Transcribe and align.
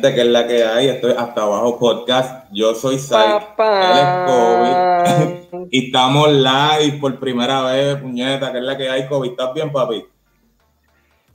Gente, 0.00 0.14
que 0.14 0.20
es 0.22 0.28
la 0.28 0.46
que 0.46 0.64
hay, 0.64 0.88
estoy 0.88 1.12
hasta 1.12 1.42
abajo 1.42 1.78
podcast. 1.78 2.50
Yo 2.52 2.74
soy 2.74 2.98
Sai, 2.98 3.36
él 3.36 3.98
es 3.98 5.50
COVID. 5.50 5.66
y 5.70 5.86
estamos 5.88 6.32
live 6.32 6.98
por 6.98 7.20
primera 7.20 7.64
vez, 7.64 7.96
puñeta, 7.96 8.50
que 8.50 8.58
es 8.58 8.64
la 8.64 8.78
que 8.78 8.88
hay, 8.88 9.06
COVID. 9.06 9.32
¿Estás 9.32 9.52
bien, 9.52 9.70
papi? 9.70 10.06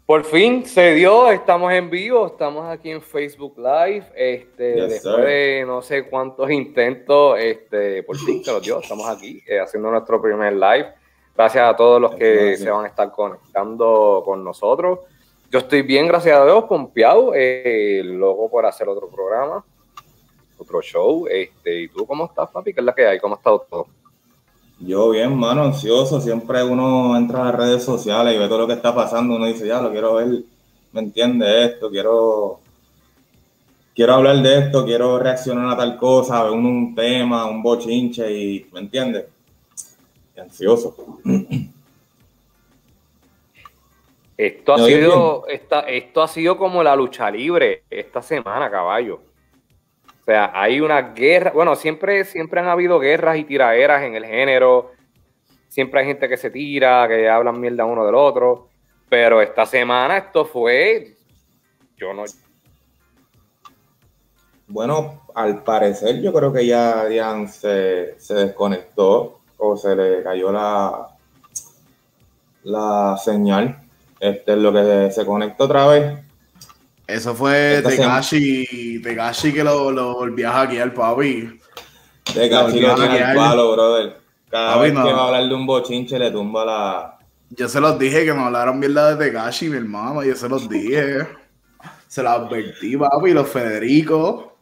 Por 0.08 0.24
fin 0.24 0.66
se 0.66 0.96
dio, 0.96 1.30
estamos 1.30 1.72
en 1.74 1.92
vivo, 1.92 2.26
estamos 2.26 2.68
aquí 2.68 2.90
en 2.90 3.04
Facebook 3.04 3.54
Live, 3.56 4.06
este, 4.16 4.88
después 4.88 5.18
de 5.18 5.64
no 5.68 5.84
sé 5.84 6.10
cuántos 6.10 6.50
intentos, 6.50 7.38
este, 7.38 8.02
por 8.02 8.18
fin 8.18 8.44
se 8.44 8.52
lo 8.52 8.60
dio, 8.60 8.80
estamos 8.80 9.08
aquí 9.08 9.44
eh, 9.48 9.60
haciendo 9.60 9.92
nuestro 9.92 10.20
primer 10.20 10.54
live. 10.54 10.88
Gracias 11.36 11.70
a 11.70 11.76
todos 11.76 12.02
los 12.02 12.16
que 12.16 12.58
se 12.58 12.72
van 12.72 12.86
a 12.86 12.88
estar 12.88 13.12
conectando 13.12 14.24
con 14.26 14.44
nosotros. 14.44 15.02
Yo 15.52 15.60
estoy 15.60 15.84
bien, 15.84 16.08
gracias 16.08 16.38
a 16.38 16.44
Dios, 16.44 16.66
pompeado, 16.66 17.32
eh, 17.36 18.02
luego 18.04 18.50
por 18.50 18.66
hacer 18.66 18.90
otro 18.90 19.08
programa, 19.08 19.64
otro 20.58 20.82
show. 20.82 21.28
Este, 21.28 21.84
¿Y 21.84 21.88
tú 21.88 22.06
cómo 22.06 22.26
estás, 22.26 22.50
papi? 22.50 22.74
¿Qué 22.74 22.80
es 22.80 22.86
la 22.86 22.96
que 22.96 23.06
hay? 23.06 23.20
¿Cómo 23.20 23.36
está 23.36 23.52
todo? 23.70 23.88
Yo 24.80 25.12
bien, 25.12 25.38
mano, 25.38 25.64
ansioso. 25.64 26.20
Siempre 26.20 26.64
uno 26.64 27.16
entra 27.16 27.42
a 27.42 27.46
las 27.46 27.56
redes 27.56 27.84
sociales 27.84 28.36
y 28.36 28.40
ve 28.40 28.48
todo 28.48 28.60
lo 28.60 28.68
que 28.68 28.74
está 28.74 28.94
pasando. 28.94 29.36
Uno 29.36 29.46
dice, 29.46 29.68
ya, 29.68 29.82
lo 29.82 29.92
quiero 29.92 30.16
ver, 30.16 30.44
¿me 30.92 31.02
entiende 31.02 31.66
esto? 31.66 31.90
Quiero, 31.90 32.60
quiero 33.94 34.14
hablar 34.16 34.38
de 34.42 34.60
esto, 34.60 34.84
quiero 34.84 35.20
reaccionar 35.20 35.72
a 35.72 35.78
tal 35.78 35.98
cosa, 35.98 36.44
ver 36.44 36.52
un, 36.52 36.66
un 36.66 36.96
tema, 36.96 37.46
un 37.46 37.62
bochinche 37.62 38.30
y, 38.32 38.68
¿me 38.74 38.80
entiendes? 38.80 39.26
Ansioso. 40.38 41.20
Esto 44.38 44.74
ha, 44.74 44.80
sido, 44.80 45.48
esto 45.48 46.22
ha 46.22 46.28
sido 46.28 46.58
como 46.58 46.84
la 46.84 46.96
lucha 46.96 47.32
libre 47.32 47.84
esta 47.90 48.22
semana, 48.22 48.70
caballo. 48.70 49.22
O 50.22 50.26
sea, 50.26 50.52
hay 50.54 50.82
una 50.82 51.14
guerra. 51.14 51.52
Bueno, 51.52 51.76
siempre, 51.76 52.26
siempre 52.26 52.60
han 52.60 52.68
habido 52.68 53.00
guerras 53.00 53.38
y 53.38 53.46
tiraderas 53.46 54.04
en 54.04 54.16
el 54.16 54.26
género. 54.26 54.92
Siempre 55.70 56.02
hay 56.02 56.08
gente 56.08 56.28
que 56.28 56.36
se 56.36 56.50
tira, 56.50 57.08
que 57.08 57.30
hablan 57.30 57.62
mierda 57.62 57.86
uno 57.86 58.06
del 58.06 58.16
otro. 58.16 58.68
Pero 59.08 59.42
esta 59.42 59.66
semana 59.66 60.18
esto 60.18 60.44
fue. 60.44 61.16
Yo 61.96 62.14
no. 62.14 62.24
Bueno, 64.68 65.28
al 65.34 65.64
parecer 65.64 66.22
yo 66.22 66.34
creo 66.34 66.52
que 66.52 66.66
ya 66.66 67.06
Dian 67.06 67.48
se, 67.48 68.20
se 68.20 68.34
desconectó 68.34 69.40
o 69.58 69.78
se 69.78 69.96
le 69.96 70.24
cayó 70.24 70.52
la, 70.52 71.08
la 72.64 73.16
señal 73.24 73.85
este 74.20 74.54
es 74.54 74.58
lo 74.58 74.74
que 74.74 75.12
se 75.12 75.26
conectó 75.26 75.66
otra 75.66 75.88
vez. 75.88 76.20
Eso 77.08 77.36
fue 77.36 77.82
Tegashi, 77.86 79.02
Tegashi 79.02 79.54
que 79.54 79.64
lo, 79.64 79.92
lo 79.92 80.16
volvió 80.16 80.50
a 80.50 80.54
hackear, 80.54 80.94
papi. 80.94 81.60
Tegashi 82.34 82.80
lo 82.80 82.96
tiene 82.96 83.20
al 83.20 83.36
palo, 83.36 83.72
brother. 83.74 84.18
Cada 84.50 84.78
vez 84.78 84.92
que 84.92 84.98
va 84.98 85.22
a 85.22 85.26
hablar 85.28 85.48
de 85.48 85.54
un 85.54 85.66
bochinche 85.66 86.18
le 86.18 86.32
tumba 86.32 86.66
la... 86.66 87.18
Yo 87.50 87.70
se 87.70 87.80
los 87.80 88.00
dije 88.00 88.26
que 88.26 88.34
me 88.34 88.42
hablaron 88.42 88.80
mierda 88.80 89.14
de 89.14 89.24
Tegashi, 89.24 89.70
mi 89.70 89.78
hermano. 89.78 90.24
Yo 90.24 90.36
se 90.36 90.50
los 90.50 90.68
dije. 90.68 91.28
se 92.08 92.24
los 92.24 92.32
advertí, 92.32 92.98
papi, 92.98 93.32
los 93.32 93.48
Federico. 93.48 94.58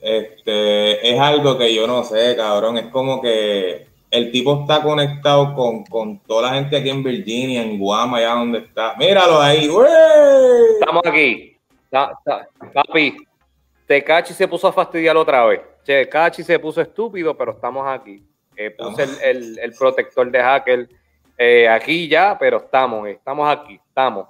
Este, 0.00 1.14
es 1.14 1.20
algo 1.20 1.56
que 1.56 1.72
yo 1.74 1.86
no 1.86 2.02
sé, 2.02 2.34
cabrón. 2.36 2.76
Es 2.78 2.86
como 2.88 3.22
que 3.22 3.86
el 4.14 4.30
tipo 4.30 4.60
está 4.60 4.80
conectado 4.80 5.54
con, 5.54 6.20
toda 6.20 6.42
la 6.42 6.54
gente 6.54 6.76
aquí 6.76 6.88
en 6.88 7.02
Virginia, 7.02 7.62
en 7.62 7.80
Guama, 7.80 8.18
allá 8.18 8.34
donde 8.34 8.58
está. 8.60 8.94
Míralo 8.96 9.40
ahí, 9.40 9.66
güey. 9.66 9.90
Estamos 10.78 11.02
aquí. 11.04 11.56
papi, 12.72 13.16
Tecachi 13.88 14.32
se 14.32 14.46
puso 14.46 14.68
a 14.68 14.72
fastidiar 14.72 15.16
otra 15.16 15.44
vez. 15.46 15.62
Tecachi 15.84 16.44
se 16.44 16.60
puso 16.60 16.80
estúpido, 16.80 17.36
pero 17.36 17.52
estamos 17.52 17.84
aquí. 17.88 18.22
Eh, 18.56 18.70
puse 18.70 19.02
el, 19.28 19.74
protector 19.76 20.30
de 20.30 20.40
hacker 20.40 20.88
eh, 21.36 21.68
aquí 21.68 22.06
ya, 22.06 22.38
pero 22.38 22.58
estamos, 22.58 23.08
estamos 23.08 23.50
aquí, 23.50 23.80
estamos. 23.84 24.28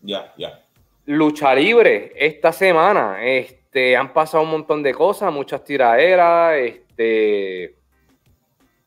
Ya, 0.00 0.32
ya. 0.36 0.64
Lucha 1.06 1.54
libre 1.54 2.12
esta 2.16 2.52
semana. 2.52 3.24
Este, 3.24 3.96
han 3.96 4.12
pasado 4.12 4.42
un 4.42 4.50
montón 4.50 4.82
de 4.82 4.92
cosas, 4.92 5.32
muchas 5.32 5.62
tiraderas, 5.62 6.56
este 6.56 7.81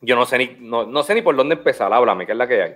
yo 0.02 0.16
no 0.16 0.26
sé 0.26 0.38
ni, 0.38 0.58
no, 0.60 1.04
sé 1.04 1.16
ni 1.16 1.22
por 1.22 1.36
dónde 1.36 1.56
empezar, 1.56 1.92
háblame, 1.94 2.26
¿qué 2.26 2.34
es 2.34 2.38
la 2.38 2.48
que 2.48 2.62
hay? 2.62 2.74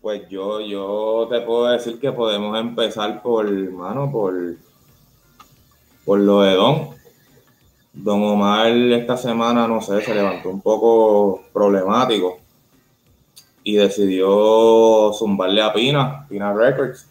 Pues 0.00 0.28
yo, 0.28 0.60
yo 0.60 1.26
te 1.30 1.40
puedo 1.40 1.66
decir 1.66 1.98
que 1.98 2.12
podemos 2.12 2.58
empezar 2.58 3.20
por, 3.22 3.50
mano, 3.50 4.10
por, 4.10 4.34
por 6.04 6.20
lo 6.20 6.42
de 6.42 6.54
Don. 6.54 6.90
Don 7.92 8.22
Omar 8.22 8.68
esta 8.68 9.16
semana, 9.16 9.66
no 9.66 9.80
sé, 9.80 10.00
se 10.02 10.14
levantó 10.14 10.50
un 10.50 10.60
poco 10.60 11.42
problemático 11.52 12.38
y 13.64 13.74
decidió 13.74 15.12
zumbarle 15.12 15.62
a 15.62 15.72
Pina, 15.72 16.26
Pina 16.28 16.52
Records. 16.52 17.08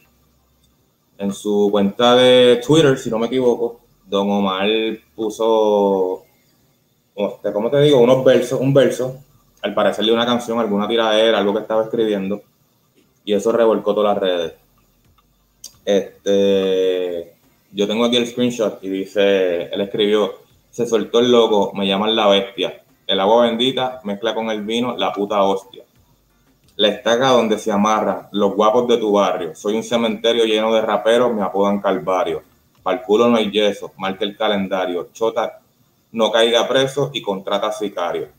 En 1.17 1.33
su 1.33 1.67
cuenta 1.71 2.15
de 2.15 2.61
Twitter, 2.65 2.97
si 2.97 3.09
no 3.09 3.19
me 3.19 3.27
equivoco, 3.27 3.81
Don 4.05 4.29
Omar 4.29 4.67
puso, 5.13 6.23
¿cómo 7.13 7.69
te 7.69 7.81
digo? 7.81 7.99
Unos 7.99 8.23
versos, 8.23 8.61
un 8.61 8.73
verso 8.73 9.17
al 9.67 9.73
parecerle 9.73 10.13
una 10.13 10.25
canción, 10.25 10.59
alguna 10.59 10.87
tiradera, 10.87 11.39
algo 11.39 11.53
que 11.53 11.61
estaba 11.61 11.83
escribiendo, 11.83 12.41
y 13.25 13.33
eso 13.33 13.51
revolcó 13.51 13.93
todas 13.93 14.15
las 14.15 14.23
redes. 14.23 14.53
Este, 15.83 17.35
yo 17.71 17.87
tengo 17.87 18.05
aquí 18.05 18.15
el 18.15 18.27
screenshot 18.27 18.81
y 18.81 18.89
dice, 18.89 19.63
él 19.63 19.81
escribió, 19.81 20.35
se 20.71 20.85
soltó 20.85 21.19
el 21.19 21.31
loco, 21.31 21.73
me 21.73 21.85
llaman 21.85 22.15
la 22.15 22.27
bestia, 22.27 22.81
el 23.05 23.19
agua 23.19 23.47
bendita 23.47 23.99
mezcla 24.03 24.33
con 24.33 24.49
el 24.49 24.63
vino, 24.63 24.95
la 24.97 25.11
puta 25.11 25.43
hostia. 25.43 25.83
La 26.77 26.89
estaca 26.89 27.29
donde 27.29 27.57
se 27.57 27.71
amarra, 27.71 28.29
los 28.31 28.53
guapos 28.53 28.87
de 28.87 28.97
tu 28.97 29.11
barrio. 29.11 29.55
Soy 29.55 29.75
un 29.75 29.83
cementerio 29.83 30.45
lleno 30.45 30.71
de 30.73 30.81
raperos, 30.81 31.33
me 31.33 31.41
apodan 31.41 31.81
Calvario. 31.81 32.43
Para 32.83 32.99
el 32.99 33.03
culo 33.03 33.27
no 33.27 33.37
hay 33.37 33.49
yeso, 33.49 33.91
marca 33.97 34.23
el 34.23 34.37
calendario. 34.37 35.09
Chota, 35.11 35.59
no 36.11 36.31
caiga 36.31 36.67
preso 36.67 37.09
y 37.13 37.21
contrata 37.21 37.71
sicario 37.71 38.37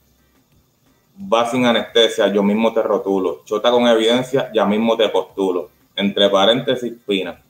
va 1.20 1.50
sin 1.50 1.66
anestesia, 1.66 2.28
yo 2.28 2.42
mismo 2.42 2.72
te 2.72 2.82
rotulo. 2.82 3.42
Chota 3.44 3.70
con 3.70 3.86
evidencia, 3.86 4.50
ya 4.52 4.64
mismo 4.64 4.96
te 4.96 5.08
postulo. 5.08 5.70
Entre 5.96 6.28
paréntesis, 6.30 6.92
pina. 7.06 7.40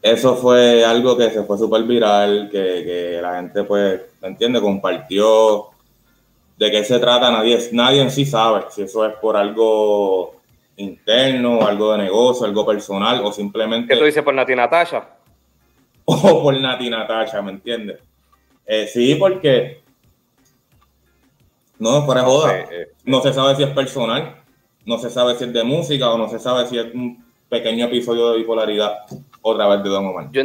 Eso 0.00 0.36
fue 0.36 0.84
algo 0.84 1.16
que 1.16 1.30
se 1.30 1.42
fue 1.42 1.58
súper 1.58 1.82
viral, 1.82 2.48
que, 2.50 3.18
la 3.20 3.36
gente, 3.36 3.64
pues, 3.64 4.02
¿me 4.22 4.28
entiende? 4.28 4.60
Compartió. 4.60 5.66
¿De 6.56 6.70
qué 6.70 6.84
se 6.84 6.98
trata? 6.98 7.30
Nadie, 7.30 7.58
nadie 7.72 8.02
en 8.02 8.10
sí 8.10 8.24
sabe 8.24 8.66
si 8.70 8.82
eso 8.82 9.04
es 9.04 9.14
por 9.16 9.36
algo 9.36 10.36
interno, 10.76 11.66
algo 11.66 11.92
de 11.92 11.98
negocio, 11.98 12.46
algo 12.46 12.64
personal 12.64 13.20
o 13.24 13.32
simplemente... 13.32 13.92
¿Qué 13.92 13.98
tú 13.98 14.06
dices 14.06 14.22
por 14.22 14.34
Nati 14.34 14.54
Natasha? 14.54 15.08
O 16.08 16.42
por 16.42 16.58
Nati 16.58 16.88
Natasha, 16.88 17.42
¿me 17.42 17.50
entiendes? 17.50 17.98
Eh, 18.64 18.86
sí, 18.86 19.16
porque 19.16 19.80
no, 21.78 22.04
fuera 22.04 22.22
joda. 22.22 22.60
Eh, 22.60 22.88
no 23.04 23.20
se 23.20 23.32
sabe 23.32 23.54
si 23.56 23.62
es 23.62 23.70
personal, 23.70 24.42
no 24.84 24.98
se 24.98 25.10
sabe 25.10 25.34
si 25.36 25.44
es 25.44 25.52
de 25.52 25.64
música 25.64 26.10
o 26.10 26.18
no 26.18 26.28
se 26.28 26.38
sabe 26.38 26.66
si 26.66 26.78
es 26.78 26.86
un 26.94 27.24
pequeño 27.48 27.86
episodio 27.86 28.30
de 28.30 28.38
bipolaridad 28.38 29.04
otra 29.42 29.68
vez 29.68 29.82
de 29.82 29.90
Don 29.90 30.06
Omar. 30.06 30.28
Yo, 30.32 30.42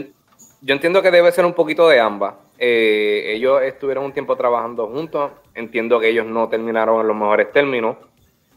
entiendo 0.67 1.01
que 1.01 1.11
debe 1.11 1.31
ser 1.31 1.45
un 1.45 1.53
poquito 1.53 1.87
de 1.87 1.99
ambas. 1.99 2.35
Eh, 2.57 3.33
ellos 3.35 3.61
estuvieron 3.63 4.05
un 4.05 4.13
tiempo 4.13 4.35
trabajando 4.35 4.87
juntos. 4.87 5.31
Entiendo 5.55 5.99
que 5.99 6.09
ellos 6.09 6.25
no 6.25 6.49
terminaron 6.49 7.01
en 7.01 7.07
los 7.07 7.15
mejores 7.15 7.51
términos. 7.51 7.97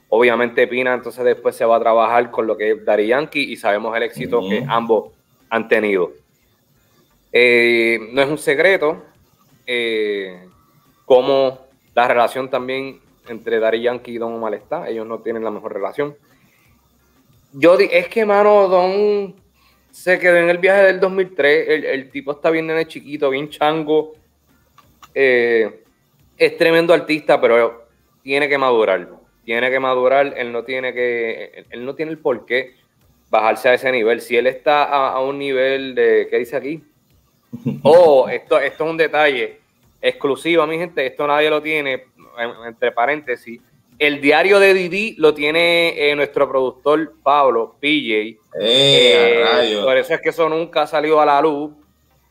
Obviamente 0.08 0.66
Pina 0.66 0.94
entonces 0.94 1.24
después 1.24 1.56
se 1.56 1.64
va 1.64 1.76
a 1.76 1.80
trabajar 1.80 2.30
con 2.30 2.46
lo 2.46 2.56
que 2.56 2.72
es 2.72 2.84
Dari 2.84 3.08
Yankee 3.08 3.52
y 3.52 3.56
sabemos 3.56 3.96
el 3.96 4.02
éxito 4.02 4.40
que 4.48 4.64
ambos 4.68 5.10
han 5.48 5.68
tenido. 5.68 6.12
Eh, 7.32 7.98
no 8.12 8.22
es 8.22 8.28
un 8.28 8.38
secreto 8.38 9.02
cómo 11.06 11.63
la 11.94 12.08
relación 12.08 12.50
también 12.50 13.00
entre 13.28 13.60
Dari 13.60 13.82
Yankee 13.82 14.12
y 14.12 14.18
Don 14.18 14.34
Omar 14.34 14.54
está. 14.54 14.88
Ellos 14.88 15.06
no 15.06 15.20
tienen 15.20 15.44
la 15.44 15.50
mejor 15.50 15.72
relación. 15.72 16.16
Yo 17.52 17.78
es 17.78 18.08
que, 18.08 18.26
mano, 18.26 18.68
Don 18.68 19.34
se 19.90 20.18
quedó 20.18 20.36
en 20.36 20.50
el 20.50 20.58
viaje 20.58 20.82
del 20.82 21.00
2003. 21.00 21.84
El, 21.84 22.10
tipo 22.10 22.32
está 22.32 22.50
bien 22.50 22.68
el 22.68 22.86
chiquito, 22.88 23.30
bien 23.30 23.48
chango. 23.48 24.14
Eh, 25.14 25.82
es 26.36 26.56
tremendo 26.56 26.92
artista, 26.92 27.40
pero 27.40 27.86
tiene 28.22 28.48
que 28.48 28.58
madurar. 28.58 29.08
Tiene 29.44 29.70
que 29.70 29.78
madurar. 29.78 30.34
Él 30.36 30.52
no 30.52 30.64
tiene 30.64 30.92
que. 30.92 31.64
Él 31.70 31.84
no 31.84 31.94
tiene 31.94 32.10
el 32.10 32.18
por 32.18 32.44
qué 32.44 32.74
bajarse 33.30 33.68
a 33.68 33.74
ese 33.74 33.92
nivel. 33.92 34.20
Si 34.20 34.36
él 34.36 34.48
está 34.48 34.84
a, 34.84 35.20
un 35.20 35.38
nivel 35.38 35.94
de. 35.94 36.26
¿Qué 36.28 36.38
dice 36.38 36.56
aquí? 36.56 36.82
Oh, 37.84 38.28
esto, 38.28 38.58
esto 38.58 38.84
es 38.84 38.90
un 38.90 38.96
detalle 38.96 39.63
exclusiva, 40.04 40.66
mi 40.66 40.76
gente, 40.76 41.06
esto 41.06 41.26
nadie 41.26 41.48
lo 41.48 41.62
tiene, 41.62 42.04
entre 42.66 42.92
paréntesis. 42.92 43.60
El 43.98 44.20
diario 44.20 44.58
de 44.60 44.74
Didi 44.74 45.14
lo 45.18 45.32
tiene 45.32 46.10
eh, 46.10 46.14
nuestro 46.14 46.48
productor 46.48 47.14
Pablo, 47.22 47.76
PJ. 47.80 48.38
Eh, 48.60 49.80
por 49.82 49.96
eso 49.96 50.14
es 50.14 50.20
que 50.20 50.28
eso 50.28 50.48
nunca 50.48 50.82
ha 50.82 50.86
salido 50.86 51.20
a 51.20 51.26
la 51.26 51.40
luz. 51.40 51.72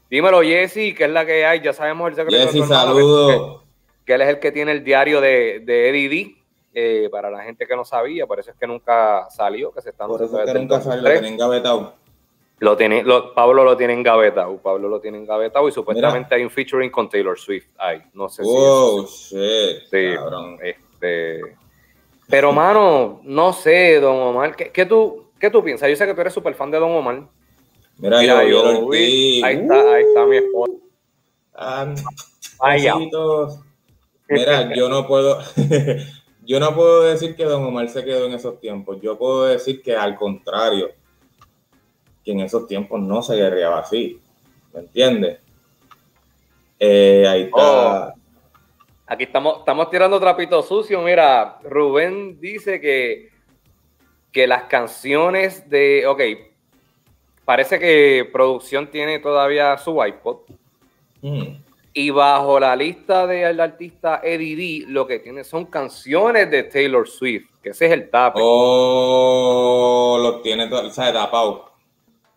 Dímelo, 0.09 0.41
Jesse, 0.43 0.93
que 0.95 1.05
es 1.05 1.09
la 1.09 1.25
que 1.25 1.45
hay. 1.45 1.61
Ya 1.61 1.73
sabemos 1.73 2.09
el 2.09 2.15
secreto. 2.15 2.51
Jesse, 2.51 2.67
saludos. 2.67 3.61
Que, 4.05 4.13
él 4.13 4.21
es 4.21 4.27
el 4.27 4.39
que 4.39 4.51
tiene 4.51 4.73
el 4.73 4.83
diario 4.83 5.21
de, 5.21 5.61
de 5.61 5.89
Eddie 5.89 6.09
D. 6.09 6.35
Eh, 6.75 7.07
para 7.11 7.29
la 7.29 7.43
gente 7.43 7.67
que 7.67 7.75
no 7.75 7.85
sabía, 7.85 8.25
por 8.25 8.39
eso 8.39 8.49
es 8.49 8.57
que 8.57 8.65
nunca 8.65 9.27
salió, 9.29 9.71
que 9.71 9.81
se 9.81 9.91
está 9.91 10.07
Por 10.07 10.23
eso 10.23 10.41
es 10.41 10.51
que 10.51 10.59
nunca 10.59 10.81
salió, 10.81 11.07
engavetado. 11.11 11.93
Lo 12.63 12.77
tiene, 12.77 13.03
lo, 13.03 13.33
Pablo 13.33 13.65
lo 13.65 13.75
tiene 13.75 13.91
engavetado, 13.91 14.55
Pablo 14.55 14.87
lo 14.87 15.01
tiene 15.01 15.17
engavetado 15.17 15.67
y 15.67 15.73
supuestamente 15.73 16.33
hay 16.33 16.43
un 16.43 16.49
featuring 16.49 16.89
con 16.89 17.09
Taylor 17.09 17.37
Swift 17.37 17.67
ahí. 17.77 18.01
No 18.13 18.29
sé 18.29 18.41
oh, 18.45 19.05
si. 19.05 19.35
shit, 19.35 19.79
sí, 19.91 20.15
Este, 20.61 21.41
pero, 22.29 22.53
mano, 22.53 23.19
no 23.23 23.51
sé, 23.51 23.99
Don 23.99 24.15
Omar, 24.15 24.55
¿qué, 24.55 24.71
qué, 24.71 24.85
tú, 24.85 25.25
¿qué 25.37 25.49
tú 25.49 25.61
piensas? 25.61 25.89
Yo 25.89 25.97
sé 25.97 26.05
que 26.05 26.13
tú 26.13 26.21
eres 26.21 26.33
súper 26.33 26.55
fan 26.55 26.71
de 26.71 26.79
Don 26.79 26.91
Omar. 26.91 27.27
Mira, 27.97 28.23
yo, 28.23 28.41
yo, 28.43 28.91
ahí 28.93 29.41
está, 29.41 29.95
ahí 29.95 30.03
está 30.03 30.25
mi 30.25 30.37
esposa. 30.37 30.73
Ah, 31.53 31.93
Mira, 34.29 34.73
yo 34.73 34.87
no 34.87 35.05
puedo. 35.05 35.37
yo 36.45 36.61
no 36.61 36.73
puedo 36.73 37.03
decir 37.03 37.35
que 37.35 37.43
Don 37.43 37.65
Omar 37.65 37.89
se 37.89 38.05
quedó 38.05 38.25
en 38.27 38.31
esos 38.31 38.61
tiempos. 38.61 39.01
Yo 39.01 39.17
puedo 39.17 39.47
decir 39.47 39.81
que 39.81 39.97
al 39.97 40.15
contrario, 40.15 40.91
que 42.23 42.31
en 42.31 42.41
esos 42.41 42.67
tiempos 42.67 43.01
no 43.01 43.21
se 43.21 43.35
guerreaba 43.35 43.79
así. 43.79 44.19
¿Me 44.73 44.81
entiendes? 44.81 45.39
Eh, 46.79 47.25
ahí 47.27 47.43
está. 47.43 48.07
Oh. 48.09 48.13
Aquí 49.05 49.23
estamos, 49.23 49.59
estamos 49.59 49.89
tirando 49.89 50.19
trapito 50.19 50.61
sucio. 50.63 51.01
Mira, 51.01 51.59
Rubén 51.63 52.39
dice 52.39 52.79
que, 52.81 53.29
que 54.31 54.47
las 54.47 54.63
canciones 54.63 55.69
de. 55.69 56.07
Ok, 56.07 56.21
parece 57.45 57.79
que 57.79 58.27
producción 58.31 58.89
tiene 58.89 59.19
todavía 59.19 59.77
su 59.77 60.03
iPod. 60.03 60.37
Mm. 61.21 61.57
Y 61.95 62.09
bajo 62.09 62.59
la 62.59 62.75
lista 62.75 63.27
del 63.27 63.59
artista 63.59 64.19
Eddie 64.23 64.55
D, 64.55 64.91
lo 64.91 65.05
que 65.05 65.19
tiene 65.19 65.43
son 65.43 65.65
canciones 65.65 66.49
de 66.49 66.63
Taylor 66.63 67.07
Swift, 67.07 67.45
que 67.61 67.69
ese 67.69 67.85
es 67.85 67.91
el 67.91 68.09
tap. 68.09 68.35
Oh, 68.39 70.17
los 70.19 70.41
tiene, 70.41 70.63
o 70.73 70.89
sea, 70.89 71.13
tapado. 71.13 71.72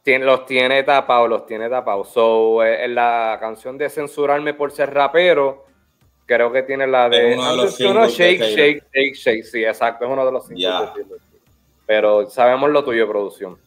Los 0.06 0.46
tiene 0.46 0.84
tapados, 0.84 1.28
los 1.28 1.46
tiene 1.46 1.68
tapados. 1.68 2.10
So, 2.10 2.62
eh, 2.62 2.84
en 2.84 2.94
la 2.94 3.36
canción 3.40 3.76
de 3.76 3.90
Censurarme 3.90 4.54
por 4.54 4.70
ser 4.70 4.94
rapero, 4.94 5.64
creo 6.24 6.52
que 6.52 6.62
tiene 6.62 6.86
la 6.86 7.08
de. 7.08 7.36
shake, 7.36 8.40
shake, 8.40 8.84
shake, 8.92 9.14
shake. 9.14 9.44
Sí, 9.44 9.64
exacto, 9.64 10.04
es 10.04 10.10
uno 10.10 10.24
de 10.24 10.30
los 10.30 10.46
cinco. 10.46 10.92
Pero 11.86 12.30
sabemos 12.30 12.70
lo 12.70 12.84
tuyo, 12.84 13.08
producción. 13.08 13.58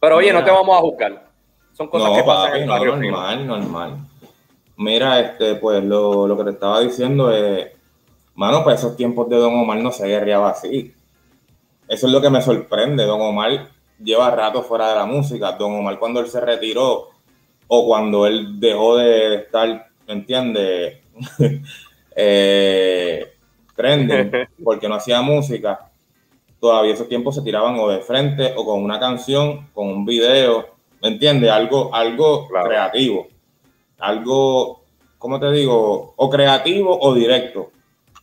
Pero 0.00 0.16
oye, 0.16 0.32
no 0.32 0.42
te 0.42 0.50
vamos 0.50 0.76
a 0.78 0.80
juzgar. 0.80 1.26
Son 1.72 1.88
cosas 1.88 2.16
que 2.16 2.24
pasan 2.24 2.56
en 2.56 2.62
el 2.62 2.68
barrio. 2.68 2.96
Normal, 2.96 3.46
normal. 3.46 3.96
Mira, 4.78 5.20
este, 5.20 5.56
pues 5.56 5.84
lo, 5.84 6.26
lo, 6.26 6.38
que 6.38 6.44
te 6.44 6.50
estaba 6.50 6.80
diciendo 6.80 7.30
es, 7.30 7.68
mano, 8.34 8.64
pues 8.64 8.78
esos 8.78 8.96
tiempos 8.96 9.28
de 9.28 9.36
Don 9.36 9.54
Omar 9.54 9.78
no 9.78 9.92
se 9.92 10.06
guerreaba 10.06 10.50
así. 10.50 10.94
Eso 11.86 12.06
es 12.06 12.12
lo 12.12 12.20
que 12.22 12.30
me 12.30 12.40
sorprende. 12.40 13.04
Don 13.04 13.20
Omar 13.20 13.75
lleva 14.02 14.30
rato 14.30 14.62
fuera 14.62 14.90
de 14.90 14.96
la 14.96 15.06
música. 15.06 15.52
Don 15.52 15.74
Omar 15.74 15.98
cuando 15.98 16.20
él 16.20 16.28
se 16.28 16.40
retiró 16.40 17.10
o 17.68 17.86
cuando 17.86 18.26
él 18.26 18.60
dejó 18.60 18.96
de 18.96 19.36
estar, 19.36 19.88
¿me 20.06 20.14
entiendes? 20.14 20.98
eh, 22.16 23.32
porque 24.64 24.88
no 24.88 24.94
hacía 24.94 25.20
música. 25.22 25.90
Todavía 26.60 26.94
esos 26.94 27.08
tiempos 27.08 27.34
se 27.34 27.42
tiraban 27.42 27.78
o 27.78 27.88
de 27.88 28.00
frente 28.00 28.54
o 28.56 28.64
con 28.64 28.82
una 28.82 28.98
canción, 28.98 29.68
con 29.74 29.88
un 29.88 30.06
video, 30.06 30.66
¿me 31.02 31.08
entiendes? 31.08 31.50
Algo, 31.50 31.94
algo 31.94 32.48
creativo 32.48 33.28
algo, 33.98 34.82
¿cómo 35.18 35.40
te 35.40 35.50
digo? 35.52 36.14
O 36.16 36.30
creativo 36.30 36.98
o 36.98 37.14
directo, 37.14 37.70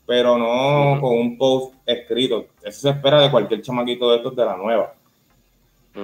pero 0.06 0.38
no 0.38 1.00
con 1.02 1.18
un 1.18 1.38
post 1.38 1.76
escrito. 1.86 2.48
Eso 2.64 2.82
se 2.82 2.90
espera 2.90 3.22
de 3.22 3.32
cualquier 3.32 3.62
chamaquito 3.62 4.12
de 4.12 4.18
estos 4.18 4.36
de 4.36 4.46
la 4.46 4.58
nueva. 4.58 4.94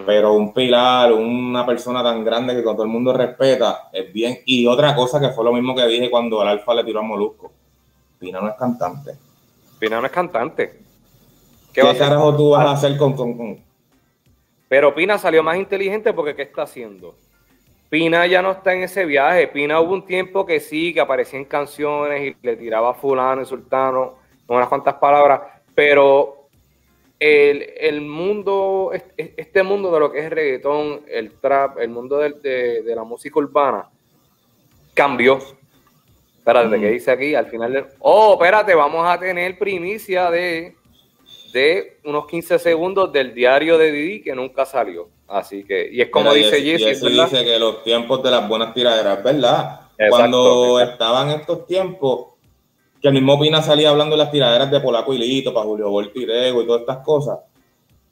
Pero 0.05 0.33
un 0.33 0.53
pilar, 0.53 1.11
una 1.11 1.65
persona 1.65 2.03
tan 2.03 2.23
grande 2.23 2.55
que 2.55 2.61
todo 2.61 2.83
el 2.83 2.89
mundo 2.89 3.11
respeta, 3.11 3.89
es 3.91 4.13
bien. 4.13 4.39
Y 4.45 4.67
otra 4.67 4.95
cosa 4.95 5.19
que 5.19 5.29
fue 5.29 5.43
lo 5.43 5.51
mismo 5.51 5.75
que 5.75 5.87
dije 5.87 6.11
cuando 6.11 6.41
el 6.43 6.47
Alfa 6.47 6.75
le 6.75 6.83
tiró 6.83 6.99
a 6.99 7.03
Molusco. 7.03 7.51
Pina 8.19 8.39
no 8.39 8.49
es 8.49 8.55
cantante. 8.55 9.13
Pina 9.79 9.99
no 9.99 10.05
es 10.05 10.11
cantante. 10.11 10.79
¿Qué, 11.73 11.81
carajo 11.81 12.35
tú 12.35 12.49
vas 12.51 12.65
a 12.65 12.71
hacer 12.71 12.97
con, 12.97 13.13
con, 13.13 13.35
con, 13.35 13.57
Pero 14.67 14.93
Pina 14.93 15.17
salió 15.17 15.41
más 15.41 15.57
inteligente 15.57 16.13
porque 16.13 16.35
¿qué 16.35 16.43
está 16.43 16.63
haciendo? 16.63 17.15
Pina 17.89 18.27
ya 18.27 18.43
no 18.43 18.51
está 18.51 18.73
en 18.73 18.83
ese 18.83 19.05
viaje. 19.05 19.47
Pina 19.47 19.79
hubo 19.79 19.93
un 19.93 20.05
tiempo 20.05 20.45
que 20.45 20.59
sí, 20.59 20.93
que 20.93 21.01
aparecía 21.01 21.39
en 21.39 21.45
canciones 21.45 22.21
y 22.21 22.45
le 22.45 22.55
tiraba 22.55 22.91
a 22.91 22.93
fulano 22.93 23.41
y 23.41 23.45
sultano, 23.45 24.15
unas 24.47 24.67
cuantas 24.67 24.95
palabras, 24.95 25.41
pero 25.73 26.38
el, 27.19 28.01
mundo, 28.01 28.91
este 29.17 29.63
mundo 29.63 29.91
de 29.91 29.99
lo 29.99 30.11
que 30.11 30.19
es 30.19 30.29
reggaetón, 30.29 31.01
el 31.07 31.31
trap, 31.33 31.79
el 31.79 31.89
mundo 31.89 32.17
de, 32.17 32.83
la 32.85 33.03
música 33.03 33.39
urbana, 33.39 33.89
cambió. 34.93 35.39
Espérate, 36.37 36.77
mm. 36.77 36.81
¿qué 36.81 36.89
dice 36.91 37.11
aquí? 37.11 37.35
Al 37.35 37.47
final, 37.47 37.87
oh, 37.99 38.33
espérate, 38.33 38.73
vamos 38.73 39.05
a 39.05 39.19
tener 39.19 39.57
primicia 39.57 40.31
de, 40.31 40.75
de 41.53 41.99
unos 42.05 42.25
15 42.27 42.59
segundos 42.59 43.11
del 43.11 43.33
diario 43.33 43.77
de 43.77 43.91
Didi 43.91 44.21
que 44.21 44.33
nunca 44.33 44.65
salió. 44.65 45.09
Así 45.27 45.63
que, 45.63 45.89
y 45.91 46.01
es 46.01 46.09
como 46.09 46.33
dice 46.33 46.59
Jesse. 46.61 47.01
dice 47.01 47.45
que 47.45 47.59
los 47.59 47.83
tiempos 47.83 48.23
de 48.23 48.31
las 48.31 48.47
buenas 48.47 48.73
tiraderas, 48.73 49.23
¿verdad? 49.23 49.81
Cuando 50.09 50.79
estaban 50.79 51.29
estos 51.29 51.67
tiempos, 51.67 52.28
que 53.01 53.07
el 53.07 53.13
mismo 53.13 53.39
Pina 53.39 53.61
salía 53.61 53.89
hablando 53.89 54.15
de 54.15 54.23
las 54.23 54.31
tiraderas 54.31 54.69
de 54.69 54.79
Polaco 54.79 55.13
y 55.13 55.17
Lito, 55.17 55.53
para 55.53 55.65
Julio 55.65 55.89
Voltirego 55.89 56.61
y 56.61 56.65
todas 56.65 56.81
estas 56.81 56.97
cosas. 56.97 57.39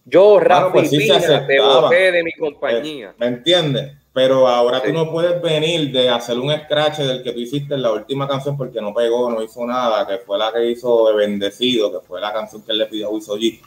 Yo, 0.05 0.39
Rafa 0.39 0.71
pues 0.71 0.89
Pina, 0.89 1.19
te 1.45 1.59
boté 1.59 2.11
de 2.11 2.23
mi 2.23 2.31
compañía. 2.33 3.13
¿Me 3.17 3.27
entiendes? 3.27 3.93
Pero 4.13 4.47
ahora 4.47 4.81
tú 4.81 4.91
no 4.91 5.11
puedes 5.11 5.39
venir 5.41 5.91
de 5.91 6.09
hacer 6.09 6.39
un 6.39 6.51
scratch 6.51 6.99
del 6.99 7.21
que 7.21 7.33
tú 7.33 7.39
hiciste 7.39 7.75
en 7.75 7.83
la 7.83 7.91
última 7.91 8.27
canción 8.27 8.57
porque 8.57 8.81
no 8.81 8.93
pegó, 8.93 9.29
no 9.29 9.43
hizo 9.43 9.65
nada, 9.65 10.07
que 10.07 10.17
fue 10.17 10.39
la 10.39 10.51
que 10.51 10.71
hizo 10.71 11.07
de 11.09 11.15
Bendecido, 11.15 11.91
que 11.91 12.05
fue 12.05 12.19
la 12.19 12.33
canción 12.33 12.63
que 12.63 12.71
él 12.71 12.79
le 12.79 12.85
pidió 12.87 13.07
a 13.07 13.09
Wiso 13.11 13.37
G 13.37 13.59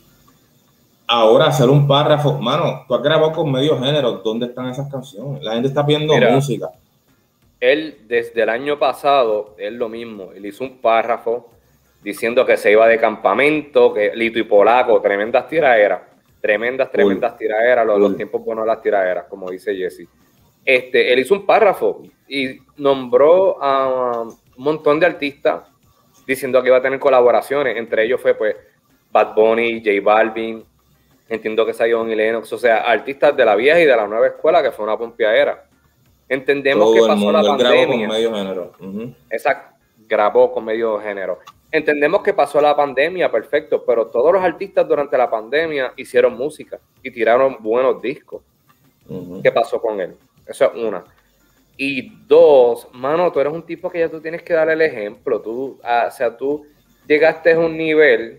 ahora 1.11 1.47
hacer 1.47 1.69
un 1.69 1.89
párrafo, 1.89 2.39
mano, 2.39 2.85
tú 2.87 2.95
has 2.95 3.03
grabado 3.03 3.33
con 3.33 3.51
medio 3.51 3.79
género, 3.81 4.23
¿dónde 4.25 4.47
están 4.47 4.69
esas 4.69 4.89
canciones? 4.89 5.43
La 5.43 5.55
gente 5.55 5.69
está 5.69 5.83
viendo 5.83 6.15
música. 6.17 6.71
Él, 7.61 7.99
desde 8.07 8.43
el 8.43 8.49
año 8.49 8.79
pasado, 8.79 9.55
es 9.59 9.73
lo 9.73 9.89
mismo, 9.89 10.33
él 10.35 10.47
hizo 10.47 10.65
un 10.65 10.81
párrafo 10.81 11.51
diciendo 12.03 12.47
que 12.47 12.57
se 12.57 12.73
iba 12.73 12.89
de 12.89 12.99
campamento, 12.99 13.93
que 13.93 14.13
Lito 14.15 14.39
y 14.39 14.45
Polaco, 14.45 15.01
tremendas 15.03 15.47
tiraderas, 15.49 16.01
tremendas, 16.41 16.91
tremendas 16.91 17.37
tiraderas, 17.37 17.87
los, 17.87 18.01
los, 18.01 18.17
tiempos 18.17 18.43
buenos 18.43 18.67
las 18.67 18.81
tiraderas, 18.81 19.27
como 19.27 19.51
dice 19.51 19.75
Jesse. 19.75 20.09
Este, 20.65 21.13
él 21.13 21.19
hizo 21.19 21.35
un 21.35 21.45
párrafo 21.45 22.03
y 22.29 22.59
nombró 22.77 23.63
a 23.63 24.23
un 24.23 24.37
montón 24.57 24.99
de 24.99 25.07
artistas 25.07 25.63
diciendo 26.27 26.63
que 26.63 26.69
iba 26.69 26.79
a 26.79 26.83
tener 26.83 26.99
colaboraciones, 26.99 27.77
entre 27.77 28.05
ellos 28.05 28.21
fue 28.21 28.35
pues 28.35 28.57
Bad 29.11 29.35
Bunny, 29.35 29.83
J 29.85 30.01
Balvin, 30.03 30.65
entiendo 31.29 31.67
que 31.67 31.75
Zion 31.75 32.11
y 32.11 32.15
Lennox, 32.15 32.53
o 32.53 32.59
sea, 32.59 32.79
artistas 32.79 33.37
de 33.37 33.45
la 33.45 33.57
vieja 33.57 33.81
y 33.81 33.85
de 33.85 33.97
la 33.97 34.07
nueva 34.07 34.27
escuela, 34.29 34.63
que 34.63 34.71
fue 34.71 34.85
una 34.85 34.97
pompiadera. 34.97 35.65
Entendemos 36.31 36.95
que 36.95 37.01
pasó 37.01 37.33
la 37.33 37.43
pandemia. 37.43 38.07
Grabó 38.07 38.07
con 38.07 38.09
medio 38.09 38.35
género. 38.35 38.73
Exacto, 39.31 39.77
grabó 40.09 40.53
con 40.53 40.65
medio 40.65 41.01
género. 41.01 41.41
Entendemos 41.73 42.23
que 42.23 42.33
pasó 42.33 42.61
la 42.61 42.77
pandemia, 42.77 43.31
perfecto, 43.33 43.85
pero 43.85 44.07
todos 44.07 44.33
los 44.33 44.43
artistas 44.43 44.87
durante 44.87 45.19
la 45.19 45.29
pandemia 45.29 45.93
hicieron 45.97 46.37
música 46.37 46.79
y 47.03 47.11
tiraron 47.11 47.57
buenos 47.59 48.01
discos. 48.01 48.43
¿Qué 49.43 49.51
pasó 49.51 49.83
con 49.83 50.01
él? 50.01 50.15
Eso 50.47 50.73
es 50.73 50.81
una. 50.81 51.05
Y 51.77 52.27
dos, 52.29 52.87
mano, 52.93 53.33
tú 53.33 53.41
eres 53.41 53.53
un 53.53 53.67
tipo 53.67 53.91
que 53.91 53.99
ya 53.99 54.09
tú 54.09 54.21
tienes 54.21 54.43
que 54.43 54.53
dar 54.53 54.71
el 54.71 54.83
ejemplo. 54.83 55.41
Tú, 55.41 55.81
ah, 55.83 56.05
o 56.07 56.11
sea, 56.13 56.37
tú 56.37 56.65
llegaste 57.09 57.55
a 57.55 57.59
un 57.59 57.77
nivel 57.77 58.39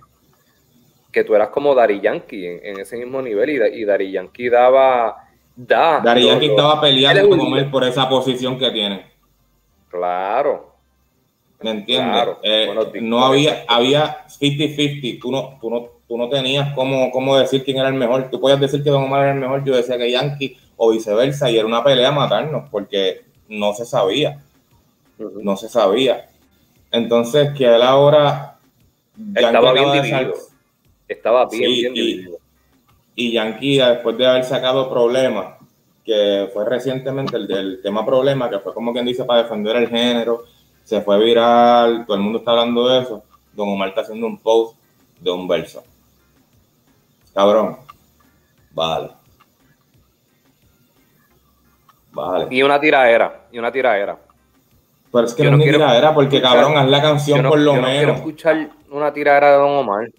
que 1.11 1.25
tú 1.25 1.35
eras 1.35 1.49
como 1.49 1.75
Dari 1.75 1.99
Yankee 1.99 2.45
en, 2.63 2.79
ese 2.79 2.95
mismo 2.95 3.21
nivel 3.21 3.49
y, 3.49 3.81
y 3.81 3.83
Dari 3.83 4.13
Yankee 4.13 4.47
daba... 4.47 5.27
Da, 5.55 5.99
Dari 5.99 6.25
Yankee 6.25 6.47
estaba 6.47 6.79
peleando 6.79 7.29
con 7.29 7.39
él 7.57 7.69
por 7.69 7.83
esa 7.83 8.07
posición 8.07 8.57
que 8.57 8.71
tiene. 8.71 9.05
Claro. 9.89 10.71
¿Me 11.61 11.71
entiendes? 11.71 12.27
Eh, 12.41 12.73
no 13.01 13.23
había, 13.23 13.65
había 13.67 14.25
50-50, 14.27 15.21
tú 15.21 15.31
no, 15.31 15.57
tú, 15.61 15.69
no, 15.69 15.89
tú 16.07 16.17
no 16.17 16.27
tenías 16.29 16.73
cómo, 16.73 17.11
cómo 17.11 17.37
decir 17.37 17.63
quién 17.63 17.77
era 17.77 17.89
el 17.89 17.93
mejor. 17.93 18.29
Tú 18.31 18.39
podías 18.39 18.59
decir 18.59 18.83
que 18.83 18.89
Don 18.89 19.03
Omar 19.03 19.23
era 19.23 19.33
el 19.33 19.39
mejor, 19.39 19.63
yo 19.63 19.75
decía 19.75 19.97
que 19.97 20.11
Yankee 20.11 20.57
o 20.77 20.91
viceversa, 20.91 21.51
y 21.51 21.57
era 21.57 21.67
una 21.67 21.83
pelea 21.83 22.09
a 22.09 22.13
matarnos 22.13 22.67
porque 22.71 23.21
no 23.47 23.73
se 23.73 23.85
sabía. 23.85 24.41
No 25.19 25.55
se 25.55 25.69
sabía. 25.69 26.29
Entonces, 26.91 27.51
que 27.55 27.65
él 27.65 27.81
ahora... 27.83 28.57
Estaba 29.35 29.73
bien 29.73 29.91
dividido 29.91 30.33
estaba 31.11 31.45
bien, 31.47 31.93
bien 31.93 31.93
y, 31.95 32.25
Y 33.21 33.33
Yankee, 33.33 33.77
después 33.77 34.17
de 34.17 34.25
haber 34.25 34.43
sacado 34.43 34.89
problemas, 34.89 35.57
que 36.03 36.49
fue 36.51 36.65
recientemente 36.65 37.37
el 37.37 37.47
del 37.47 37.79
tema 37.83 38.03
problema, 38.03 38.49
que 38.49 38.57
fue 38.57 38.73
como 38.73 38.91
quien 38.93 39.05
dice 39.05 39.25
para 39.25 39.43
defender 39.43 39.75
el 39.75 39.87
género, 39.87 40.45
se 40.83 41.01
fue 41.01 41.23
viral, 41.23 42.03
todo 42.07 42.17
el 42.17 42.23
mundo 42.23 42.39
está 42.39 42.51
hablando 42.51 42.87
de 42.89 43.01
eso. 43.01 43.23
Don 43.53 43.69
Omar 43.69 43.89
está 43.89 44.01
haciendo 44.01 44.25
un 44.25 44.39
post 44.39 44.75
de 45.19 45.29
un 45.29 45.47
verso. 45.47 45.83
Cabrón, 47.31 47.77
vale. 48.71 49.11
Vale. 52.11 52.47
Y 52.49 52.63
una 52.63 52.79
tiradera, 52.79 53.45
y 53.51 53.59
una 53.59 53.71
tiradera. 53.71 54.17
Pero 55.11 55.25
es 55.25 55.33
que 55.35 55.43
Yo 55.43 55.51
no, 55.51 55.57
no 55.57 55.63
es 55.63 55.67
ni 55.67 55.71
quiero 55.71 55.77
tiradera, 55.77 56.13
porque 56.13 56.41
cabrón, 56.41 56.75
haz 56.75 56.87
la 56.87 57.01
canción 57.01 57.43
no, 57.43 57.49
por 57.49 57.59
lo 57.59 57.75
yo 57.75 57.81
no 57.81 57.87
quiero 57.87 58.13
menos. 58.13 58.17
escuchar 58.17 58.69
una 58.89 59.13
tiradera 59.13 59.51
de 59.51 59.57
Don 59.57 59.69
Omar. 59.77 60.09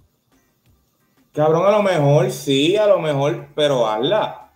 Cabrón, 1.33 1.67
a 1.67 1.71
lo 1.71 1.83
mejor 1.83 2.31
sí, 2.31 2.77
a 2.77 2.87
lo 2.87 2.99
mejor, 2.99 3.47
pero 3.55 3.87
hazla. 3.87 4.51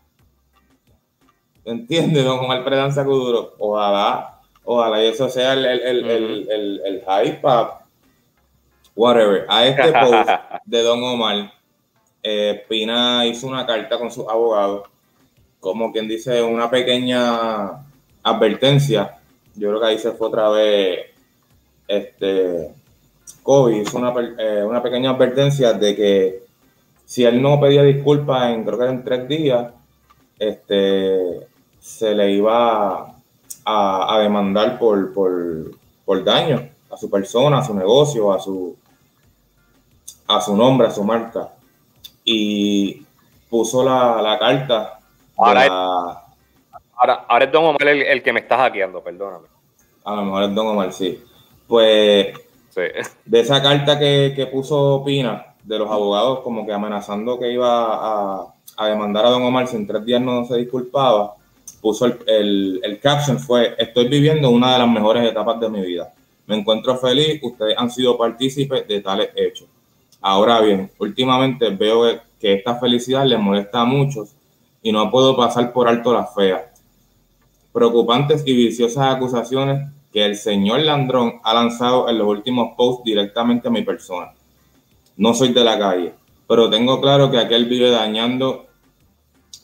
¿Entiendes? 1.64 2.24
Don 2.24 2.38
Omar 2.38 2.64
Predan 2.64 2.92
Sacuduro. 2.92 3.54
Ojalá, 3.58 4.40
ojalá 4.64 5.02
y 5.02 5.06
eso 5.08 5.28
sea 5.28 5.54
el, 5.54 5.64
el, 5.64 5.80
el, 5.80 6.10
el, 6.10 6.50
el, 6.50 6.82
el 6.84 7.00
hype 7.00 7.38
pa- 7.40 7.80
whatever. 8.94 9.46
A 9.48 9.66
este 9.66 9.92
post 10.00 10.30
de 10.64 10.82
Don 10.82 11.02
Omar, 11.02 11.52
eh, 12.22 12.64
Pina 12.68 13.26
hizo 13.26 13.46
una 13.48 13.66
carta 13.66 13.98
con 13.98 14.10
sus 14.10 14.28
abogados, 14.28 14.88
como 15.58 15.90
quien 15.92 16.06
dice, 16.06 16.42
una 16.42 16.70
pequeña 16.70 17.84
advertencia. 18.22 19.16
Yo 19.54 19.68
creo 19.70 19.80
que 19.80 19.86
ahí 19.86 19.98
se 19.98 20.12
fue 20.12 20.28
otra 20.28 20.50
vez 20.50 21.06
este 21.88 22.70
Kobe 23.42 23.78
hizo 23.78 23.96
una, 23.96 24.12
eh, 24.38 24.62
una 24.64 24.82
pequeña 24.82 25.10
advertencia 25.10 25.72
de 25.72 25.96
que 25.96 26.45
si 27.06 27.24
él 27.24 27.40
no 27.40 27.58
pedía 27.58 27.82
disculpas 27.82 28.50
en 28.50 28.64
creo 28.64 28.78
que 28.78 28.84
en 28.86 29.02
tres 29.04 29.28
días, 29.28 29.72
este 30.38 31.46
se 31.80 32.14
le 32.14 32.32
iba 32.32 33.14
a, 33.64 34.14
a 34.14 34.18
demandar 34.20 34.78
por, 34.78 35.14
por, 35.14 35.70
por 36.04 36.22
daño 36.24 36.68
a 36.90 36.96
su 36.96 37.08
persona, 37.08 37.58
a 37.58 37.64
su 37.64 37.74
negocio, 37.74 38.32
a 38.32 38.38
su 38.38 38.76
a 40.28 40.40
su 40.40 40.56
nombre, 40.56 40.88
a 40.88 40.90
su 40.90 41.04
marca. 41.04 41.52
Y 42.24 43.04
puso 43.48 43.84
la, 43.84 44.20
la 44.20 44.38
carta 44.38 44.80
de 44.80 44.88
Ahora- 45.36 45.66
la- 45.68 46.22
Ahora, 46.98 47.24
ahora 47.28 47.44
es 47.44 47.52
Don 47.52 47.64
Omar 47.66 47.82
el, 47.88 48.02
el 48.02 48.22
que 48.22 48.32
me 48.32 48.40
está 48.40 48.56
hackeando, 48.56 49.02
perdóname. 49.02 49.46
a 50.04 50.14
lo 50.16 50.22
mejor 50.24 50.42
es 50.44 50.54
Don 50.54 50.66
Omar, 50.68 50.92
sí. 50.92 51.22
Pues 51.68 52.28
Sí. 52.70 52.80
de 53.24 53.40
esa 53.40 53.62
carta 53.62 53.98
que, 53.98 54.32
que 54.34 54.46
puso 54.46 55.02
Pina 55.04 55.54
de 55.66 55.78
los 55.78 55.90
abogados 55.90 56.40
como 56.40 56.64
que 56.64 56.72
amenazando 56.72 57.38
que 57.38 57.52
iba 57.52 57.68
a, 58.40 58.46
a 58.76 58.86
demandar 58.86 59.26
a 59.26 59.30
Don 59.30 59.42
Omar 59.42 59.66
si 59.66 59.76
en 59.76 59.86
tres 59.86 60.04
días 60.04 60.22
no 60.22 60.44
se 60.44 60.56
disculpaba, 60.56 61.34
puso 61.80 62.06
el, 62.06 62.18
el, 62.26 62.80
el 62.84 63.00
caption 63.00 63.38
fue, 63.38 63.74
estoy 63.76 64.08
viviendo 64.08 64.50
una 64.50 64.72
de 64.74 64.78
las 64.78 64.88
mejores 64.88 65.28
etapas 65.28 65.58
de 65.60 65.68
mi 65.68 65.80
vida. 65.82 66.12
Me 66.46 66.56
encuentro 66.56 66.96
feliz, 66.96 67.40
ustedes 67.42 67.76
han 67.76 67.90
sido 67.90 68.16
partícipes 68.16 68.86
de 68.86 69.00
tales 69.00 69.30
hechos. 69.34 69.68
Ahora 70.20 70.60
bien, 70.60 70.90
últimamente 70.98 71.68
veo 71.70 72.04
que- 72.04 72.20
que 72.38 72.52
esta 72.52 72.76
felicidad 72.76 73.24
les 73.24 73.40
molesta 73.40 73.80
a 73.80 73.84
muchos 73.86 74.34
y 74.82 74.92
no 74.92 75.10
puedo 75.10 75.34
pasar 75.36 75.72
por 75.72 75.88
alto 75.88 76.12
las 76.12 76.32
feas. 76.34 76.62
Preocupantes 77.72 78.42
y 78.46 78.54
viciosas 78.54 79.14
acusaciones 79.16 79.88
que 80.12 80.24
el 80.24 80.36
señor 80.36 80.80
Landrón 80.80 81.40
ha 81.42 81.54
lanzado 81.54 82.08
en 82.08 82.18
los 82.18 82.28
últimos 82.28 82.74
posts 82.76 83.04
directamente 83.04 83.68
a 83.68 83.70
mi 83.70 83.82
persona. 83.82 84.32
No 85.16 85.34
soy 85.34 85.52
de 85.52 85.64
la 85.64 85.78
calle, 85.78 86.14
pero 86.46 86.68
tengo 86.68 87.00
claro 87.00 87.30
que 87.30 87.38
aquel 87.38 87.64
vive 87.66 87.90
dañando 87.90 88.66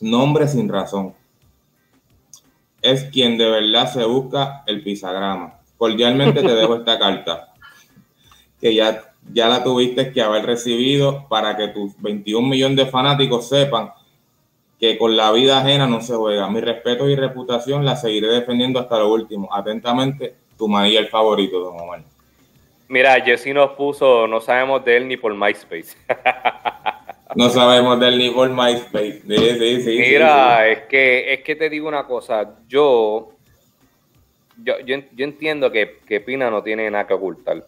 nombres 0.01 0.53
sin 0.53 0.67
razón. 0.69 1.13
Es 2.81 3.05
quien 3.05 3.37
de 3.37 3.49
verdad 3.49 3.91
se 3.91 4.03
busca 4.03 4.63
el 4.65 4.83
pisagrama. 4.83 5.59
Cordialmente 5.77 6.41
te 6.41 6.55
dejo 6.55 6.75
esta 6.75 6.97
carta, 6.97 7.53
que 8.59 8.73
ya, 8.73 9.13
ya 9.31 9.47
la 9.47 9.63
tuviste 9.63 10.11
que 10.11 10.21
haber 10.21 10.45
recibido 10.45 11.27
para 11.29 11.55
que 11.55 11.69
tus 11.69 11.93
21 12.01 12.47
millones 12.47 12.77
de 12.77 12.85
fanáticos 12.85 13.47
sepan 13.47 13.91
que 14.79 14.97
con 14.97 15.15
la 15.15 15.31
vida 15.31 15.59
ajena 15.59 15.87
no 15.87 16.01
se 16.01 16.15
juega. 16.15 16.49
Mi 16.49 16.59
respeto 16.59 17.07
y 17.07 17.15
reputación 17.15 17.85
la 17.85 17.95
seguiré 17.95 18.27
defendiendo 18.27 18.79
hasta 18.79 18.99
lo 18.99 19.13
último. 19.13 19.47
Atentamente, 19.53 20.35
tu 20.57 20.77
el 20.77 21.07
favorito, 21.07 21.59
don 21.59 21.79
Omar. 21.79 22.12
Mira, 22.87 23.19
Jesse 23.21 23.53
nos 23.53 23.71
puso, 23.71 24.27
no 24.27 24.39
sabemos 24.41 24.83
de 24.85 24.97
él 24.97 25.07
ni 25.07 25.17
por 25.17 25.33
MySpace. 25.33 25.95
No 27.35 27.49
sabemos 27.49 27.99
del 27.99 28.19
ni 28.19 28.29
por 28.29 28.47
MySpace. 28.47 29.23
Sí, 29.27 29.37
sí, 29.57 29.81
sí. 29.81 29.97
Mira, 29.97 30.67
es 30.67 30.81
que 30.81 31.33
es 31.33 31.41
que 31.41 31.55
te 31.55 31.67
digo 31.67 31.87
una 31.87 32.05
cosa, 32.05 32.47
yo 32.67 33.31
yo, 34.63 34.77
yo, 34.85 34.97
yo 35.15 35.25
entiendo 35.25 35.71
que, 35.71 35.97
que 36.07 36.19
Pina 36.19 36.51
no 36.51 36.61
tiene 36.61 36.91
nada 36.91 37.07
que 37.07 37.15
ocultar. 37.15 37.65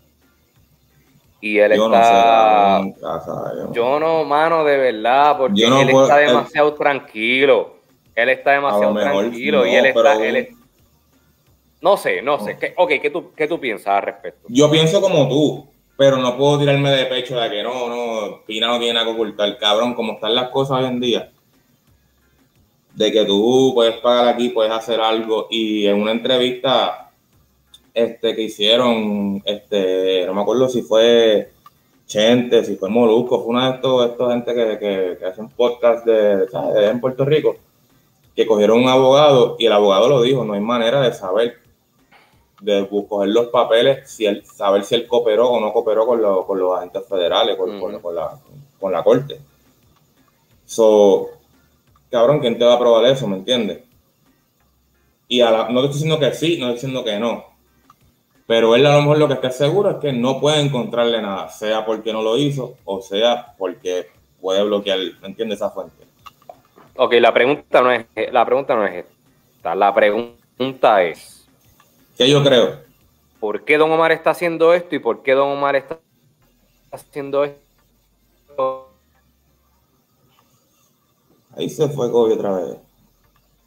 Y 1.41 1.57
él 1.57 1.75
no 1.77 1.89
sé, 1.89 1.95
está 1.97 2.81
casa, 3.01 3.53
yo 3.71 3.99
no- 3.99 4.23
mano, 4.23 4.63
de 4.63 4.77
verdad, 4.77 5.35
porque 5.35 5.67
no 5.67 5.81
él 5.81 5.89
puedo- 5.89 6.03
está 6.05 6.21
él- 6.21 6.27
demasiado 6.27 6.73
tranquilo. 6.75 7.77
Él 8.13 8.29
está 8.29 8.51
demasiado 8.51 8.93
mejor 8.93 9.23
tranquilo 9.23 9.65
y 9.65 9.73
él 9.73 9.85
está 9.87 10.13
él 10.23 10.35
no 11.85 11.97
sé, 11.97 12.19
no 12.23 12.39
sé. 12.39 12.57
¿Qué, 12.57 12.73
ok, 12.75 12.93
¿qué 12.99 13.11
tú, 13.11 13.31
¿qué 13.35 13.47
tú 13.47 13.59
piensas 13.59 13.89
al 13.89 14.01
respecto? 14.01 14.47
Yo 14.49 14.71
pienso 14.71 14.99
como 14.99 15.29
tú, 15.29 15.67
pero 15.95 16.17
no 16.17 16.35
puedo 16.35 16.57
tirarme 16.57 16.89
de 16.89 17.05
pecho 17.05 17.39
de 17.39 17.47
que 17.47 17.61
no, 17.61 17.87
no, 17.87 18.41
Pina 18.43 18.69
no 18.69 18.79
tiene 18.79 18.95
nada 18.95 19.05
que 19.05 19.11
ocultar. 19.11 19.55
Cabrón, 19.59 19.93
como 19.93 20.13
están 20.13 20.33
las 20.33 20.49
cosas 20.49 20.79
hoy 20.79 20.85
en 20.85 20.99
día, 20.99 21.31
de 22.95 23.11
que 23.11 23.23
tú 23.25 23.71
puedes 23.75 23.97
pagar 23.97 24.29
aquí, 24.29 24.49
puedes 24.49 24.71
hacer 24.71 24.99
algo, 24.99 25.45
y 25.51 25.85
en 25.85 26.01
una 26.01 26.09
entrevista 26.09 27.11
este, 27.93 28.35
que 28.35 28.41
hicieron, 28.41 29.43
este, 29.45 30.25
no 30.25 30.33
me 30.33 30.41
acuerdo 30.41 30.67
si 30.67 30.81
fue 30.81 31.51
Chente, 32.07 32.65
si 32.65 32.77
fue 32.77 32.89
Molusco, 32.89 33.43
fue 33.43 33.53
una 33.53 33.69
de 33.69 33.75
estos, 33.75 34.09
estos 34.09 34.31
gente 34.31 34.55
que, 34.55 34.79
que, 34.79 35.17
que 35.19 35.25
hacen 35.25 35.49
podcast 35.49 36.03
de, 36.03 36.47
en 36.89 36.99
Puerto 36.99 37.25
Rico, 37.25 37.57
que 38.35 38.47
cogieron 38.47 38.79
un 38.79 38.89
abogado 38.89 39.55
y 39.59 39.67
el 39.67 39.71
abogado 39.71 40.09
lo 40.09 40.23
dijo, 40.23 40.43
no 40.43 40.53
hay 40.53 40.61
manera 40.61 41.01
de 41.01 41.13
saber 41.13 41.64
de 42.65 42.87
coger 43.07 43.29
los 43.29 43.47
papeles, 43.47 44.09
si 44.09 44.25
él, 44.25 44.43
saber 44.45 44.83
si 44.83 44.95
él 44.95 45.07
cooperó 45.07 45.49
o 45.49 45.59
no 45.59 45.71
cooperó 45.71 46.05
con, 46.05 46.21
lo- 46.21 46.45
con 46.45 46.59
los 46.59 46.75
agentes 46.77 47.07
federales, 47.07 47.55
con, 47.55 47.79
con 47.79 48.15
la, 48.15 48.39
con 48.79 48.91
la 48.91 49.03
corte. 49.03 49.39
So, 50.65 51.29
cabrón, 52.09 52.39
¿quién 52.39 52.57
te 52.57 52.65
va 52.65 52.73
a 52.73 52.79
probar 52.79 53.05
eso? 53.05 53.27
¿Me 53.27 53.37
entiendes? 53.37 53.83
Y 55.27 55.41
a 55.41 55.51
la- 55.51 55.69
no 55.69 55.81
te 55.81 55.87
estoy 55.87 56.01
diciendo 56.01 56.19
que 56.19 56.33
sí, 56.33 56.57
no 56.57 56.65
estoy 56.69 56.73
diciendo 56.89 57.03
que 57.03 57.19
no. 57.19 57.45
Pero 58.47 58.75
él 58.75 58.85
a 58.85 58.95
lo 58.95 59.01
mejor 59.01 59.17
lo 59.17 59.27
que 59.27 59.33
está 59.35 59.49
seguro 59.51 59.89
es 59.91 59.97
que 59.97 60.13
no 60.13 60.39
puede 60.39 60.59
encontrarle 60.61 61.21
nada, 61.21 61.49
sea 61.49 61.85
porque 61.85 62.13
no 62.13 62.21
lo 62.21 62.37
hizo 62.37 62.75
o 62.85 63.01
sea 63.01 63.55
porque 63.57 64.07
puede 64.39 64.63
bloquear, 64.63 64.99
¿me 65.21 65.27
entiendes? 65.29 65.57
Esa 65.57 65.71
fuente. 65.71 66.05
Ok, 66.95 67.13
la 67.19 67.33
pregunta 67.33 67.81
no 67.81 67.91
es, 67.91 68.05
la 68.31 68.45
pregunta 68.45 68.75
no 68.75 68.85
es 68.85 69.05
esta. 69.05 69.73
La 69.75 69.93
pregunta 69.93 71.03
es, 71.03 71.34
¿Qué 72.17 72.29
yo 72.29 72.43
creo? 72.43 72.83
¿por 73.39 73.63
qué 73.63 73.77
Don 73.77 73.91
Omar 73.91 74.11
está 74.11 74.31
haciendo 74.31 74.73
esto 74.73 74.95
y 74.95 74.99
por 74.99 75.21
qué 75.21 75.33
Don 75.33 75.49
Omar 75.51 75.75
está 75.75 75.99
haciendo 76.91 77.43
esto? 77.43 78.89
Ahí 81.55 81.69
se 81.69 81.87
fue 81.89 82.09
Kobe 82.11 82.33
otra 82.33 82.55
vez. 82.55 82.77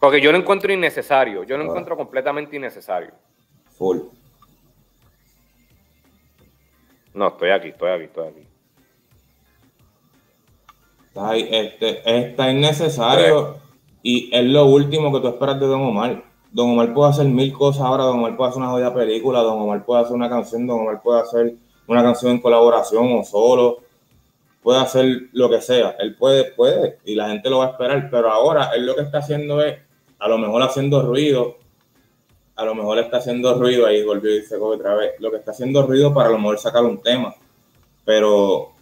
Porque 0.00 0.20
yo 0.20 0.32
lo 0.32 0.38
encuentro 0.38 0.72
innecesario, 0.72 1.44
yo 1.44 1.56
lo 1.56 1.62
Ah. 1.64 1.66
encuentro 1.68 1.96
completamente 1.96 2.56
innecesario. 2.56 3.12
Full. 3.76 3.98
No, 7.14 7.28
estoy 7.28 7.50
aquí, 7.50 7.68
estoy 7.68 7.90
aquí, 7.90 8.04
estoy 8.04 8.28
aquí. 8.28 8.46
Está, 11.08 11.30
ahí, 11.30 11.48
este, 11.50 12.26
está 12.28 12.50
innecesario 12.50 13.56
y 14.02 14.34
es 14.36 14.44
lo 14.44 14.66
último 14.66 15.12
que 15.12 15.20
tú 15.20 15.28
esperas 15.28 15.58
de 15.60 15.66
Don 15.66 15.82
Omar. 15.82 16.22
Don 16.58 16.70
Omar 16.70 16.92
puede 16.92 17.10
hacer 17.10 17.26
mil 17.26 17.52
cosas 17.52 17.82
ahora, 17.82 18.02
Don 18.02 18.18
Omar 18.18 18.36
puede 18.36 18.50
hacer 18.50 18.60
una 18.60 18.72
jodida 18.72 18.92
película, 18.92 19.42
Don 19.42 19.60
Omar 19.60 19.84
puede 19.84 20.02
hacer 20.02 20.16
una 20.16 20.28
canción, 20.28 20.66
Don 20.66 20.80
Omar 20.80 21.00
puede 21.00 21.20
hacer 21.20 21.54
una 21.86 22.02
canción 22.02 22.32
en 22.32 22.40
colaboración 22.40 23.16
o 23.16 23.22
solo, 23.22 23.78
puede 24.60 24.80
hacer 24.80 25.28
lo 25.34 25.48
que 25.48 25.60
sea, 25.60 25.94
él 26.00 26.16
puede, 26.16 26.50
puede, 26.50 26.98
y 27.04 27.14
la 27.14 27.28
gente 27.28 27.48
lo 27.48 27.58
va 27.58 27.66
a 27.66 27.70
esperar, 27.70 28.08
pero 28.10 28.32
ahora 28.32 28.72
él 28.74 28.86
lo 28.86 28.96
que 28.96 29.02
está 29.02 29.18
haciendo 29.18 29.62
es, 29.62 29.78
a 30.18 30.26
lo 30.26 30.36
mejor 30.36 30.60
haciendo 30.62 31.00
ruido, 31.00 31.58
a 32.56 32.64
lo 32.64 32.74
mejor 32.74 32.98
está 32.98 33.18
haciendo 33.18 33.54
ruido, 33.54 33.86
ahí 33.86 34.02
volvió 34.02 34.36
y 34.36 34.42
se 34.42 34.56
otra 34.56 34.96
vez, 34.96 35.12
lo 35.20 35.30
que 35.30 35.36
está 35.36 35.52
haciendo 35.52 35.86
ruido 35.86 36.12
para 36.12 36.28
a 36.28 36.32
lo 36.32 36.38
mejor 36.38 36.58
sacar 36.58 36.82
un 36.82 37.00
tema, 37.00 37.36
pero 38.04 38.72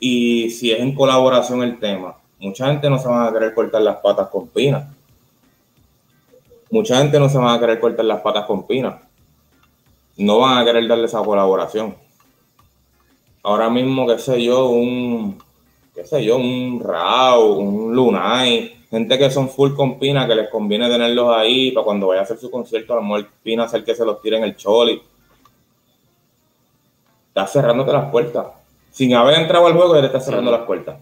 y 0.00 0.50
si 0.50 0.72
es 0.72 0.80
en 0.80 0.92
colaboración 0.92 1.62
el 1.62 1.78
tema, 1.78 2.16
mucha 2.40 2.66
gente 2.66 2.90
no 2.90 2.98
se 2.98 3.06
va 3.06 3.28
a 3.28 3.32
querer 3.32 3.54
cortar 3.54 3.82
las 3.82 3.98
patas 3.98 4.26
con 4.26 4.48
Pina. 4.48 4.92
Mucha 6.72 6.96
gente 6.96 7.20
no 7.20 7.28
se 7.28 7.36
va 7.36 7.52
a 7.52 7.60
querer 7.60 7.78
cortar 7.78 8.06
las 8.06 8.22
patas 8.22 8.46
con 8.46 8.66
Pina. 8.66 8.98
No 10.16 10.38
van 10.38 10.56
a 10.56 10.64
querer 10.64 10.88
darle 10.88 11.04
esa 11.04 11.22
colaboración. 11.22 11.94
Ahora 13.42 13.68
mismo, 13.68 14.06
qué 14.06 14.18
sé 14.18 14.42
yo, 14.42 14.70
un, 14.70 15.38
qué 15.94 16.06
sé 16.06 16.24
yo, 16.24 16.38
un 16.38 16.80
Rao, 16.82 17.56
un 17.58 17.94
Lunay, 17.94 18.84
gente 18.88 19.18
que 19.18 19.30
son 19.30 19.50
full 19.50 19.74
con 19.74 19.98
Pina, 19.98 20.26
que 20.26 20.34
les 20.34 20.48
conviene 20.48 20.88
tenerlos 20.88 21.36
ahí 21.36 21.72
para 21.72 21.84
cuando 21.84 22.06
vaya 22.06 22.20
a 22.20 22.24
hacer 22.24 22.38
su 22.38 22.50
concierto, 22.50 22.94
a 22.94 22.96
lo 22.96 23.02
mejor 23.02 23.28
Pina 23.42 23.64
hacer 23.64 23.84
que 23.84 23.94
se 23.94 24.06
los 24.06 24.22
tire 24.22 24.38
en 24.38 24.44
el 24.44 24.56
choli. 24.56 25.02
Estás 27.28 27.52
cerrándote 27.52 27.92
las 27.92 28.10
puertas. 28.10 28.46
Sin 28.90 29.14
haber 29.14 29.38
entrado 29.38 29.66
al 29.66 29.74
juego, 29.74 29.94
ya 29.94 30.00
te 30.00 30.06
estás 30.06 30.24
cerrando 30.24 30.50
las 30.50 30.62
puertas. 30.62 30.98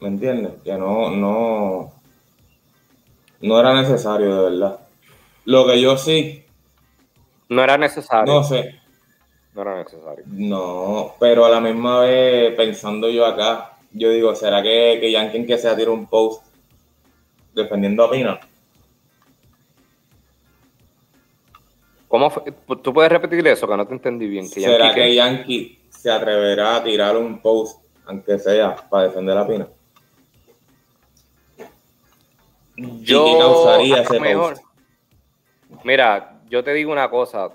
¿Me 0.00 0.08
entiendes? 0.08 0.54
Que 0.64 0.72
no, 0.72 1.10
no, 1.10 1.93
no 3.44 3.60
era 3.60 3.74
necesario, 3.74 4.34
de 4.34 4.50
verdad. 4.50 4.80
Lo 5.44 5.66
que 5.66 5.78
yo 5.78 5.98
sí. 5.98 6.42
No 7.50 7.62
era 7.62 7.76
necesario. 7.76 8.32
No 8.32 8.42
sé. 8.42 8.80
No 9.54 9.60
era 9.60 9.76
necesario. 9.82 10.24
No, 10.26 11.14
pero 11.20 11.44
a 11.44 11.50
la 11.50 11.60
misma 11.60 12.00
vez, 12.00 12.54
pensando 12.54 13.10
yo 13.10 13.26
acá, 13.26 13.76
yo 13.92 14.08
digo, 14.08 14.34
¿será 14.34 14.62
que, 14.62 14.96
que 14.98 15.12
Yankee 15.12 15.44
que 15.44 15.58
sea 15.58 15.76
tira 15.76 15.90
un 15.90 16.06
post 16.06 16.42
defendiendo 17.54 18.04
a 18.04 18.10
Pina? 18.10 18.40
¿Cómo 22.08 22.30
fue? 22.30 22.44
¿Tú 22.82 22.94
puedes 22.94 23.12
repetir 23.12 23.46
eso? 23.46 23.68
Que 23.68 23.76
no 23.76 23.86
te 23.86 23.92
entendí 23.92 24.26
bien. 24.26 24.50
Que 24.50 24.62
¿Será 24.62 24.94
que 24.94 25.14
Yankee 25.14 25.80
se 25.90 26.10
atreverá 26.10 26.76
a 26.76 26.82
tirar 26.82 27.14
un 27.14 27.42
post, 27.42 27.84
aunque 28.06 28.38
sea, 28.38 28.74
para 28.88 29.08
defender 29.08 29.36
a 29.36 29.46
Pina? 29.46 29.68
Yo, 32.76 33.38
causaría 33.38 34.02
ese 34.02 34.20
mejor. 34.20 34.56
Mira, 35.84 36.40
yo 36.48 36.64
te 36.64 36.72
digo 36.72 36.92
una 36.92 37.08
cosa. 37.08 37.50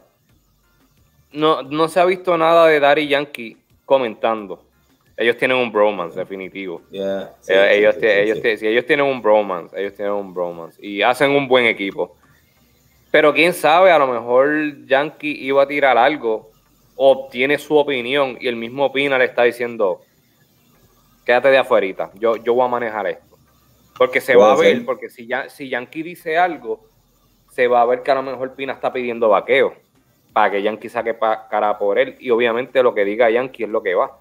No, 1.32 1.62
no 1.62 1.88
se 1.88 2.00
ha 2.00 2.06
visto 2.06 2.38
nada 2.38 2.68
de 2.68 2.80
Dari 2.80 3.08
Yankee 3.08 3.58
comentando. 3.86 4.64
Ellos 5.18 5.36
tienen 5.36 5.58
un 5.58 5.72
bromance, 5.72 6.18
definitivo. 6.18 6.82
ellos, 6.92 7.98
ellos, 8.02 8.40
ellos 8.44 8.86
tienen 8.86 9.06
un 9.06 9.22
bromance, 9.22 9.78
ellos 9.78 9.94
tienen 9.94 10.14
un 10.14 10.34
bromance. 10.34 10.80
Y 10.84 11.02
hacen 11.02 11.32
un 11.32 11.48
buen 11.48 11.66
equipo. 11.66 12.16
Pero 13.12 13.34
quién 13.34 13.54
sabe, 13.54 13.92
a 13.92 14.00
lo 14.00 14.08
mejor 14.08 14.86
Yankee 14.86 15.46
iba 15.46 15.64
a 15.64 15.68
tirar 15.68 15.98
algo, 15.98 16.52
obtiene 16.96 17.58
su 17.58 17.76
opinión 17.76 18.38
y 18.40 18.48
el 18.48 18.56
mismo 18.56 18.86
opina 18.86 19.18
le 19.18 19.26
está 19.26 19.44
diciendo, 19.44 20.02
quédate 21.26 21.50
de 21.50 21.58
afuera, 21.58 22.12
yo, 22.16 22.38
yo 22.38 22.54
voy 22.54 22.66
a 22.66 22.70
manejar 22.70 23.08
esto. 23.08 23.29
Porque 24.00 24.22
se 24.22 24.34
va 24.38 24.54
a 24.54 24.56
ver, 24.56 24.86
porque 24.86 25.10
si, 25.10 25.28
ya, 25.28 25.50
si 25.50 25.68
Yankee 25.68 26.04
dice 26.04 26.38
algo, 26.38 26.88
se 27.52 27.68
va 27.68 27.82
a 27.82 27.86
ver 27.86 28.02
que 28.02 28.12
a 28.12 28.16
lo 28.16 28.24
mejor 28.24 28.56
Pina 28.56 28.72
está 28.72 28.94
pidiendo 28.94 29.28
vaqueo 29.28 29.76
para 30.32 30.52
que 30.52 30.62
Yankee 30.62 30.88
saque 30.88 31.18
cara 31.50 31.78
por 31.78 32.00
él. 32.00 32.16
Y 32.18 32.30
obviamente 32.30 32.82
lo 32.82 32.96
que 32.96 33.04
diga 33.04 33.30
Yankee 33.30 33.66
es 33.66 33.70
lo 33.70 33.84
que 33.84 33.96
va. 33.96 34.18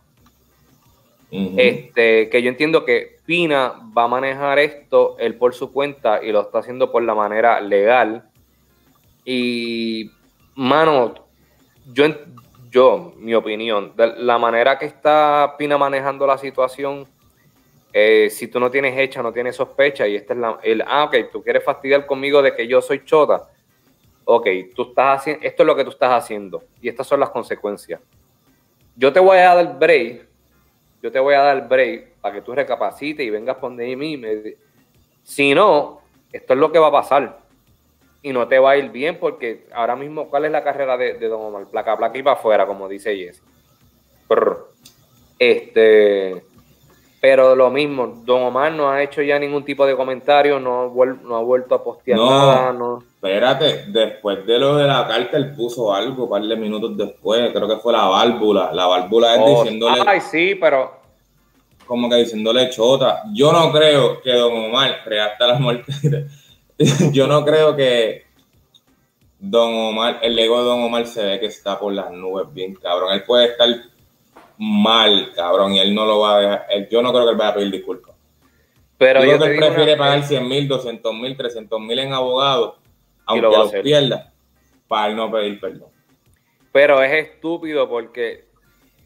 este, 1.31 2.29
que 2.29 2.43
yo 2.43 2.49
entiendo 2.49 2.85
que 2.85 3.19
Pina 3.25 3.75
va 3.97 4.05
a 4.05 4.09
manejar 4.09 4.59
esto 4.59 5.15
él 5.21 5.37
por 5.37 5.55
su 5.55 5.71
cuenta 5.71 6.25
y 6.25 6.33
lo 6.33 6.41
está 6.41 6.59
haciendo 6.59 6.91
por 6.91 7.05
la 7.05 7.15
manera 7.15 7.61
legal. 7.61 8.29
Y, 9.25 10.11
mano, 10.57 11.15
yo, 11.93 12.05
yo 12.69 13.13
mi 13.17 13.33
opinión, 13.33 13.93
de 13.95 14.09
la 14.17 14.39
manera 14.39 14.77
que 14.77 14.87
está 14.87 15.55
Pina 15.57 15.79
manejando 15.79 16.27
la 16.27 16.37
situación 16.37 17.07
eh, 17.93 18.29
si 18.31 18.49
tú 18.49 18.61
no 18.61 18.71
tienes 18.71 18.99
hecha, 18.99 19.23
no 19.23 19.33
tienes 19.33 19.57
sospecha, 19.57 20.07
y 20.07 20.17
esta 20.17 20.35
es 20.35 20.39
la, 20.39 20.59
el, 20.63 20.83
ah, 20.87 21.05
ok, 21.05 21.31
tú 21.33 21.43
quieres 21.43 21.65
fastidiar 21.65 22.07
conmigo 22.07 22.43
de 22.43 22.55
que 22.55 22.67
yo 22.67 22.83
soy 22.83 23.05
chota, 23.05 23.49
ok, 24.25 24.47
tú 24.75 24.83
estás 24.91 25.21
haciendo, 25.21 25.47
esto 25.47 25.63
es 25.63 25.67
lo 25.67 25.77
que 25.77 25.85
tú 25.85 25.91
estás 25.91 26.13
haciendo, 26.13 26.65
y 26.81 26.89
estas 26.89 27.07
son 27.07 27.21
las 27.21 27.31
consecuencias. 27.31 28.01
Yo 28.97 29.13
te 29.13 29.21
voy 29.21 29.39
a 29.39 29.55
dar 29.55 29.79
break, 29.79 30.27
yo 31.03 31.13
te 31.13 31.19
voy 31.21 31.35
a 31.35 31.41
dar 31.41 31.69
break 31.69 32.17
para 32.21 32.35
que 32.35 32.43
tú 32.43 32.55
recapacites 32.55 33.25
y 33.25 33.31
vengas 33.31 33.57
por 33.57 33.71
mí. 33.71 34.21
Si 35.23 35.55
no, 35.55 36.01
esto 36.33 36.53
es 36.53 36.59
lo 36.59 36.73
que 36.73 36.79
va 36.79 36.89
a 36.89 36.93
pasar. 36.93 37.39
Y 38.21 38.33
no 38.33 38.49
te 38.49 38.59
va 38.59 38.73
a 38.73 38.77
ir 38.77 38.91
bien 38.91 39.19
porque 39.19 39.69
ahora 39.73 39.95
mismo, 39.95 40.29
¿cuál 40.29 40.47
es 40.47 40.51
la 40.51 40.65
carrera 40.65 40.97
de, 40.97 41.17
Don 41.21 41.41
Omar? 41.41 41.67
Placa, 41.67 41.97
placa 41.97 42.19
y 42.19 42.23
para 42.23 42.37
afuera, 42.37 42.67
como 42.67 42.89
dice 42.89 43.17
Jesse. 43.17 43.43
Este, 45.39 46.43
pero 47.21 47.57
lo 47.57 47.69
mismo, 47.71 48.23
Don 48.25 48.43
Omar 48.43 48.73
no 48.73 48.91
ha 48.91 49.03
hecho 49.03 49.23
ya 49.23 49.39
ningún 49.39 49.65
tipo 49.65 49.85
de 49.85 49.97
comentario, 49.97 50.61
no, 50.61 50.83
ha 50.83 51.41
vuelto 51.43 51.75
a 51.75 51.83
postear 51.83 52.19
nada. 52.19 52.73
No. 52.73 52.99
Espérate, 53.01 53.87
después 53.89 54.47
de 54.47 54.59
lo 54.59 54.77
de 54.77 54.87
la 54.87 55.05
carta, 55.07 55.37
él 55.37 55.53
puso 55.53 55.93
algo, 55.93 56.25
un 56.25 56.31
par 56.31 56.43
de 56.43 56.57
minutos 56.57 56.97
después, 56.97 57.51
creo 57.53 57.67
que 57.67 57.77
fue 57.79 57.93
la 57.93 58.05
válvula. 58.05 58.71
La 58.73 58.87
válvula 58.87 59.35
es 59.35 59.41
oh, 59.43 59.63
diciéndole. 59.65 60.03
Ay, 60.07 60.21
sí, 60.21 60.55
pero. 60.55 60.97
Como 61.87 62.09
que 62.09 62.17
diciéndole 62.17 62.71
chota. 62.71 63.23
Yo 63.35 63.51
no 63.51 63.73
creo 63.73 64.21
que 64.21 64.33
Don 64.35 64.53
Omar, 64.53 65.01
hasta 65.21 65.47
la 65.47 65.59
muerte. 65.59 65.93
yo 67.13 67.27
no 67.27 67.45
creo 67.45 67.75
que 67.75 68.27
Don 69.41 69.75
Omar, 69.75 70.21
el 70.23 70.39
ego 70.39 70.59
de 70.59 70.65
Don 70.65 70.83
Omar 70.83 71.05
se 71.07 71.25
ve 71.25 71.41
que 71.41 71.47
está 71.47 71.81
por 71.81 71.93
las 71.93 72.13
nubes, 72.13 72.47
bien 72.53 72.75
cabrón. 72.75 73.13
Él 73.13 73.25
puede 73.25 73.47
estar 73.47 73.69
mal, 74.59 75.33
cabrón, 75.35 75.73
y 75.73 75.81
él 75.81 75.95
no 75.95 76.05
lo 76.05 76.21
va 76.21 76.37
a 76.37 76.41
dejar. 76.41 76.89
yo 76.91 77.03
no 77.03 77.13
creo 77.13 77.25
que 77.25 77.31
él 77.31 77.37
vaya 77.37 77.51
a 77.51 77.55
pedir 77.55 77.71
disculpas. 77.71 78.15
Pero 78.99 79.25
yo, 79.25 79.37
creo 79.37 79.41
que 79.41 79.53
él 79.53 79.59
prefiere 79.59 79.97
pagar 79.97 80.25
100 80.25 80.49
mil, 80.49 80.67
200 80.67 81.15
mil, 81.15 81.37
300 81.37 81.81
mil 81.81 81.99
en 82.01 82.13
abogados, 82.13 82.75
aunque 83.27 83.43
lo 83.43 83.57
los 83.57 83.73
pierda, 83.73 84.33
para 84.89 85.09
él 85.09 85.17
no 85.17 85.31
pedir 85.31 85.61
perdón. 85.61 85.91
Pero 86.73 87.01
es 87.03 87.13
estúpido 87.13 87.89
porque 87.89 88.49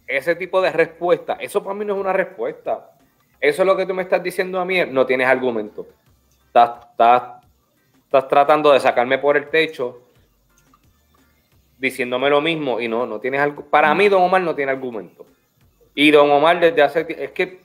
ese 0.06 0.34
tipo 0.34 0.62
de 0.62 0.72
respuesta, 0.72 1.34
eso 1.34 1.62
para 1.62 1.74
mí 1.74 1.84
no 1.84 1.94
es 1.94 2.00
una 2.00 2.12
respuesta. 2.12 2.90
Eso 3.38 3.62
es 3.62 3.66
lo 3.66 3.76
que 3.76 3.84
tú 3.84 3.92
me 3.92 4.02
estás 4.02 4.22
diciendo 4.22 4.60
a 4.60 4.64
mí, 4.64 4.78
no 4.86 5.04
tienes 5.04 5.26
argumento. 5.26 5.86
Estás, 6.46 6.86
estás, 6.90 7.44
estás 8.04 8.28
tratando 8.28 8.72
de 8.72 8.80
sacarme 8.80 9.18
por 9.18 9.36
el 9.36 9.50
techo 9.50 10.02
diciéndome 11.78 12.30
lo 12.30 12.40
mismo 12.40 12.80
y 12.80 12.86
no, 12.86 13.04
no 13.06 13.18
tienes 13.18 13.40
algo. 13.40 13.64
Para 13.64 13.92
mí, 13.94 14.08
Don 14.08 14.22
Omar 14.22 14.40
no 14.40 14.54
tiene 14.54 14.70
argumento. 14.70 15.26
Y 15.94 16.10
Don 16.10 16.30
Omar 16.30 16.60
desde 16.60 16.82
hace 16.82 17.06
es 17.08 17.30
que 17.32 17.60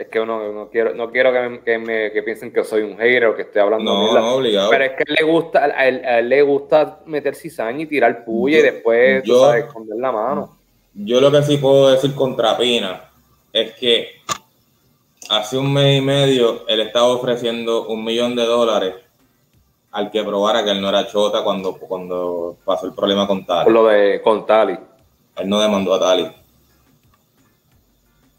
es 0.00 0.08
que 0.08 0.18
uno 0.18 0.50
no 0.52 0.68
quiero 0.70 0.94
no 0.94 1.10
quiero 1.10 1.30
que, 1.30 1.78
me, 1.78 2.10
que, 2.10 2.22
piensen 2.22 2.52
que 2.52 2.64
soy 2.64 2.82
un 2.82 2.96
hater 2.96 3.26
o 3.26 3.36
que 3.36 3.42
estoy 3.42 3.60
hablando 3.60 3.92
no, 3.92 4.14
no, 4.14 4.34
obligado. 4.36 4.70
pero 4.70 4.84
es 4.84 4.92
que 4.92 5.04
le 5.06 5.22
gusta 5.22 5.64
a 5.64 5.86
él, 5.86 6.28
le 6.28 6.42
gusta 6.42 7.00
meter 7.04 7.34
cizaña 7.34 7.82
y 7.82 7.86
tirar 7.86 8.24
puya 8.24 8.60
y 8.60 8.62
después 8.62 9.22
yo, 9.24 9.52
esconder 9.52 9.98
la 9.98 10.10
mano 10.10 10.56
yo 10.94 11.20
lo 11.20 11.30
que 11.30 11.42
sí 11.42 11.58
puedo 11.58 11.90
decir 11.90 12.14
contra 12.14 12.56
Pina 12.56 13.10
es 13.52 13.74
que 13.74 14.08
hace 15.28 15.58
un 15.58 15.72
mes 15.72 15.98
y 15.98 16.00
medio 16.00 16.66
él 16.66 16.80
estaba 16.80 17.08
ofreciendo 17.08 17.86
un 17.86 18.02
millón 18.02 18.34
de 18.34 18.46
dólares 18.46 18.94
al 19.92 20.10
que 20.10 20.24
probara 20.24 20.64
que 20.64 20.70
él 20.70 20.80
no 20.80 20.88
era 20.88 21.06
chota 21.06 21.44
cuando, 21.44 21.74
cuando 21.74 22.56
pasó 22.64 22.86
el 22.86 22.94
problema 22.94 23.26
con 23.26 23.44
Tali. 23.44 23.70
lo 23.70 23.86
de 23.86 24.20
con 24.22 24.46
Tali. 24.46 24.78
Él 25.36 25.48
no 25.48 25.60
demandó 25.60 25.94
a 25.94 26.00
Tali. 26.00 26.30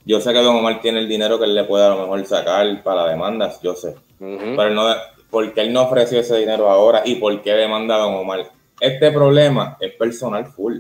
Yo 0.06 0.20
sé 0.20 0.34
que 0.34 0.40
Don 0.40 0.56
Omar 0.56 0.82
tiene 0.82 1.00
el 1.00 1.08
dinero 1.08 1.38
que 1.38 1.46
él 1.46 1.56
le 1.56 1.64
puede 1.64 1.86
a 1.86 1.90
lo 1.90 2.02
mejor 2.02 2.26
sacar 2.26 2.84
para 2.84 3.08
demandas, 3.08 3.62
yo 3.62 3.76
sé. 3.76 3.96
Pero 4.20 4.70
no, 4.72 4.84
porque 5.30 5.62
él 5.62 5.74
no 5.74 5.84
ofreció 5.84 6.20
ese 6.20 6.38
dinero 6.38 6.70
ahora 6.70 7.02
y 7.06 7.16
por 7.16 7.42
qué 7.42 7.54
demanda 7.54 7.96
a 7.96 8.00
Don 8.00 8.16
Omar. 8.16 8.52
Este 8.80 9.12
problema 9.12 9.78
es 9.80 9.94
personal 9.94 10.46
full. 10.48 10.80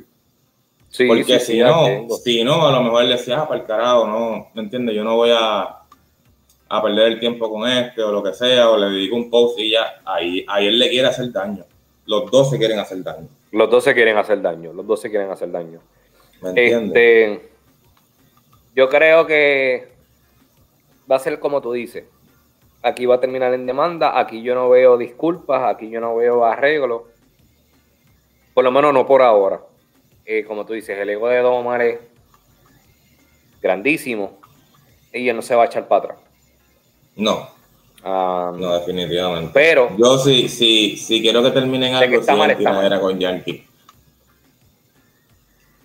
Sí, 0.89 1.07
porque 1.07 1.39
si 1.39 1.59
no, 1.59 2.09
si 2.21 2.43
no, 2.43 2.67
a 2.67 2.71
lo 2.71 2.83
mejor 2.83 3.05
le 3.05 3.15
decía, 3.15 3.41
ah, 3.41 3.47
para 3.47 3.61
el 3.61 3.65
carajo, 3.65 4.07
no, 4.07 4.49
¿me 4.53 4.61
entiendes? 4.63 4.93
Yo 4.93 5.05
no 5.05 5.15
voy 5.15 5.29
a, 5.31 5.61
a 6.67 6.81
perder 6.81 7.13
el 7.13 7.19
tiempo 7.19 7.49
con 7.49 7.69
este 7.69 8.01
o 8.01 8.11
lo 8.11 8.21
que 8.21 8.33
sea, 8.33 8.69
o 8.69 8.77
le 8.77 8.87
dedico 8.87 9.15
un 9.15 9.29
post 9.29 9.57
y 9.59 9.71
ya, 9.71 10.01
ahí, 10.03 10.43
ahí 10.49 10.67
él 10.67 10.77
le 10.77 10.89
quiere 10.89 11.07
hacer 11.07 11.31
daño. 11.31 11.63
Los 12.05 12.29
dos 12.29 12.49
se 12.49 12.57
quieren 12.57 12.79
hacer 12.79 13.01
daño. 13.03 13.29
Los 13.51 13.69
dos 13.69 13.83
se 13.83 13.93
quieren 13.93 14.17
hacer 14.17 14.41
daño, 14.41 14.73
los 14.73 14.85
dos 14.85 14.99
se 14.99 15.09
quieren 15.09 15.31
hacer 15.31 15.49
daño. 15.51 15.79
Este, 16.55 17.49
yo 18.75 18.89
creo 18.89 19.27
que 19.27 19.89
va 21.09 21.17
a 21.17 21.19
ser 21.19 21.39
como 21.39 21.61
tú 21.61 21.73
dices. 21.73 22.05
Aquí 22.83 23.05
va 23.05 23.15
a 23.15 23.19
terminar 23.19 23.53
en 23.53 23.67
demanda, 23.67 24.19
aquí 24.19 24.41
yo 24.41 24.55
no 24.55 24.69
veo 24.69 24.97
disculpas, 24.97 25.63
aquí 25.63 25.89
yo 25.89 26.01
no 26.01 26.15
veo 26.15 26.45
arreglos. 26.45 27.03
Por 28.55 28.63
lo 28.63 28.71
menos 28.71 28.93
no 28.93 29.05
por 29.05 29.21
ahora. 29.21 29.61
Eh, 30.25 30.43
como 30.45 30.65
tú 30.65 30.73
dices, 30.73 30.97
el 30.97 31.09
ego 31.09 31.27
de 31.29 31.39
Don 31.39 31.53
Omar 31.53 31.81
es 31.81 31.99
grandísimo 33.61 34.39
y 35.13 35.29
él 35.29 35.35
no 35.35 35.41
se 35.41 35.55
va 35.55 35.63
a 35.63 35.65
echar 35.67 35.87
para 35.87 36.05
atrás. 36.05 36.19
No. 37.15 37.49
Ah, 38.03 38.51
no, 38.55 38.73
definitivamente. 38.79 39.51
Pero. 39.53 39.95
Yo 39.95 40.17
sí, 40.17 40.49
sí, 40.49 40.97
sí 40.97 41.21
quiero 41.21 41.43
que 41.43 41.51
terminen 41.51 41.93
algo, 41.93 42.23
si 42.23 42.31
era 42.85 42.99
con 42.99 43.19
Yankee. 43.19 43.67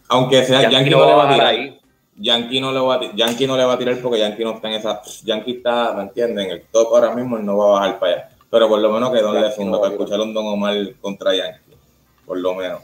Aunque 0.09 0.45
sea 0.45 0.71
Yankee, 0.71 0.91
no, 0.91 1.05
le 1.05 1.13
va 1.13 1.31
a 1.31 1.35
tirar. 1.35 1.55
Yankee 2.19 2.61
no, 2.61 2.73
le 2.73 2.81
va 2.81 2.95
a, 2.95 3.15
Yankee 3.15 3.47
no 3.47 3.57
le 3.57 3.65
va 3.65 3.75
a 3.75 3.79
tirar 3.79 3.99
porque 4.01 4.19
Yankee 4.19 4.45
no 4.45 4.53
está 4.53 4.69
en 4.69 4.75
esa. 4.75 5.01
Yankee 5.25 5.53
está, 5.53 5.93
¿me 5.95 6.03
entienden? 6.03 6.47
En 6.47 6.53
el 6.53 6.63
top 6.71 6.95
ahora 6.95 7.15
mismo 7.15 7.39
no 7.39 7.59
va 7.59 7.67
a 7.67 7.81
bajar 7.81 7.99
para 7.99 8.13
allá. 8.13 8.29
Pero 8.51 8.69
por 8.69 8.79
lo 8.81 8.91
menos 8.91 9.13
que 9.13 9.21
Don 9.21 9.41
le 9.41 9.51
funda 9.51 9.81
para 9.81 9.93
escuchar 9.93 10.21
un 10.21 10.33
Don 10.33 10.47
Omar 10.47 10.77
contra 11.01 11.35
Yankee. 11.35 11.77
Por 12.25 12.39
lo 12.39 12.55
menos. 12.55 12.81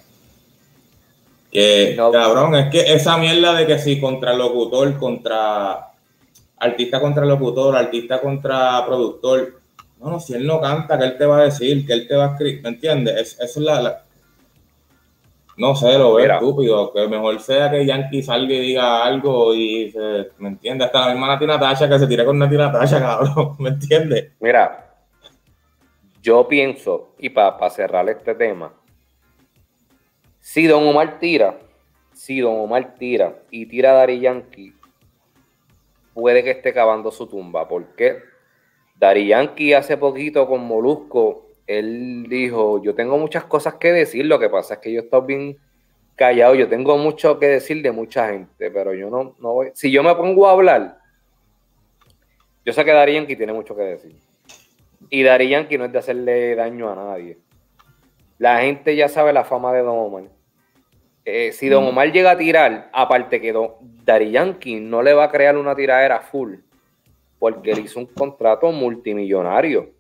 Que, 1.51 1.95
cabrón, 1.97 2.55
es 2.55 2.71
que 2.71 2.95
esa 2.95 3.19
mierda 3.19 3.53
de 3.55 3.67
que 3.67 3.79
si 3.79 4.01
contra 4.01 4.33
locutor, 4.33 4.99
contra 4.99 5.93
artista 6.59 7.01
contra 7.01 7.25
locutor, 7.27 7.77
artista 7.77 8.21
contra 8.21 8.85
productor. 8.87 9.61
No, 10.01 10.11
no, 10.11 10.21
si 10.21 10.35
él 10.35 10.47
no 10.47 10.61
canta, 10.61 10.99
¿qué 10.99 11.05
él 11.05 11.19
te 11.19 11.27
va 11.27 11.39
a 11.39 11.45
decir? 11.45 11.87
¿Qué 11.87 11.93
él 11.93 12.09
te 12.09 12.17
va 12.17 12.25
a 12.25 12.31
escribir? 12.33 12.63
¿Me 12.63 12.71
entiendes? 12.71 13.21
Es, 13.21 13.41
eso 13.41 13.61
es 13.61 13.67
la, 13.67 14.03
No 15.57 15.75
sé, 15.75 15.99
lo 15.99 16.15
veo 16.15 16.35
estúpido. 16.35 16.93
Que 16.93 17.09
mejor 17.09 17.41
sea 17.41 17.71
que 17.71 17.85
Yankee 17.85 18.23
salga 18.23 18.55
y 18.55 18.61
diga 18.61 19.05
algo 19.05 19.55
y 19.55 19.91
se, 19.91 20.31
¿me 20.39 20.49
entiendes? 20.49 20.87
Hasta 20.87 21.09
la 21.09 21.13
misma 21.13 21.29
Nati 21.29 21.47
Natasha 21.47 21.89
que 21.89 21.99
se 21.99 22.07
tire 22.07 22.25
con 22.25 22.39
Nati 22.39 22.57
Natasha, 22.57 22.99
cabrón. 23.01 23.57
¿Me 23.59 23.71
entiendes? 23.71 24.33
Mira, 24.41 24.95
yo 26.23 26.47
pienso, 26.49 27.15
y 27.19 27.29
para 27.29 27.69
cerrar 27.71 28.09
este 28.09 28.35
tema, 28.35 28.73
si 30.41 30.67
Don 30.67 30.87
Omar 30.87 31.19
tira, 31.19 31.59
si 32.13 32.41
Don 32.41 32.59
Omar 32.61 32.95
tira 32.99 33.43
y 33.51 33.67
tira 33.67 33.91
a 33.91 33.95
Dari 33.95 34.21
Yankee, 34.21 34.75
puede 36.15 36.43
que 36.43 36.51
esté 36.51 36.73
cavando 36.73 37.11
su 37.11 37.27
tumba. 37.27 37.69
¿Por 37.69 37.95
qué? 37.95 38.19
Dari 38.97 39.27
Yankee 39.27 39.75
hace 39.75 39.97
poquito 39.97 40.47
con 40.47 40.65
Molusco, 40.65 41.49
él 41.79 42.27
dijo, 42.29 42.83
yo 42.83 42.95
tengo 42.95 43.19
muchas 43.19 43.45
cosas 43.45 43.75
que 43.75 43.93
decir, 43.93 44.27
lo 44.27 44.39
que 44.39 44.49
pasa 44.49 44.75
es 44.75 44.81
que 44.81 44.93
yo 44.93 45.01
estoy 45.03 45.27
bien 45.27 45.59
callado, 46.17 46.55
yo 46.55 46.69
tengo 46.69 46.97
mucho 46.99 47.39
que 47.39 47.47
decir 47.47 47.83
de 47.83 47.93
mucha 47.93 48.29
gente, 48.29 48.71
pero 48.71 48.95
yo 48.95 49.11
no, 49.11 49.35
no 49.39 49.53
voy, 49.55 49.71
si 49.75 49.91
yo 49.91 50.03
me 50.03 50.15
pongo 50.15 50.47
a 50.47 50.53
hablar, 50.53 50.99
yo 52.65 52.73
sé 52.73 52.85
que 52.85 52.93
Dari 52.93 53.15
Yankee 53.15 53.37
tiene 53.37 53.53
mucho 53.53 53.75
que 53.75 53.83
decir. 53.83 54.15
Y 55.11 55.23
Dari 55.23 55.49
Yankee 55.49 55.79
no 55.79 55.87
es 55.87 55.93
de 55.93 55.99
hacerle 55.99 56.55
daño 56.55 56.91
a 56.91 56.95
nadie. 56.95 57.39
La 58.39 58.61
gente 58.61 58.95
ya 58.95 59.09
sabe 59.09 59.33
la 59.33 59.45
fama 59.45 59.73
de 59.73 59.81
Don 59.81 59.99
Omar. 59.99 60.25
Eh, 61.25 61.53
si 61.53 61.69
Don 61.69 61.85
mm. 61.85 61.89
Omar 61.89 62.13
llega 62.13 62.33
a 62.33 62.39
tirar, 62.39 62.91
aparte 62.93 63.41
que 63.41 63.53
Don, 63.53 63.73
Dari 63.81 64.31
Yankee 64.31 64.81
no 64.81 65.03
le 65.03 65.13
va 65.13 65.25
a 65.25 65.31
crear 65.31 65.57
una 65.57 65.75
tiradera 65.75 66.21
full, 66.21 66.55
porque 67.39 67.73
él 67.73 67.81
hizo 67.81 67.99
un 67.99 68.07
contrato 68.07 68.71
multimillonario, 68.71 69.91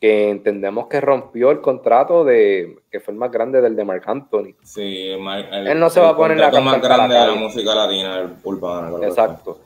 que 0.00 0.30
entendemos 0.30 0.86
que 0.86 0.98
rompió 1.00 1.50
el 1.50 1.60
contrato 1.60 2.24
de 2.24 2.78
que 2.90 3.00
fue 3.00 3.12
el 3.12 3.18
más 3.20 3.30
grande 3.30 3.60
del 3.60 3.76
de 3.76 3.84
Marc 3.84 4.08
Anthony. 4.08 4.54
Sí, 4.62 5.10
él 5.10 5.78
no 5.78 5.90
se 5.90 6.00
va 6.00 6.10
a 6.10 6.16
poner 6.16 6.38
la 6.38 6.50
más 6.60 6.80
grande 6.80 7.14
de 7.14 7.26
la 7.26 7.34
música 7.34 7.74
latina, 7.74 8.18
el 8.20 9.04
Exacto. 9.04 9.60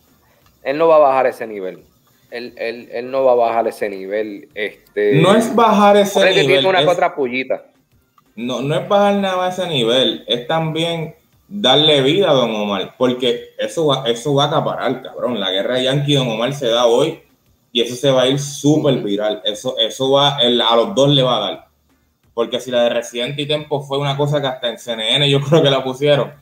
Él 0.64 0.76
no 0.76 0.88
va 0.88 0.96
a 0.96 1.00
bajar 1.00 1.28
ese 1.28 1.46
nivel. 1.46 1.84
Él, 2.32 2.52
él, 2.56 2.88
él, 2.90 3.10
no 3.12 3.22
va 3.22 3.32
a 3.32 3.36
bajar 3.36 3.68
ese 3.68 3.88
nivel. 3.88 4.48
Este, 4.54 5.22
no 5.22 5.36
es 5.36 5.54
bajar 5.54 5.96
ese 5.98 6.18
nivel. 6.18 6.34
Que 6.34 6.44
tiene 6.46 6.68
una 6.68 6.80
es, 6.80 6.88
otra 6.88 7.14
pullita. 7.14 7.66
No, 8.34 8.60
no 8.60 8.74
es 8.74 8.88
bajar 8.88 9.14
nada 9.16 9.46
a 9.46 9.50
ese 9.50 9.68
nivel. 9.68 10.24
Es 10.26 10.48
también 10.48 11.14
darle 11.46 12.02
vida 12.02 12.30
a 12.30 12.32
Don 12.32 12.52
Omar, 12.52 12.94
porque 12.98 13.50
eso 13.58 13.86
va, 13.86 14.08
eso 14.08 14.34
va 14.34 14.44
a 14.44 14.48
acaparar, 14.48 15.00
cabrón. 15.02 15.38
La 15.38 15.52
guerra 15.52 15.76
de 15.76 15.84
Yankee 15.84 16.14
y 16.14 16.16
Don 16.16 16.28
Omar 16.28 16.52
se 16.54 16.66
da 16.66 16.86
hoy 16.86 17.20
y 17.74 17.80
eso 17.80 17.96
se 17.96 18.08
va 18.08 18.22
a 18.22 18.28
ir 18.28 18.38
súper 18.38 18.98
viral. 18.98 19.42
Eso, 19.44 19.76
eso 19.76 20.12
va, 20.12 20.36
a 20.36 20.76
los 20.76 20.94
dos 20.94 21.10
le 21.10 21.24
va 21.24 21.36
a 21.36 21.40
dar. 21.40 21.66
Porque 22.32 22.60
si 22.60 22.70
la 22.70 22.84
de 22.84 22.90
Residente 22.90 23.42
y 23.42 23.46
Tempo 23.46 23.82
fue 23.82 23.98
una 23.98 24.16
cosa 24.16 24.40
que 24.40 24.46
hasta 24.46 24.68
en 24.68 24.78
CNN 24.78 25.28
yo 25.28 25.40
creo 25.48 25.60
que 25.60 25.70
la 25.70 25.82
pusieron, 25.82 26.32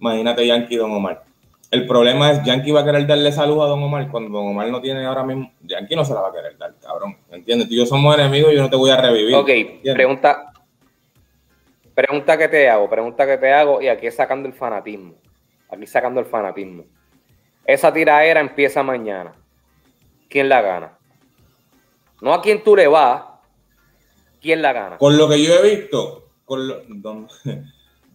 imagínate 0.00 0.46
Yankee 0.46 0.74
y 0.74 0.78
Don 0.78 0.90
Omar. 0.90 1.22
El 1.70 1.86
problema 1.86 2.32
es, 2.32 2.42
Yankee 2.42 2.72
va 2.72 2.80
a 2.80 2.84
querer 2.84 3.06
darle 3.06 3.30
salud 3.30 3.62
a 3.62 3.66
Don 3.66 3.82
Omar 3.82 4.10
cuando 4.10 4.36
Don 4.36 4.48
Omar 4.48 4.68
no 4.70 4.80
tiene 4.80 5.04
ahora 5.04 5.22
mismo. 5.22 5.52
Yankee 5.62 5.94
no 5.94 6.04
se 6.04 6.14
la 6.14 6.22
va 6.22 6.30
a 6.30 6.32
querer 6.32 6.56
dar, 6.56 6.74
cabrón. 6.80 7.14
¿Entiendes? 7.30 7.68
Tú 7.68 7.74
y 7.74 7.76
yo 7.76 7.86
somos 7.86 8.18
enemigos 8.18 8.50
y 8.50 8.56
yo 8.56 8.62
no 8.62 8.70
te 8.70 8.76
voy 8.76 8.90
a 8.90 8.96
revivir. 8.96 9.36
Ok, 9.36 9.50
pregunta, 9.94 10.50
Pregunta 11.94 12.38
que 12.38 12.48
te 12.48 12.70
hago, 12.70 12.88
pregunta 12.88 13.26
que 13.26 13.36
te 13.36 13.52
hago, 13.52 13.82
y 13.82 13.88
aquí 13.88 14.10
sacando 14.10 14.48
el 14.48 14.54
fanatismo. 14.54 15.16
Aquí 15.68 15.86
sacando 15.86 16.18
el 16.20 16.24
fanatismo. 16.24 16.84
Esa 17.66 17.92
tiraera 17.92 18.40
empieza 18.40 18.82
mañana. 18.82 19.34
¿Quién 20.30 20.48
la 20.48 20.62
gana? 20.62 20.96
No 22.22 22.32
a 22.32 22.40
quién 22.40 22.62
tú 22.62 22.76
le 22.76 22.86
vas, 22.86 23.24
¿quién 24.40 24.62
la 24.62 24.72
gana? 24.72 24.96
Con 24.96 25.18
lo 25.18 25.28
que 25.28 25.42
yo 25.42 25.54
he 25.54 25.76
visto, 25.76 26.28
con 26.44 26.68
lo, 26.68 26.82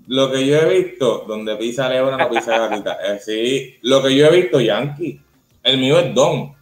lo 0.07 0.31
que 0.31 0.47
yo 0.47 0.55
he 0.55 0.81
visto, 0.81 1.25
donde 1.27 1.57
pisa 1.57 1.89
Leona 1.89 2.17
no 2.17 2.29
pisa 2.29 2.57
gatita. 2.57 2.97
Eh, 3.05 3.19
sí, 3.19 3.77
lo 3.81 4.01
que 4.01 4.15
yo 4.15 4.27
he 4.27 4.41
visto, 4.41 4.61
Yankee. 4.61 5.21
El 5.61 5.77
mío 5.77 5.99
es 5.99 6.15
Don. 6.15 6.55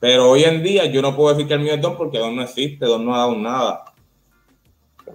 Pero 0.00 0.30
hoy 0.30 0.44
en 0.44 0.62
día 0.62 0.86
yo 0.86 1.02
no 1.02 1.14
puedo 1.14 1.34
decir 1.34 1.46
que 1.46 1.54
el 1.54 1.60
mío 1.60 1.74
es 1.74 1.82
Don 1.82 1.96
porque 1.96 2.18
Don 2.18 2.34
no 2.34 2.42
existe, 2.42 2.86
Don 2.86 3.04
no 3.04 3.14
ha 3.14 3.18
dado 3.18 3.36
nada. 3.36 3.84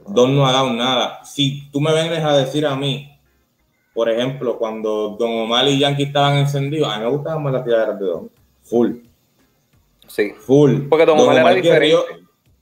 Don 0.10 0.36
no 0.36 0.46
ha 0.46 0.52
dado 0.52 0.72
nada. 0.74 1.26
Si 1.26 1.72
tú 1.72 1.82
me 1.82 1.91
vienes 1.91 2.24
a 2.24 2.38
decir 2.38 2.67
a 2.67 2.76
mí, 2.76 3.17
por 3.96 4.10
ejemplo, 4.10 4.60
cuando 4.60 5.15
Don 5.17 5.32
Omar 5.32 5.67
y 5.67 5.80
Yankee 5.80 6.04
estaban 6.04 6.38
encendidos, 6.38 6.88
a 6.93 6.98
mí 6.98 7.06
me 7.06 7.10
gustaba 7.10 7.39
más 7.39 7.54
la 7.54 7.63
tiradera 7.63 7.93
de 7.93 8.06
Don. 8.06 8.30
Full. 8.62 9.12
Sí. 10.08 10.32
Full. 10.32 10.88
Porque 10.89 11.06
Don, 11.06 11.20
Omar, 11.20 11.38
era 11.38 11.54
diferente. 11.54 11.98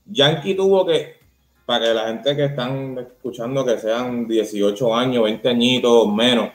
Yankee 0.06 0.54
tuvo 0.54 0.84
que, 0.86 1.16
para 1.64 1.86
que 1.86 1.94
la 1.94 2.06
gente 2.08 2.36
que 2.36 2.44
están 2.46 2.98
escuchando 2.98 3.64
que 3.64 3.78
sean 3.78 4.26
18 4.26 4.94
años, 4.94 5.24
20 5.24 5.48
añitos, 5.48 6.12
menos, 6.12 6.50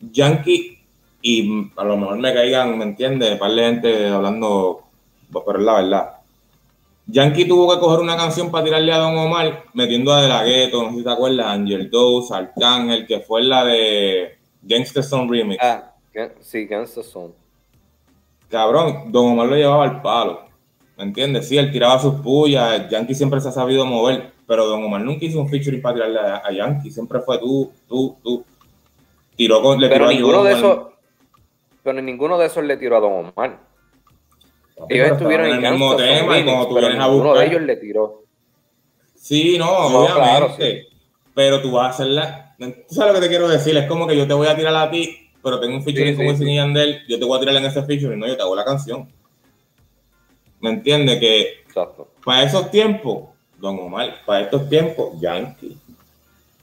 Yankee, 0.00 0.78
y 1.22 1.70
a 1.76 1.84
lo 1.84 1.96
mejor 1.96 2.18
me 2.18 2.32
caigan, 2.32 2.78
¿me 2.78 2.84
entiendes? 2.84 3.38
Par 3.38 3.52
de 3.52 3.62
gente 3.62 4.08
hablando, 4.08 4.84
pero 5.32 5.58
es 5.58 5.64
la 5.64 5.74
verdad 5.74 6.18
Yankee 7.10 7.48
tuvo 7.48 7.72
que 7.72 7.80
coger 7.80 8.00
una 8.00 8.18
canción 8.18 8.50
para 8.50 8.64
tirarle 8.64 8.92
a 8.92 8.98
Don 8.98 9.16
Omar, 9.16 9.64
metiendo 9.72 10.12
a 10.12 10.20
De 10.20 10.28
La 10.28 10.44
Ghetto, 10.44 10.82
no 10.82 10.90
sé 10.90 10.98
si 10.98 11.04
te 11.04 11.10
acuerdas, 11.10 11.46
Angel 11.46 11.90
Dose, 11.90 12.34
Arcángel, 12.34 13.06
que 13.06 13.20
fue 13.20 13.42
la 13.42 13.64
de 13.64 14.36
Gangster 14.62 15.02
Song 15.02 15.30
Remix. 15.30 15.62
Ah, 15.62 15.94
sí, 16.40 16.66
Gangster 16.66 17.02
Song. 17.02 17.32
Cabrón, 18.48 19.12
Don 19.12 19.32
Omar 19.32 19.48
lo 19.48 19.56
llevaba 19.56 19.84
al 19.84 20.02
palo, 20.02 20.46
¿me 20.96 21.04
entiendes? 21.04 21.48
Sí, 21.48 21.58
él 21.58 21.70
tiraba 21.70 21.98
sus 21.98 22.14
pullas, 22.14 22.88
Yankee 22.88 23.14
siempre 23.14 23.40
se 23.40 23.48
ha 23.48 23.52
sabido 23.52 23.84
mover, 23.84 24.32
pero 24.46 24.66
Don 24.66 24.82
Omar 24.82 25.02
nunca 25.02 25.26
hizo 25.26 25.40
un 25.40 25.48
featuring 25.48 25.82
para 25.82 25.94
tirarle 25.94 26.18
a, 26.18 26.52
Yankee, 26.52 26.90
siempre 26.90 27.20
fue 27.20 27.38
tú, 27.38 27.72
tú, 27.86 28.16
tú. 28.22 28.44
Tiró 29.36 29.62
con, 29.62 29.80
le 29.80 29.88
pero 29.88 30.08
ninguno 30.08 30.42
de 30.42 30.52
esos, 30.52 30.78
pero 31.82 32.02
ninguno 32.02 32.38
de 32.38 32.46
esos 32.46 32.64
le 32.64 32.76
tiró 32.76 32.96
a 32.96 33.00
Don 33.00 33.26
Omar. 33.26 33.68
Ellos 34.88 35.12
estuvieron 35.12 35.46
en 35.46 35.64
el 35.64 35.72
mismo 35.72 35.96
tema 35.96 36.38
y 36.38 36.44
cuando 36.44 36.68
tú 36.68 36.78
vienes 36.78 37.00
a 37.00 37.06
buscar. 37.08 37.30
Uno 37.30 37.40
de 37.40 37.46
ellos 37.46 37.62
le 37.62 37.76
tiró. 37.76 38.24
Sí, 39.14 39.58
no, 39.58 39.70
obviamente. 39.70 40.88
Pero 41.34 41.60
tú 41.60 41.72
vas 41.72 41.86
a 41.86 41.90
hacerla. 41.90 42.54
Tú 42.58 42.94
sabes 42.94 43.14
lo 43.14 43.20
que 43.20 43.26
te 43.26 43.28
quiero 43.28 43.48
decir. 43.48 43.76
Es 43.76 43.86
como 43.86 44.06
que 44.06 44.16
yo 44.16 44.26
te 44.26 44.34
voy 44.34 44.46
a 44.46 44.56
tirar 44.56 44.74
a 44.74 44.90
ti, 44.90 45.27
pero 45.42 45.60
tengo 45.60 45.76
un 45.76 45.84
featuring 45.84 46.16
como 46.16 46.36
sí, 46.36 46.54
Yandel. 46.54 47.06
Yo 47.08 47.18
te 47.18 47.24
voy 47.24 47.36
a 47.36 47.40
tirar 47.40 47.56
en 47.56 47.64
ese 47.64 47.82
featuring. 47.82 48.18
No, 48.18 48.26
yo 48.26 48.36
te 48.36 48.42
hago 48.42 48.56
la 48.56 48.64
canción. 48.64 49.08
¿Me 50.60 50.70
entiendes? 50.70 51.18
Que 51.20 51.62
Exacto. 51.66 52.08
para 52.24 52.42
esos 52.42 52.70
tiempos, 52.70 53.28
Don 53.58 53.78
Omar, 53.78 54.16
para 54.26 54.40
estos 54.44 54.68
tiempos, 54.68 55.20
Yankee. 55.20 55.76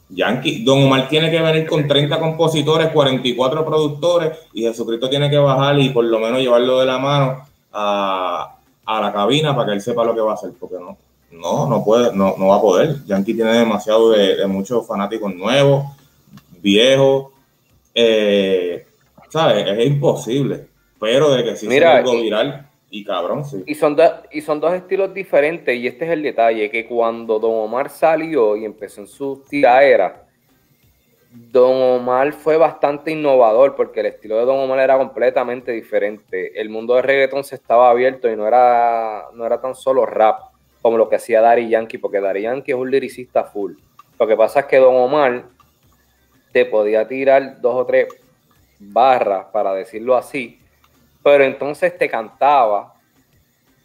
Yankee, 0.09 0.63
Don 0.63 0.83
Omar 0.83 1.09
tiene 1.09 1.31
que 1.31 1.41
venir 1.41 1.67
con 1.67 1.87
30 1.87 2.19
compositores, 2.19 2.89
44 2.89 3.65
productores 3.65 4.37
y 4.53 4.61
Jesucristo 4.61 5.09
tiene 5.09 5.29
que 5.29 5.37
bajar 5.37 5.79
y 5.79 5.89
por 5.89 6.05
lo 6.05 6.19
menos 6.19 6.39
llevarlo 6.39 6.79
de 6.79 6.85
la 6.85 6.99
mano 6.99 7.45
a, 7.73 8.55
la 8.85 9.13
cabina 9.13 9.55
para 9.55 9.67
que 9.67 9.73
él 9.73 9.81
sepa 9.81 10.05
lo 10.05 10.13
que 10.13 10.21
va 10.21 10.31
a 10.31 10.35
hacer, 10.35 10.51
porque 10.59 10.75
no, 10.75 10.97
no, 11.31 11.67
no 11.67 11.83
puede, 11.83 12.15
no, 12.15 12.35
no 12.37 12.47
va 12.47 12.57
a 12.57 12.61
poder. 12.61 13.03
Yankee 13.05 13.33
tiene 13.33 13.53
demasiado 13.53 14.11
de, 14.11 14.45
muchos 14.47 14.85
fanáticos 14.85 15.33
nuevos, 15.33 15.85
viejos, 16.61 17.33
eh, 17.95 18.85
¿sabes? 19.29 19.65
Es 19.65 19.87
imposible, 19.87 20.67
pero 20.99 21.33
de 21.33 21.43
que 21.43 21.55
sí 21.55 21.67
Mira, 21.67 21.97
algo 21.97 22.11
viral 22.21 22.69
y 22.89 23.03
cabrón, 23.03 23.45
sí. 23.45 23.63
Y 23.65 23.75
son, 23.75 23.97
y 24.31 24.41
son 24.41 24.59
dos 24.59 24.73
estilos 24.73 25.13
diferentes, 25.13 25.75
y 25.75 25.87
este 25.87 26.05
es 26.05 26.11
el 26.11 26.21
detalle, 26.21 26.69
que 26.69 26.85
cuando 26.85 27.39
Don 27.39 27.53
Omar 27.53 27.89
salió 27.89 28.55
y 28.55 28.65
empezó 28.65 29.01
en 29.01 29.07
su 29.07 29.43
tiraera, 29.49 30.25
Don 31.31 31.99
Omar 31.99 32.31
fue 32.33 32.55
bastante 32.55 33.11
innovador 33.11 33.75
porque 33.75 33.99
el 33.99 34.05
estilo 34.05 34.37
de 34.37 34.45
Don 34.45 34.57
Omar 34.57 34.79
era 34.79 34.97
completamente 34.97 35.73
diferente. 35.73 36.59
El 36.59 36.69
mundo 36.69 36.95
del 36.95 37.03
reggaeton 37.03 37.43
se 37.43 37.55
estaba 37.55 37.89
abierto 37.89 38.31
y 38.31 38.37
no 38.37 38.47
era, 38.47 39.25
no 39.33 39.45
era 39.45 39.59
tan 39.59 39.75
solo 39.75 40.05
rap 40.05 40.39
como 40.81 40.97
lo 40.97 41.09
que 41.09 41.17
hacía 41.17 41.41
Daddy 41.41 41.67
Yankee, 41.67 41.97
porque 41.97 42.21
Daddy 42.21 42.43
Yankee 42.43 42.71
es 42.71 42.77
un 42.77 42.89
liricista 42.89 43.43
full. 43.43 43.73
Lo 44.17 44.27
que 44.27 44.37
pasa 44.37 44.61
es 44.61 44.65
que 44.67 44.77
Don 44.77 44.95
Omar 44.95 45.45
te 46.55 46.63
podía 46.63 47.05
tirar 47.05 47.59
dos 47.59 47.75
o 47.75 47.85
tres 47.85 48.07
barras, 48.79 49.47
para 49.51 49.73
decirlo 49.73 50.15
así, 50.15 50.57
pero 51.21 51.43
entonces 51.43 51.97
te 51.97 52.07
cantaba 52.07 52.93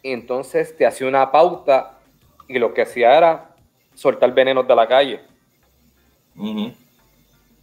y 0.01 0.13
entonces 0.13 0.77
te 0.77 0.85
hacía 0.85 1.05
una 1.05 1.33
pauta 1.33 1.99
y 2.47 2.59
lo 2.59 2.73
que 2.73 2.83
hacía 2.83 3.17
era 3.17 3.55
soltar 3.93 4.33
venenos 4.33 4.65
de 4.65 4.75
la 4.77 4.87
calle. 4.87 5.19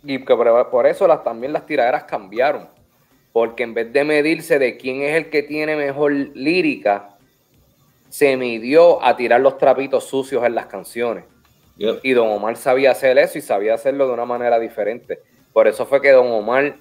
Y 0.04 0.22
que 0.22 0.36
por 0.70 0.86
eso 0.86 1.08
las, 1.08 1.24
también 1.24 1.54
las 1.54 1.64
tiraderas 1.64 2.04
cambiaron. 2.04 2.68
Porque 3.32 3.62
en 3.62 3.72
vez 3.72 3.90
de 3.90 4.04
medirse 4.04 4.58
de 4.58 4.76
quién 4.76 5.00
es 5.00 5.16
el 5.16 5.30
que 5.30 5.42
tiene 5.42 5.74
mejor 5.74 6.12
lírica, 6.12 7.16
se 8.10 8.36
midió 8.36 9.02
a 9.02 9.16
tirar 9.16 9.40
los 9.40 9.56
trapitos 9.56 10.04
sucios 10.04 10.44
en 10.44 10.54
las 10.54 10.66
canciones. 10.66 11.24
Y 11.78 12.12
Don 12.12 12.28
Omar 12.28 12.56
sabía 12.56 12.90
hacer 12.90 13.18
eso 13.18 13.38
y 13.38 13.40
sabía 13.40 13.74
hacerlo 13.74 14.08
de 14.08 14.14
una 14.14 14.24
manera 14.24 14.58
diferente. 14.58 15.20
Por 15.52 15.68
eso 15.68 15.86
fue 15.86 16.02
que 16.02 16.10
Don 16.10 16.30
Omar 16.30 16.76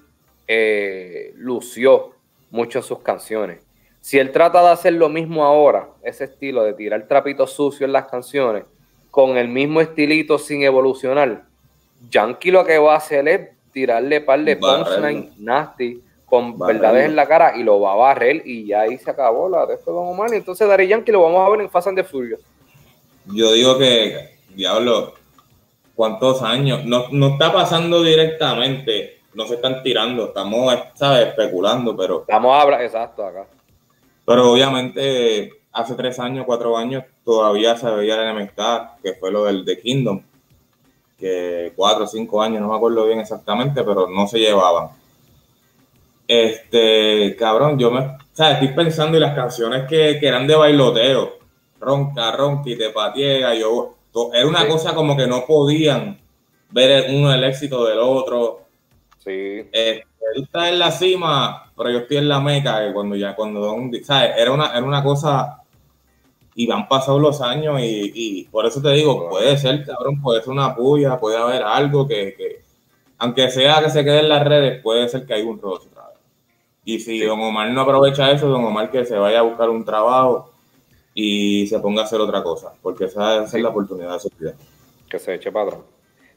eh, 0.48 1.34
lució 1.36 2.14
mucho 2.50 2.80
en 2.80 2.84
sus 2.84 3.00
canciones. 3.00 3.62
Si 4.02 4.18
él 4.18 4.32
trata 4.32 4.62
de 4.62 4.70
hacer 4.70 4.94
lo 4.94 5.10
mismo 5.10 5.44
ahora, 5.44 5.90
ese 6.02 6.24
estilo 6.24 6.64
de 6.64 6.74
tirar 6.74 7.08
trapito 7.08 7.46
sucio 7.46 7.86
en 7.86 7.92
las 7.92 8.08
canciones, 8.08 8.64
con 9.12 9.38
el 9.38 9.48
mismo 9.48 9.82
estilito 9.82 10.38
sin 10.38 10.64
evolucionar, 10.64 11.44
Yankee 12.10 12.52
lo 12.52 12.66
que 12.66 12.78
va 12.78 12.94
a 12.94 12.98
hacer 12.98 13.28
es 13.28 13.50
tirarle 13.72 14.22
par 14.22 14.44
de 14.44 14.56
punchline 14.56 15.34
nasty 15.38 16.02
con 16.26 16.58
verdades 16.58 17.06
en 17.06 17.16
la 17.16 17.28
cara 17.28 17.56
y 17.58 17.64
lo 17.64 17.80
va 17.80 17.94
a 17.94 17.96
barrer 17.96 18.44
y 18.46 18.68
ya 18.68 18.82
ahí 18.82 18.98
se 18.98 19.10
acabó 19.10 19.50
la 19.50 19.66
de 19.66 19.78
Don 19.86 20.08
Omar. 20.08 20.34
Entonces 20.34 20.68
Dari 20.68 20.88
Yankee 20.88 21.12
lo 21.12 21.24
vamos 21.24 21.46
a 21.46 21.50
ver 21.50 21.62
en 21.62 21.70
Fast 21.70 21.88
and 21.88 21.98
the 21.98 22.04
Furious. 22.04 22.42
Yo 23.26 23.52
digo 23.52 23.78
que, 23.78 24.37
diablo, 24.58 25.14
¿cuántos 25.96 26.42
años? 26.42 26.84
No, 26.84 27.06
no 27.12 27.28
está 27.30 27.54
pasando 27.54 28.04
directamente, 28.04 29.22
no 29.34 29.48
se 29.48 29.56
están 29.56 29.82
tirando, 29.84 30.26
estamos, 30.26 30.76
¿sabes? 30.96 31.28
Especulando, 31.28 31.96
pero... 31.96 32.22
Estamos 32.22 32.54
a 32.54 32.62
hablar, 32.62 32.82
exacto, 32.82 33.26
acá. 33.26 33.48
Pero 34.26 34.52
obviamente 34.52 35.54
hace 35.72 35.96
tres 35.96 36.20
años, 36.20 36.46
cuatro 36.46 36.76
años, 36.76 37.06
todavía 37.24 37.78
se 37.78 37.90
veía 37.92 38.18
la 38.18 38.32
enemistad, 38.32 38.90
que 39.02 39.14
fue 39.14 39.32
lo 39.32 39.46
del 39.46 39.64
The 39.64 39.80
Kingdom 39.80 40.22
que 41.18 41.74
cuatro 41.76 42.04
o 42.04 42.08
cinco 42.08 42.42
años, 42.42 42.62
no 42.62 42.70
me 42.70 42.76
acuerdo 42.76 43.06
bien 43.06 43.20
exactamente, 43.20 43.84
pero 43.84 44.08
no 44.08 44.28
se 44.28 44.40
llevaban. 44.40 44.90
Este, 46.28 47.36
cabrón, 47.38 47.80
yo 47.80 47.90
me, 47.90 48.00
o 48.00 48.18
sea, 48.34 48.52
estoy 48.52 48.70
pensando 48.70 49.18
en 49.18 49.24
las 49.24 49.36
canciones 49.36 49.88
que, 49.88 50.18
que 50.20 50.28
eran 50.28 50.46
de 50.46 50.56
bailoteo, 50.56 51.38
ronca, 51.80 52.32
ronca 52.32 52.70
y 52.70 52.78
te 52.78 52.90
patiega, 52.90 53.56
yo, 53.56 53.96
era 54.34 54.48
una 54.48 54.68
cosa 54.68 54.94
como 54.96 55.16
que 55.16 55.28
no 55.28 55.46
podían 55.46 56.20
ver 56.72 57.08
uno 57.12 57.34
el 57.34 57.44
éxito 57.44 57.86
del 57.86 58.00
otro. 58.00 58.62
Sí. 59.20 59.60
Este, 59.72 60.08
él 60.36 60.44
está 60.44 60.70
en 60.70 60.80
la 60.80 60.92
cima, 60.92 61.72
pero 61.76 61.92
yo 61.92 62.00
estoy 62.00 62.18
en 62.18 62.28
la 62.28 62.40
meca, 62.40 62.92
cuando 62.94 63.16
ya, 63.16 63.36
cuando, 63.36 63.78
¿sabes? 64.04 64.32
Era 64.38 64.52
una, 64.52 64.72
era 64.72 64.84
una 64.84 65.04
cosa 65.04 65.62
y 66.56 66.66
van 66.66 66.88
pasado 66.88 67.20
los 67.20 67.40
años 67.42 67.80
y, 67.82 68.48
por 68.52 68.66
eso 68.66 68.82
te 68.82 68.90
digo, 68.92 69.30
puede 69.30 69.58
ser, 69.58 69.86
cabrón, 69.86 70.22
puede 70.22 70.42
ser 70.42 70.50
una 70.50 70.76
puya, 70.76 71.20
puede 71.20 71.38
haber 71.38 71.62
algo 71.64 72.08
que, 72.08 72.64
aunque 73.20 73.50
sea 73.52 73.82
que 73.82 73.90
se 73.90 74.04
quede 74.04 74.22
en 74.22 74.30
las 74.30 74.44
redes, 74.44 74.82
puede 74.82 75.08
ser 75.08 75.26
que 75.26 75.36
haya 75.36 75.46
un 75.46 75.62
rostro 75.62 75.92
otra 75.92 76.08
vez. 76.08 76.18
Y 76.84 77.00
si 77.00 77.20
Don 77.20 77.40
Omar 77.40 77.70
no 77.70 77.82
aprovecha 77.82 78.32
eso, 78.32 78.48
Don 78.48 78.66
Omar 78.66 78.90
que 78.90 79.06
se 79.06 79.18
vaya 79.18 79.40
a 79.40 79.44
buscar 79.44 79.70
un 79.70 79.86
trabajo 79.86 80.52
y 81.20 81.66
se 81.66 81.80
ponga 81.80 82.04
a 82.04 82.06
hacer 82.06 82.22
otra 82.22 82.44
cosa, 82.44 82.74
porque 82.80 83.06
esa, 83.06 83.44
es 83.44 83.54
la 83.56 83.70
oportunidad 83.70 84.14
de 84.14 84.20
su 84.20 84.30
vida. 84.38 84.54
Que 85.10 85.18
se 85.18 85.34
eche 85.34 85.52
para 85.52 85.72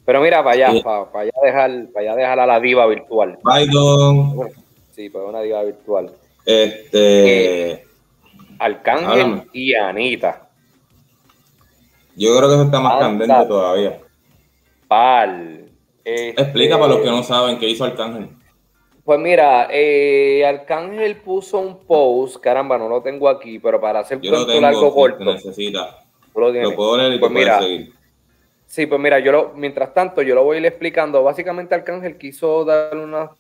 Pero 0.07 0.23
mira, 0.23 0.43
para 0.43 0.69
allá, 0.69 0.83
para, 0.83 1.21
allá 1.21 1.33
dejar, 1.43 1.89
para 1.93 2.07
allá 2.07 2.17
dejar 2.17 2.41
a 2.41 2.47
la 2.47 2.61
diva 2.61 2.87
virtual. 2.87 3.39
Bye, 3.43 3.67
Don. 3.67 4.49
Sí, 4.93 5.11
para 5.11 5.27
una 5.27 5.43
diva 5.43 5.63
virtual. 5.65 6.11
Este. 6.47 7.73
Eh, 7.73 7.85
Arcángel 8.59 9.43
y 9.53 9.75
Anita. 9.75 10.49
Yo 12.17 12.35
creo 12.39 12.49
que 12.49 12.55
eso 12.55 12.65
está 12.65 12.81
más 12.81 12.99
candente 13.01 13.47
todavía. 13.47 14.01
Pal. 14.89 15.67
Explica 16.03 16.79
para 16.79 16.95
los 16.95 17.03
que 17.03 17.11
no 17.11 17.23
saben 17.23 17.59
qué 17.59 17.69
hizo 17.69 17.85
Arcángel. 17.85 18.31
Pues 19.11 19.19
mira, 19.19 19.67
eh, 19.73 20.47
Arcángel 20.47 21.17
puso 21.17 21.59
un 21.59 21.85
post, 21.85 22.37
caramba, 22.37 22.79
no 22.79 22.89
lo 22.89 23.03
tengo 23.03 23.29
aquí, 23.29 23.59
pero 23.59 23.81
para 23.81 23.99
hacer 23.99 24.19
un 24.19 24.23
cuento 24.29 24.61
largo 24.61 24.95
corto. 24.95 25.25
Necesita. 25.25 25.99
Lo, 26.33 26.77
puedo 26.77 26.97
leer 26.97 27.15
y 27.15 27.19
pues 27.19 27.33
mira, 27.33 27.59
seguir. 27.59 27.93
Sí, 28.67 28.87
pues 28.87 29.01
mira, 29.01 29.19
yo 29.19 29.33
lo, 29.33 29.53
mientras 29.57 29.93
tanto, 29.93 30.23
yo 30.23 30.37
lo 30.37 30.45
voy 30.45 30.59
a 30.59 30.61
ir 30.61 30.67
explicando. 30.67 31.25
Básicamente, 31.25 31.75
Arcángel 31.75 32.19
quiso 32.19 32.65
dar 32.65 32.97
una 32.97 33.33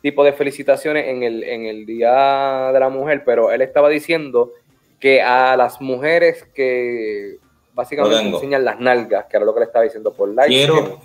tipo 0.00 0.24
de 0.24 0.32
felicitaciones 0.32 1.08
en 1.08 1.22
el, 1.22 1.44
en 1.44 1.66
el 1.66 1.84
Día 1.84 2.70
de 2.72 2.80
la 2.80 2.88
Mujer, 2.88 3.22
pero 3.26 3.52
él 3.52 3.60
estaba 3.60 3.90
diciendo 3.90 4.52
que 4.98 5.20
a 5.20 5.58
las 5.58 5.78
mujeres 5.82 6.48
que 6.54 7.36
básicamente 7.74 8.30
enseñan 8.30 8.64
las 8.64 8.80
nalgas, 8.80 9.26
que 9.26 9.36
era 9.36 9.44
lo 9.44 9.52
que 9.52 9.60
le 9.60 9.66
estaba 9.66 9.84
diciendo 9.84 10.10
por 10.10 10.30
like. 10.30 10.48
Quiero, 10.48 11.02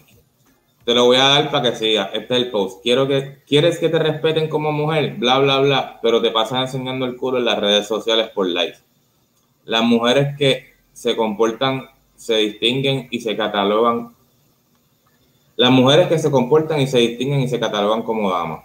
te 0.86 0.94
lo 0.94 1.06
voy 1.06 1.18
a 1.18 1.28
dar 1.28 1.52
para 1.52 1.72
que 1.72 1.78
siga. 1.78 2.10
Este 2.14 2.36
es 2.36 2.44
el 2.44 2.52
post. 2.52 2.82
Quiero 2.84 3.08
que, 3.08 3.40
quieres 3.48 3.80
que 3.80 3.90
te 3.90 4.00
respeten 4.00 4.50
como 4.50 4.72
mujer, 4.72 5.16
bla, 5.18 5.40
bla, 5.40 5.60
bla, 5.60 6.00
pero 6.02 6.22
te 6.22 6.32
pasas 6.32 6.74
enseñando 6.74 7.06
el 7.06 7.16
culo 7.16 7.38
en 7.38 7.46
las 7.46 7.60
redes 7.60 7.88
sociales 7.88 8.30
por 8.30 8.48
likes. 8.48 8.80
Las 9.66 9.84
mujeres 9.84 10.36
que 10.38 10.74
se 10.92 11.16
comportan, 11.16 11.90
se 12.16 12.36
distinguen 12.38 13.08
y 13.12 13.22
se 13.22 13.38
catalogan. 13.38 14.14
Las 15.56 15.72
mujeres 15.72 16.08
que 16.08 16.20
se 16.20 16.32
comportan 16.32 16.82
y 16.82 16.88
se 16.88 17.00
distinguen 17.00 17.42
y 17.42 17.48
se 17.48 17.60
catalogan 17.60 18.02
como 18.04 18.32
damas. 18.32 18.64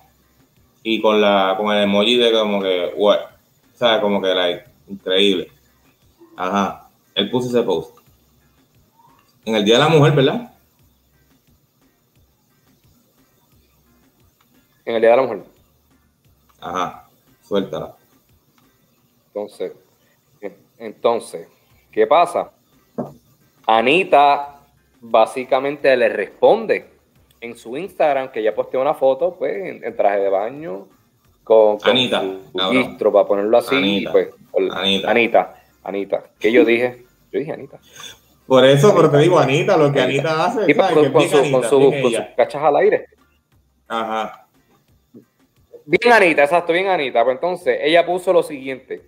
Y 0.83 1.01
con 1.01 1.21
la 1.21 1.55
con 1.57 1.73
el 1.75 1.85
emoji 1.85 2.17
de 2.17 2.33
como 2.33 2.61
que, 2.63 2.93
what, 2.97 3.19
sea, 3.75 4.01
como 4.01 4.21
que 4.21 4.35
like, 4.35 4.65
Increíble. 4.89 5.49
Ajá. 6.37 6.89
Él 7.15 7.31
puso 7.31 7.49
ese 7.49 7.63
post. 7.63 7.97
En 9.45 9.55
el 9.55 9.65
Día 9.65 9.75
de 9.75 9.85
la 9.85 9.89
Mujer, 9.89 10.13
¿verdad? 10.15 10.53
En 14.89 14.95
el 14.95 15.03
Día 15.03 15.11
de 15.11 15.17
la 15.17 15.23
Mujer. 15.23 15.43
Ajá. 16.63 17.07
Suéltala. 17.47 17.95
Entonces, 19.27 19.73
entonces, 20.79 21.47
¿qué 21.93 22.07
pasa? 22.07 22.53
Anita 23.67 24.61
básicamente 24.99 25.95
le 25.95 26.09
responde 26.09 26.89
en 27.39 27.55
su 27.55 27.77
Instagram 27.77 28.33
que 28.33 28.43
ya 28.43 28.55
posteó 28.55 28.81
una 28.81 28.95
foto, 28.95 29.35
pues, 29.39 29.83
en 29.83 29.95
traje 29.95 30.21
de 30.21 30.31
baño, 30.31 30.89
con, 31.45 31.77
Anita, 31.83 32.25
registro, 32.55 33.13
para 33.13 33.27
ponerlo 33.27 33.59
así. 33.59 33.77
Anita, 33.77 34.11
pues, 34.11 34.31
Anita. 34.73 35.11
Anita, 35.11 35.63
Anita. 35.85 36.25
¿Qué 36.41 36.51
yo 36.51 36.65
dije? 36.65 37.05
Yo 37.31 37.41
dije 37.41 37.53
Anita. 37.53 37.79
Por 38.47 38.65
eso, 38.65 38.95
pero 38.97 39.11
te 39.11 39.19
digo 39.19 39.39
Anita, 39.39 39.77
lo 39.77 39.93
que 39.93 40.01
Anita, 40.01 40.47
hace. 40.47 40.75
Con, 40.75 41.13
su, 41.29 41.53
con, 41.53 41.63
su, 41.63 42.15
cachas 42.35 42.63
al 42.63 42.77
aire. 42.77 43.05
Ajá. 43.87 44.48
Bien 45.91 46.13
Anita, 46.13 46.43
exacto, 46.45 46.75
bien 46.75 46.89
Anita. 46.89 47.25
Pues 47.25 47.37
entonces, 47.37 47.79
ella 47.81 48.05
puso 48.05 48.31
lo 48.31 48.43
siguiente. 48.43 49.01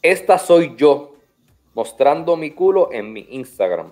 Esta 0.00 0.38
soy 0.38 0.76
yo, 0.76 1.16
mostrando 1.74 2.36
mi 2.36 2.52
culo 2.52 2.90
en 2.92 3.12
mi 3.12 3.26
Instagram. 3.30 3.90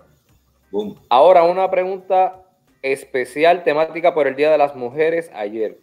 Boom. 0.70 0.96
Ahora 1.08 1.42
una 1.42 1.68
pregunta 1.68 2.44
especial 2.80 3.64
temática 3.64 4.14
por 4.14 4.28
el 4.28 4.36
Día 4.36 4.52
de 4.52 4.58
las 4.58 4.76
Mujeres 4.76 5.32
ayer. 5.34 5.80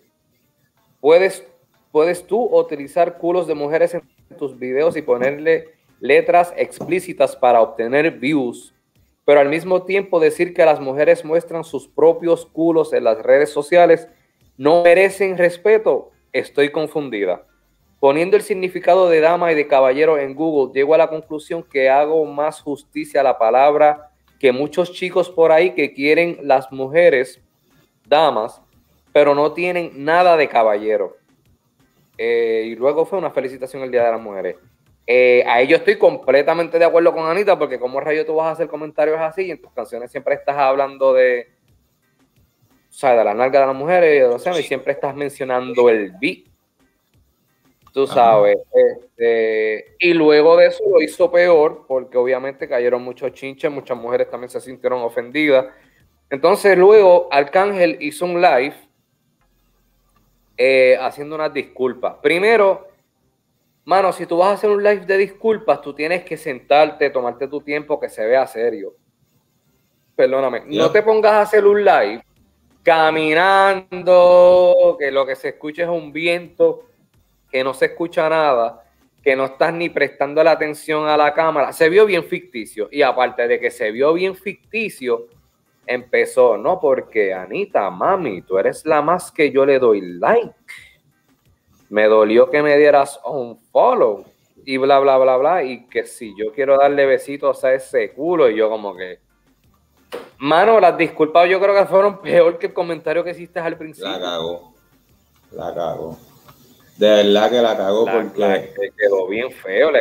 Puedes, 1.01 1.45
puedes 1.91 2.25
tú 2.25 2.41
utilizar 2.41 3.17
culos 3.17 3.45
de 3.45 3.56
mujeres 3.56 3.93
en 3.93 4.04
tus 4.38 4.58
videos 4.58 4.95
y 4.95 5.01
ponerle 5.01 5.71
letras 5.99 6.54
explícitas 6.56 7.36
para 7.36 7.62
obtener 7.62 8.12
views, 8.12 8.73
pero 9.25 9.41
al 9.41 9.49
mismo 9.49 9.84
tiempo 9.84 10.21
decir 10.21 10.54
que 10.54 10.63
las 10.63 10.80
mujeres 10.80 11.25
muestran 11.25 11.65
sus 11.65 11.89
propios 11.89 12.45
culos 12.45 12.93
en 12.93 13.04
las 13.04 13.21
redes 13.21 13.49
sociales 13.49 14.08
no 14.58 14.84
merecen 14.84 15.38
respeto. 15.38 16.12
Estoy 16.32 16.70
confundida. 16.72 17.46
Poniendo 18.00 18.36
el 18.36 18.42
significado 18.42 19.10
de 19.10 19.20
dama 19.20 19.52
y 19.52 19.56
de 19.56 19.68
caballero 19.68 20.18
en 20.18 20.34
Google, 20.34 20.74
llego 20.74 20.96
a 20.96 20.98
la 20.98 21.08
conclusión 21.08 21.64
que 21.64 21.90
hago 21.90 22.26
más 22.26 22.62
justicia 22.62 23.22
a 23.22 23.24
la 23.24 23.38
palabra 23.38 24.12
que 24.40 24.52
muchos 24.52 24.92
chicos 24.94 25.30
por 25.30 25.52
ahí 25.52 25.76
que 25.76 25.94
quieren 25.94 26.40
las 26.42 26.72
mujeres, 26.72 27.40
damas, 28.08 28.60
pero 29.14 29.36
no 29.36 29.54
tienen 29.54 30.04
nada 30.04 30.36
de 30.36 30.50
caballero. 30.50 31.16
Eh, 32.18 32.64
y 32.66 32.76
luego 32.76 33.06
fue 33.06 33.20
una 33.20 33.30
felicitación 33.30 33.84
el 33.84 33.92
Día 33.92 34.04
de 34.06 34.12
las 34.12 34.22
Mujeres. 34.22 34.56
Eh, 35.06 35.44
ahí 35.46 35.68
yo 35.68 35.78
estoy 35.78 35.98
completamente 35.98 36.80
de 36.80 36.86
acuerdo 36.86 37.14
con 37.14 37.28
Anita, 37.28 37.60
porque 37.60 37.80
como 37.80 38.00
rayo 38.00 38.26
tú 38.26 38.34
vas 38.34 38.48
a 38.48 38.52
hacer 38.52 38.68
comentarios 38.68 39.20
así 39.20 39.44
y 39.44 39.52
en 39.52 39.62
tus 39.62 39.72
canciones 39.74 40.10
siempre 40.10 40.34
estás 40.34 40.58
hablando 40.58 41.14
de, 41.14 41.52
o 42.91 42.93
sea, 42.93 43.15
de 43.15 43.23
la 43.23 43.34
nalga 43.34 43.62
de 43.62 43.65
las 43.67 43.75
mujeres 43.75 44.17
y 44.17 44.19
de 44.19 44.27
los 44.27 44.60
y 44.60 44.63
siempre 44.63 44.91
estás 44.91 45.15
mencionando 45.15 45.88
el 45.88 46.12
beat. 46.19 46.39
Tú 47.93 48.06
sabes. 48.06 48.58
Este, 48.73 49.95
y 49.97 50.13
luego 50.13 50.58
de 50.58 50.67
eso 50.67 50.84
lo 50.89 51.01
hizo 51.01 51.32
peor, 51.32 51.86
porque 51.88 52.17
obviamente 52.17 52.67
cayeron 52.67 53.01
muchos 53.01 53.32
chinches, 53.32 53.71
muchas 53.71 53.97
mujeres 53.97 54.30
también 54.30 54.49
se 54.49 54.60
sintieron 54.60 55.01
ofendidas. 55.04 55.67
Entonces 56.30 56.77
luego 56.77 57.30
Arcángel 57.32 57.97
hizo 58.01 58.25
un 58.25 58.41
live 58.41 58.75
eh, 60.58 60.97
haciendo 60.99 61.36
unas 61.36 61.54
disculpas. 61.54 62.17
Primero, 62.21 62.89
mano, 63.86 64.12
si 64.12 64.25
tú 64.25 64.38
vas 64.38 64.49
a 64.49 64.54
hacer 64.54 64.69
un 64.69 64.84
live 64.84 65.06
de 65.06 65.17
disculpas, 65.17 65.82
tú 65.82 65.93
tienes 65.93 66.25
que 66.25 66.36
sentarte, 66.36 67.10
tomarte 67.10 67.47
tu 67.47 67.62
tiempo, 67.62 67.97
que 68.01 68.10
se 68.10 68.25
vea 68.25 68.45
serio. 68.47 68.95
Perdóname, 70.13 70.63
no 70.67 70.91
te 70.91 71.01
pongas 71.01 71.32
a 71.32 71.41
hacer 71.41 71.65
un 71.65 71.86
live 71.86 72.21
caminando, 72.84 74.76
que 75.00 75.12
lo 75.12 75.26
que 75.26 75.36
se 75.36 75.50
escucha 75.50 75.84
es 75.84 75.89
un 75.89 76.12
viento, 76.12 76.88
que 77.52 77.63
no 77.63 77.74
se 77.74 77.86
escucha 77.86 78.30
nada, 78.30 78.84
que 79.24 79.36
no 79.36 79.46
estás 79.46 79.74
ni 79.74 79.89
prestando 79.89 80.44
la 80.44 80.52
atención 80.52 81.08
a 81.08 81.17
la 81.17 81.34
cámara. 81.34 81.74
Se 81.74 81.89
vio 81.89 82.06
bien 82.06 82.24
ficticio. 82.24 82.88
Y 82.91 83.02
aparte 83.02 83.48
de 83.48 83.60
que 83.60 83.70
se 83.70 83.91
vio 83.91 84.13
bien 84.13 84.36
ficticio, 84.36 85.28
empezó, 85.86 86.58
no, 86.58 86.80
porque 86.80 87.34
Anita, 87.34 87.89
mami, 87.89 88.41
tú 88.41 88.58
eres 88.58 88.86
la 88.86 89.02
más 89.02 89.32
que 89.32 89.52
yo 89.52 89.65
le 89.65 89.80
doy 89.80 90.02
like. 90.02 90.54
me 91.89 92.06
dolió 92.06 92.50
que 92.50 92.63
me 92.63 92.78
dieras 92.78 93.20
un 93.26 93.58
follow 93.58 94.24
y 94.65 94.78
bla, 94.78 95.00
bla, 95.00 95.17
bla, 95.17 95.38
bla, 95.38 95.63
y 95.63 95.88
que 95.88 96.06
si 96.06 96.34
yo 96.38 96.54
quiero 96.54 96.78
darle 96.78 97.06
besitos 97.06 97.63
a 97.63 97.74
ese 97.74 98.13
culo, 98.13 98.50
y 98.50 98.56
yo 98.56 98.70
como 98.70 98.96
que... 98.96 99.20
Mano, 100.39 100.80
las 100.80 100.97
disculpas 100.97 101.50
yo 101.50 101.60
creo 101.60 101.76
que 101.76 101.86
fueron 101.86 102.19
peor 102.21 102.58
que 102.58 102.67
el 102.67 102.74
comentario 102.74 103.24
que 103.24 103.32
hiciste 103.32 103.60
al 103.60 103.78
principio. 103.78 104.10
La 104.10 104.19
cagó. 104.19 104.74
La 105.52 105.74
cagó. 105.74 106.17
De 106.97 107.08
verdad 107.10 107.50
que 107.50 107.62
la 107.62 107.78
cagó 107.78 108.06
porque... 108.06 108.39
La, 108.39 108.62
quedó 108.62 109.28
bien 109.28 109.52
feo. 109.52 109.91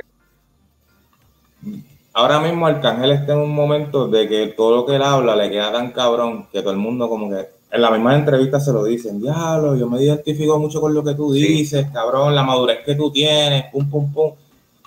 Ahora 2.12 2.40
mismo 2.40 2.66
Arcángel 2.66 3.12
está 3.12 3.34
en 3.34 3.40
un 3.40 3.54
momento 3.54 4.08
de 4.08 4.28
que 4.28 4.46
todo 4.48 4.76
lo 4.76 4.86
que 4.86 4.96
él 4.96 5.02
habla 5.02 5.36
le 5.36 5.50
queda 5.50 5.72
tan 5.72 5.92
cabrón 5.92 6.48
que 6.50 6.60
todo 6.60 6.72
el 6.72 6.78
mundo 6.78 7.08
como 7.08 7.30
que 7.30 7.48
en 7.70 7.82
la 7.82 7.90
misma 7.90 8.16
entrevista 8.16 8.58
se 8.58 8.72
lo 8.72 8.84
dicen, 8.84 9.20
diablo, 9.20 9.76
yo 9.76 9.88
me 9.88 10.02
identifico 10.02 10.58
mucho 10.58 10.80
con 10.80 10.92
lo 10.92 11.04
que 11.04 11.14
tú 11.14 11.32
dices, 11.32 11.86
cabrón, 11.92 12.34
la 12.34 12.42
madurez 12.42 12.80
que 12.84 12.96
tú 12.96 13.12
tienes, 13.12 13.66
pum, 13.70 13.88
pum, 13.88 14.12
pum. 14.12 14.32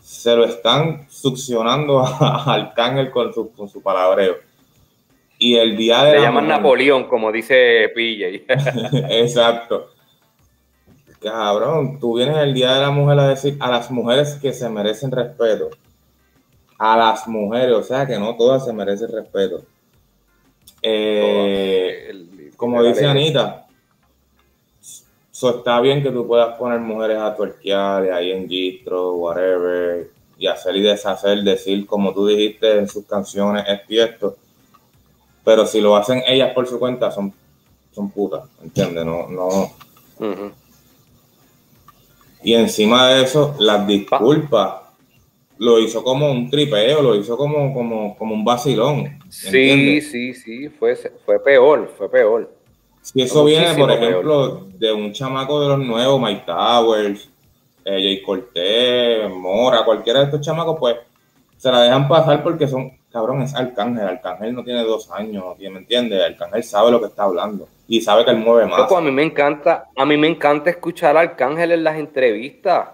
Se 0.01 0.35
lo 0.35 0.43
están 0.43 1.05
succionando 1.09 1.99
a 2.05 2.53
Arcángel 2.53 3.09
con 3.09 3.33
su, 3.33 3.51
con 3.51 3.69
su 3.69 3.81
palabreo. 3.81 4.35
Y 5.43 5.57
el 5.57 5.75
día 5.75 6.05
de... 6.05 6.13
Le 6.13 6.21
llaman 6.21 6.47
Napoleón, 6.47 7.03
como 7.09 7.29
dice 7.29 7.91
PJ. 7.93 8.45
Exacto. 9.09 9.89
Cabrón, 11.19 11.99
tú 11.99 12.15
vienes 12.15 12.37
el 12.37 12.53
día 12.53 12.75
de 12.75 12.79
la 12.79 12.91
mujer 12.91 13.19
a 13.19 13.27
decir 13.27 13.57
a 13.59 13.69
las 13.69 13.91
mujeres 13.91 14.35
que 14.41 14.53
se 14.53 14.69
merecen 14.69 15.11
respeto. 15.11 15.69
A 16.77 16.95
las 16.95 17.27
mujeres, 17.27 17.75
o 17.75 17.83
sea 17.83 18.07
que 18.07 18.17
no 18.17 18.37
todas 18.37 18.63
se 18.63 18.71
merecen 18.71 19.11
respeto. 19.11 19.65
Eh, 20.81 22.51
como 22.55 22.81
dice 22.81 23.05
Anita, 23.05 23.67
eso 24.79 25.57
está 25.57 25.81
bien 25.81 26.01
que 26.01 26.11
tú 26.11 26.25
puedas 26.25 26.57
poner 26.57 26.79
mujeres 26.79 27.17
a 27.17 27.35
tuerquear 27.35 28.09
ahí 28.13 28.31
en 28.31 28.47
gistro, 28.47 29.15
whatever, 29.15 30.09
y 30.37 30.47
hacer 30.47 30.77
y 30.77 30.83
deshacer, 30.83 31.39
decir 31.43 31.85
como 31.85 32.13
tú 32.13 32.27
dijiste 32.27 32.79
en 32.79 32.87
sus 32.87 33.05
canciones, 33.05 33.65
es 33.67 33.81
cierto. 33.87 34.37
Pero 35.43 35.65
si 35.65 35.81
lo 35.81 35.95
hacen 35.95 36.23
ellas 36.25 36.53
por 36.53 36.67
su 36.67 36.79
cuenta, 36.79 37.11
son, 37.11 37.33
son 37.91 38.09
putas, 38.09 38.43
¿entiendes? 38.61 39.05
No, 39.05 39.27
no. 39.27 39.71
Y 42.43 42.53
encima 42.53 43.09
de 43.09 43.23
eso, 43.23 43.55
las 43.59 43.85
disculpas 43.87 44.83
lo 45.57 45.79
hizo 45.79 46.03
como 46.03 46.29
un 46.31 46.49
tripeo, 46.49 47.01
lo 47.01 47.15
hizo 47.15 47.37
como, 47.37 47.73
como, 47.73 48.17
como 48.17 48.33
un 48.33 48.43
vacilón. 48.43 49.19
Sí, 49.29 50.01
sí, 50.01 50.33
sí, 50.33 50.69
fue, 50.69 50.95
fue 51.25 51.39
peor, 51.39 51.91
fue 51.97 52.09
peor. 52.09 52.51
Si 53.01 53.21
eso 53.21 53.43
viene, 53.43 53.73
por 53.75 53.91
ejemplo, 53.91 54.67
de 54.77 54.93
un 54.93 55.11
chamaco 55.11 55.61
de 55.61 55.67
los 55.69 55.79
nuevos, 55.79 56.21
Mike 56.21 56.43
Towers, 56.45 57.29
eh, 57.85 58.01
Jay 58.01 58.21
Cortés, 58.21 59.29
Mora, 59.29 59.83
cualquiera 59.83 60.19
de 60.19 60.25
estos 60.25 60.41
chamacos, 60.41 60.77
pues 60.79 60.95
se 61.57 61.69
la 61.71 61.81
dejan 61.81 62.07
pasar 62.07 62.43
porque 62.43 62.67
son, 62.67 62.91
cabrón, 63.13 63.43
es 63.43 63.53
Arcángel. 63.55 64.07
Arcángel 64.07 64.55
no 64.55 64.63
tiene 64.63 64.83
dos 64.83 65.09
años, 65.11 65.45
¿me 65.59 65.67
entiendes? 65.67 66.21
Arcángel 66.21 66.63
sabe 66.63 66.91
lo 66.91 66.99
que 66.99 67.05
está 67.05 67.23
hablando 67.23 67.69
y 67.87 68.01
sabe 68.01 68.25
que 68.25 68.31
él 68.31 68.37
mueve 68.37 68.65
más. 68.65 68.91
a 68.91 69.01
mí 69.01 69.11
me 69.11 69.23
encanta, 69.23 69.85
a 69.95 70.05
mí 70.05 70.17
me 70.17 70.27
encanta 70.27 70.71
escuchar 70.71 71.15
a 71.15 71.21
Arcángel 71.21 71.71
en 71.71 71.83
las 71.83 71.97
entrevistas 71.97 72.87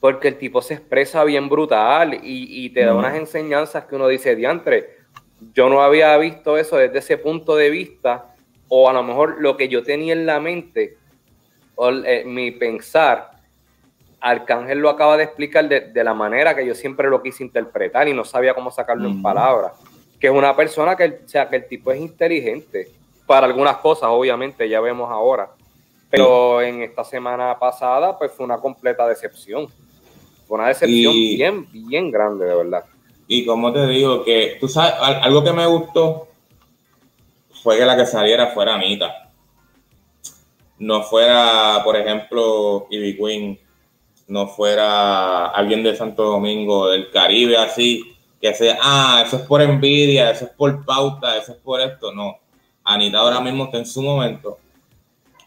porque 0.00 0.28
el 0.28 0.38
tipo 0.38 0.60
se 0.60 0.74
expresa 0.74 1.22
bien 1.24 1.48
brutal 1.48 2.18
y, 2.22 2.70
te 2.70 2.84
da 2.84 2.94
unas 2.94 3.14
enseñanzas 3.14 3.84
que 3.84 3.96
uno 3.96 4.08
dice, 4.08 4.34
diantre, 4.34 4.96
yo 5.54 5.68
no 5.68 5.82
había 5.82 6.16
visto 6.16 6.56
eso 6.56 6.78
desde 6.78 6.98
ese 6.98 7.18
punto 7.18 7.54
de 7.54 7.68
vista, 7.68 8.34
o 8.68 8.88
a 8.88 8.94
lo 8.94 9.02
mejor 9.02 9.36
lo 9.40 9.58
que 9.58 9.68
yo 9.68 9.82
tenía 9.82 10.14
en 10.14 10.24
la 10.24 10.40
mente, 10.40 10.96
o 11.74 11.90
eh, 11.90 12.24
mi 12.24 12.50
pensar, 12.50 13.30
Arcángel 14.20 14.78
lo 14.78 14.90
acaba 14.90 15.16
de 15.16 15.24
explicar 15.24 15.68
de, 15.68 16.04
la 16.04 16.14
manera 16.14 16.54
que 16.54 16.66
yo 16.66 16.74
siempre 16.74 17.08
lo 17.08 17.22
quise 17.22 17.42
interpretar 17.42 18.06
y 18.08 18.14
no 18.14 18.24
sabía 18.24 18.54
cómo 18.54 18.70
sacarlo 18.70 19.08
en 19.08 19.22
palabras. 19.22 19.72
Que 20.18 20.26
es 20.26 20.32
una 20.32 20.54
persona 20.54 20.96
que, 20.96 21.20
o 21.24 21.28
sea, 21.28 21.48
que 21.48 21.56
el 21.56 21.66
tipo 21.66 21.90
es 21.90 22.00
inteligente 22.00 22.88
para 23.26 23.46
algunas 23.46 23.78
cosas, 23.78 24.10
obviamente, 24.10 24.68
ya 24.68 24.80
vemos 24.80 25.10
ahora. 25.10 25.50
Pero 26.10 26.60
en 26.60 26.82
esta 26.82 27.04
semana 27.04 27.58
pasada, 27.58 28.18
pues 28.18 28.32
fue 28.32 28.44
una 28.44 28.58
completa 28.58 29.06
decepción. 29.06 29.68
Fue 30.46 30.58
una 30.58 30.68
decepción 30.68 31.14
bien, 31.14 31.66
bien 31.70 32.10
grande, 32.10 32.44
de 32.44 32.54
verdad. 32.54 32.84
Y 33.28 33.46
como 33.46 33.72
te 33.72 33.86
digo, 33.86 34.24
que 34.24 34.56
tú 34.60 34.68
sabes, 34.68 34.94
algo 35.00 35.44
que 35.44 35.52
me 35.52 35.64
gustó 35.66 36.26
fue 37.62 37.78
que 37.78 37.86
la 37.86 37.96
que 37.96 38.06
saliera 38.06 38.48
fuera 38.48 38.74
Anita. 38.74 39.30
No 40.78 41.02
fuera, 41.04 41.80
por 41.84 41.94
ejemplo, 41.94 42.88
Ivy 42.90 43.16
Queen, 43.16 43.58
no 44.30 44.48
fuera 44.48 45.46
alguien 45.48 45.82
de 45.82 45.96
Santo 45.96 46.22
Domingo, 46.22 46.88
del 46.88 47.10
Caribe, 47.10 47.56
así, 47.56 48.16
que 48.40 48.54
sea, 48.54 48.78
ah, 48.80 49.22
eso 49.26 49.36
es 49.36 49.42
por 49.42 49.60
envidia, 49.60 50.30
eso 50.30 50.46
es 50.46 50.50
por 50.52 50.84
pauta, 50.84 51.36
eso 51.36 51.52
es 51.52 51.58
por 51.58 51.80
esto. 51.80 52.12
No. 52.12 52.38
Anita 52.84 53.18
ahora 53.18 53.40
mismo 53.40 53.64
está 53.64 53.78
en 53.78 53.86
su 53.86 54.02
momento 54.02 54.58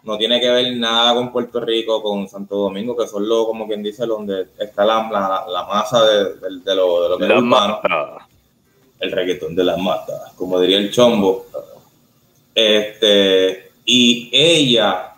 no 0.04 0.18
tiene 0.18 0.40
que 0.40 0.50
ver 0.50 0.76
nada 0.76 1.14
con 1.14 1.32
Puerto 1.32 1.62
Rico, 1.62 2.02
con 2.04 2.28
Santo 2.28 2.56
Domingo, 2.56 2.96
que 2.96 3.08
son 3.08 3.28
los, 3.28 3.46
como 3.46 3.68
quien 3.68 3.82
dice, 3.82 4.06
donde 4.06 4.48
está 4.60 4.84
la, 4.84 5.46
la, 5.48 5.64
masa 5.64 6.04
de, 6.04 6.76
lo, 6.76 7.04
de, 7.04 7.10
lo, 7.10 7.18
que 7.18 7.28
la 7.28 7.80
es 8.20 8.26
El 9.00 9.12
reggaetón 9.12 9.56
de 9.56 9.64
las 9.64 9.78
matas, 9.78 10.34
como 10.36 10.60
diría 10.60 10.78
el 10.78 10.92
chombo. 10.92 11.46
Este, 12.54 13.72
y 13.86 14.30
ella, 14.34 15.13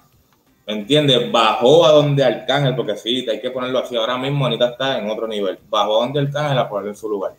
¿me 0.68 0.74
entiendes? 0.74 1.32
Bajó 1.32 1.86
a 1.86 1.92
donde 1.92 2.24
Arcángel, 2.24 2.76
porque 2.76 2.98
sí, 2.98 3.26
hay 3.30 3.40
que 3.40 3.52
ponerlo 3.52 3.80
así. 3.80 3.96
Ahora 3.96 4.18
mismo 4.18 4.46
Anita 4.46 4.70
está 4.70 5.00
en 5.00 5.10
otro 5.10 5.28
nivel. 5.28 5.60
Bajó 5.70 6.02
a 6.02 6.06
donde 6.06 6.22
Arcángel 6.22 6.58
a 6.58 6.70
ponerlo 6.70 6.92
en 6.92 6.98
su 6.98 7.10
lugar. 7.10 7.34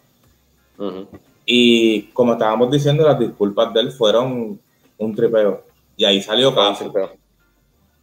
Y 1.44 2.02
como 2.12 2.32
estábamos 2.32 2.70
diciendo, 2.70 3.06
las 3.06 3.18
disculpas 3.18 3.72
de 3.72 3.80
él 3.80 3.92
fueron 3.92 4.60
un 4.98 5.14
tripeo. 5.14 5.64
Y 5.96 6.04
ahí 6.04 6.20
salió 6.20 6.54
Caso. 6.54 6.92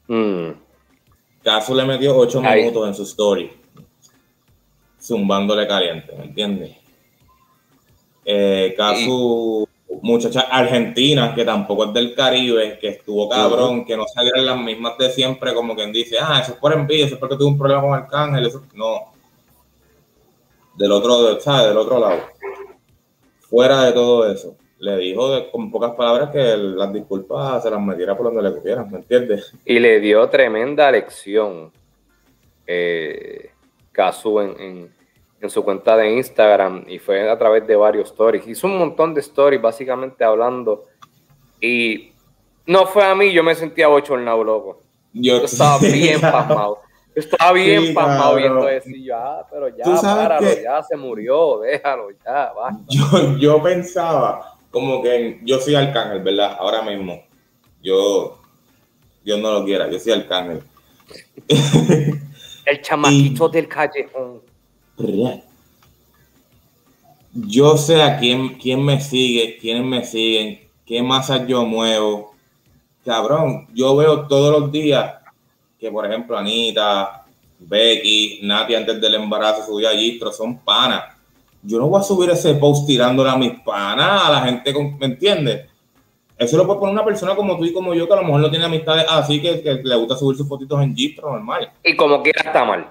Mm. 0.08 0.52
Caso 1.44 1.76
le 1.76 1.86
metió 1.86 2.16
ocho 2.18 2.42
minutos 2.42 2.88
en 2.88 2.94
su 2.94 3.04
story, 3.04 3.52
zumbándole 5.02 5.68
caliente, 5.68 6.16
¿me 6.18 6.26
entiendes? 6.26 6.78
Eh, 8.24 8.74
Caso, 8.78 9.68
muchacha 10.04 10.42
argentina, 10.42 11.34
que 11.34 11.44
tampoco 11.44 11.86
es 11.86 11.94
del 11.94 12.14
Caribe, 12.14 12.78
que 12.80 12.90
estuvo 12.90 13.28
cabrón, 13.28 13.86
que 13.86 13.98
no 13.98 14.06
salieron 14.06 14.46
las 14.46 14.58
mismas 14.58 14.98
de 14.98 15.10
siempre, 15.10 15.54
como 15.54 15.76
quien 15.76 15.92
dice, 15.92 16.18
ah, 16.22 16.40
eso 16.42 16.54
es 16.54 16.60
por 16.60 16.74
envidia, 16.74 17.06
eso 17.06 17.16
es 17.16 17.20
porque 17.20 17.36
tuve 17.36 17.48
un 17.48 17.58
problema 17.58 17.82
con 17.82 17.94
Arcángel, 17.94 18.46
eso, 18.46 18.64
no. 18.74 19.14
Del 20.76 20.92
otro, 20.92 21.40
¿sabes? 21.40 21.70
Del 21.70 21.78
otro 21.78 22.00
lado. 22.00 22.20
Fuera 23.50 23.84
de 23.84 23.92
todo 23.94 24.30
eso 24.32 24.56
le 24.84 24.98
dijo 24.98 25.50
con 25.50 25.72
pocas 25.72 25.96
palabras 25.96 26.30
que 26.30 26.58
las 26.58 26.92
disculpas 26.92 27.64
se 27.64 27.70
las 27.70 27.80
metiera 27.80 28.18
por 28.18 28.26
donde 28.26 28.42
le 28.42 28.54
cupieran, 28.54 28.92
¿me 28.92 28.98
entiendes? 28.98 29.54
Y 29.64 29.80
le 29.80 30.02
dio 30.02 30.28
tremenda 30.28 30.92
lección 30.92 31.72
eh, 32.68 33.52
Casu 33.94 34.42
en, 34.42 34.92
su 35.50 35.64
cuenta 35.64 35.96
de 35.98 36.12
Instagram 36.14 36.86
y 36.88 37.00
fue 37.00 37.30
a 37.30 37.38
través 37.38 37.66
de 37.68 37.76
varios 37.76 38.10
stories. 38.10 38.48
Hizo 38.48 38.68
un 38.68 38.78
montón 38.78 39.14
de 39.14 39.22
stories 39.22 39.62
básicamente 39.62 40.24
hablando 40.24 40.86
y 41.60 42.12
no 42.66 42.86
fue 42.86 43.04
a 43.04 43.16
mí, 43.16 43.32
yo 43.32 43.44
me 43.44 43.56
sentía 43.56 43.88
bochornado, 43.88 44.44
loco. 44.44 44.82
Yo, 45.14 45.44
estaba 45.44 45.78
bien 45.80 46.20
pasmado. 46.20 46.80
estaba 47.16 47.52
bien 47.54 47.88
sí, 47.88 47.94
pasmado 47.94 48.36
viendo 48.36 48.68
eso 48.68 48.90
y 48.90 49.06
yo, 49.06 49.18
ah, 49.18 49.48
pero 49.52 49.70
ya, 49.70 49.84
páralo, 50.02 50.48
ya 50.48 50.82
se 50.82 50.96
murió, 50.96 51.60
déjalo, 51.60 52.10
ya, 52.12 52.54
basta. 52.54 52.84
Yo, 52.88 53.38
yo 53.38 53.62
pensaba 53.62 54.58
como 54.74 55.04
que 55.04 55.40
yo 55.44 55.60
soy 55.60 55.76
Arcángel, 55.76 56.24
¿verdad? 56.24 56.58
Ahora 56.60 56.82
mismo. 56.82 57.24
Yo, 57.84 58.40
Dios 59.24 59.40
no 59.40 59.60
lo 59.60 59.66
quiera, 59.66 59.88
yo 59.90 60.00
soy 60.00 60.14
Arcángel. 60.14 60.64
El 62.66 62.82
chamaquito 62.82 63.50
del 63.50 63.68
callejón. 63.68 64.42
Yo 67.34 67.78
sé 67.78 68.02
a 68.02 68.20
quién, 68.20 68.56
quién 68.56 68.84
me 68.84 69.02
sigue, 69.02 69.58
quiénes 69.58 69.86
me 69.86 70.06
siguen, 70.06 70.60
qué 70.86 71.02
masas 71.02 71.48
yo 71.48 71.66
muevo. 71.66 72.34
Cabrón, 73.04 73.68
yo 73.74 73.96
veo 73.96 74.28
todos 74.28 74.60
los 74.60 74.72
días 74.72 75.16
que, 75.80 75.92
por 75.92 76.06
ejemplo, 76.06 76.38
Anita, 76.38 77.26
Becky, 77.60 78.40
Nati 78.44 78.76
antes 78.76 79.02
del 79.02 79.16
embarazo 79.16 79.66
subía 79.66 79.90
allí, 79.90 80.20
son 80.32 80.60
panas 80.60 81.14
yo 81.64 81.80
no 81.80 81.88
voy 81.88 82.00
a 82.00 82.04
subir 82.04 82.30
ese 82.30 82.54
post 82.56 82.86
tirándole 82.86 83.30
a 83.30 83.38
mis 83.38 83.60
panas, 83.62 84.26
a 84.26 84.32
la 84.32 84.42
gente, 84.42 84.74
¿me 85.00 85.06
entiendes? 85.06 85.68
Eso 86.38 86.58
lo 86.58 86.66
puede 86.66 86.80
poner 86.80 86.94
una 86.94 87.06
persona 87.06 87.36
como 87.36 87.58
tú 87.58 87.64
y 87.64 87.74
como 87.74 87.94
yo, 87.94 88.06
que 88.06 88.14
a 88.14 88.18
lo 88.18 88.24
mejor 88.24 88.42
no 88.42 88.50
tiene 88.50 88.66
amistades 88.66 89.06
así, 89.10 89.42
que, 89.42 89.82
le 89.82 89.96
gusta 89.96 90.18
subir 90.18 90.38
sus 90.38 90.48
fotitos 90.48 90.82
en 90.82 90.94
Gistro, 90.94 91.32
normal. 91.32 91.72
Y 91.84 91.96
como 91.96 92.22
quiera 92.22 92.42
está 92.42 92.66
mal. 92.66 92.86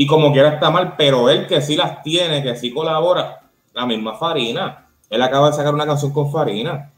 Y 0.00 0.06
como 0.06 0.32
quiera 0.32 0.50
está 0.50 0.70
mal, 0.70 0.94
pero 0.96 1.28
él 1.28 1.48
que 1.48 1.60
sí 1.60 1.74
las 1.74 2.04
tiene, 2.04 2.40
que 2.40 2.54
sí 2.54 2.72
colabora, 2.72 3.40
la 3.74 3.84
misma 3.84 4.14
Farina. 4.16 4.86
Él 5.10 5.20
acaba 5.20 5.50
de 5.50 5.56
sacar 5.56 5.74
una 5.74 5.86
canción 5.86 6.12
con 6.12 6.30
Farina. 6.30 6.92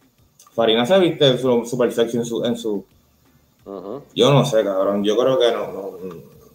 Farina 0.52 0.84
se 0.84 0.98
viste 0.98 1.38
súper 1.38 1.90
sexy 1.92 2.18
en 2.18 2.26
su... 2.26 2.44
En 2.44 2.56
su... 2.58 2.84
Yo 4.14 4.30
no 4.30 4.44
sé, 4.44 4.62
cabrón. 4.62 5.02
Yo 5.02 5.16
creo 5.16 5.38
que 5.38 5.50
no, 5.50 5.96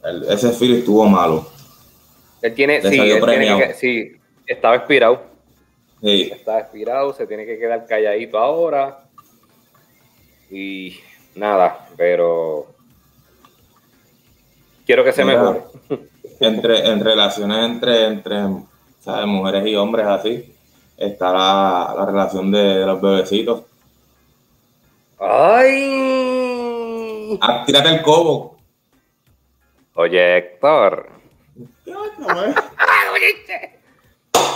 el- 0.07 0.23
ese 0.29 0.51
feeling 0.51 0.77
estuvo 0.79 1.05
malo. 1.07 1.47
Él 2.43 2.53
tiene, 2.53 2.79
sí, 2.79 2.95
salió 2.95 3.01
él 3.03 3.09
tiene 3.09 3.21
premiado. 3.25 3.59
que, 3.59 3.73
sí, 3.73 4.11
estaba 4.45 4.75
expirado. 4.75 5.23
Sí. 5.99 6.29
Está 6.31 6.59
expirado, 6.59 7.11
se 7.13 7.25
tiene 7.25 7.47
que 7.47 7.57
quedar 7.57 7.87
calladito 7.87 8.37
ahora. 8.37 9.05
Y 10.51 10.99
nada, 11.33 11.87
pero 11.97 12.67
quiero 14.85 15.03
que 15.03 15.11
se 15.11 15.25
mejore. 15.25 15.63
Entre, 16.39 16.87
en 16.87 17.03
relaciones 17.03 17.65
entre, 17.65 18.05
entre 18.07 18.37
¿sabes? 18.99 19.25
mujeres 19.25 19.65
y 19.67 19.75
hombres 19.75 20.05
así, 20.05 20.53
está 20.97 21.31
la, 21.31 21.95
la 21.97 22.05
relación 22.05 22.51
de, 22.51 22.59
de 22.59 22.85
los 22.85 23.01
bebecitos. 23.01 23.63
¡Ay! 25.19 25.79
Ah, 27.41 27.63
tírate 27.65 27.89
el 27.89 28.01
cobo. 28.01 28.57
Oye, 29.95 30.37
Héctor, 30.37 31.09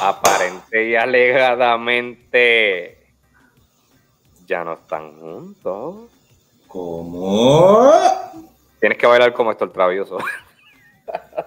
aparente 0.01 0.89
y 0.89 0.95
alegadamente 0.95 2.97
ya 4.45 4.63
no 4.63 4.73
están 4.73 5.19
juntos. 5.19 6.09
¿Cómo? 6.67 7.91
Tienes 8.79 8.97
que 8.97 9.07
bailar 9.07 9.33
como 9.33 9.51
esto 9.51 9.65
el 9.65 9.71
travieso. 9.71 10.17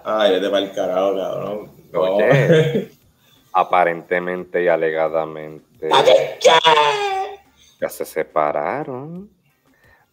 Ay, 0.03 0.31
vete 0.33 0.49
para 0.49 0.65
el 0.65 0.71
carajo, 0.73 1.15
cabrón. 1.17 1.71
No. 1.91 2.01
Oye. 2.01 2.89
Aparentemente 3.53 4.63
y 4.63 4.67
alegadamente 4.67 5.87
ya 7.79 7.89
se 7.89 8.05
separaron. 8.05 9.29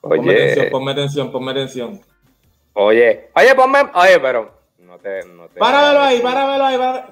Ponme 0.00 0.32
atención, 0.32 0.60
Oye, 0.64 0.70
ponme 0.70 0.92
atención, 0.92 1.32
ponme 1.32 1.50
atención. 1.52 2.00
oye, 2.74 3.30
oye, 3.34 3.54
ponme, 3.54 3.78
oye, 3.94 4.18
pero 4.20 4.50
no 4.78 4.98
te, 4.98 5.24
no 5.26 5.48
te. 5.48 5.58
Páramelo 5.60 6.00
ahí, 6.00 6.20
páramelo 6.20 6.64
ahí. 6.64 6.76
páramelo. 6.78 7.06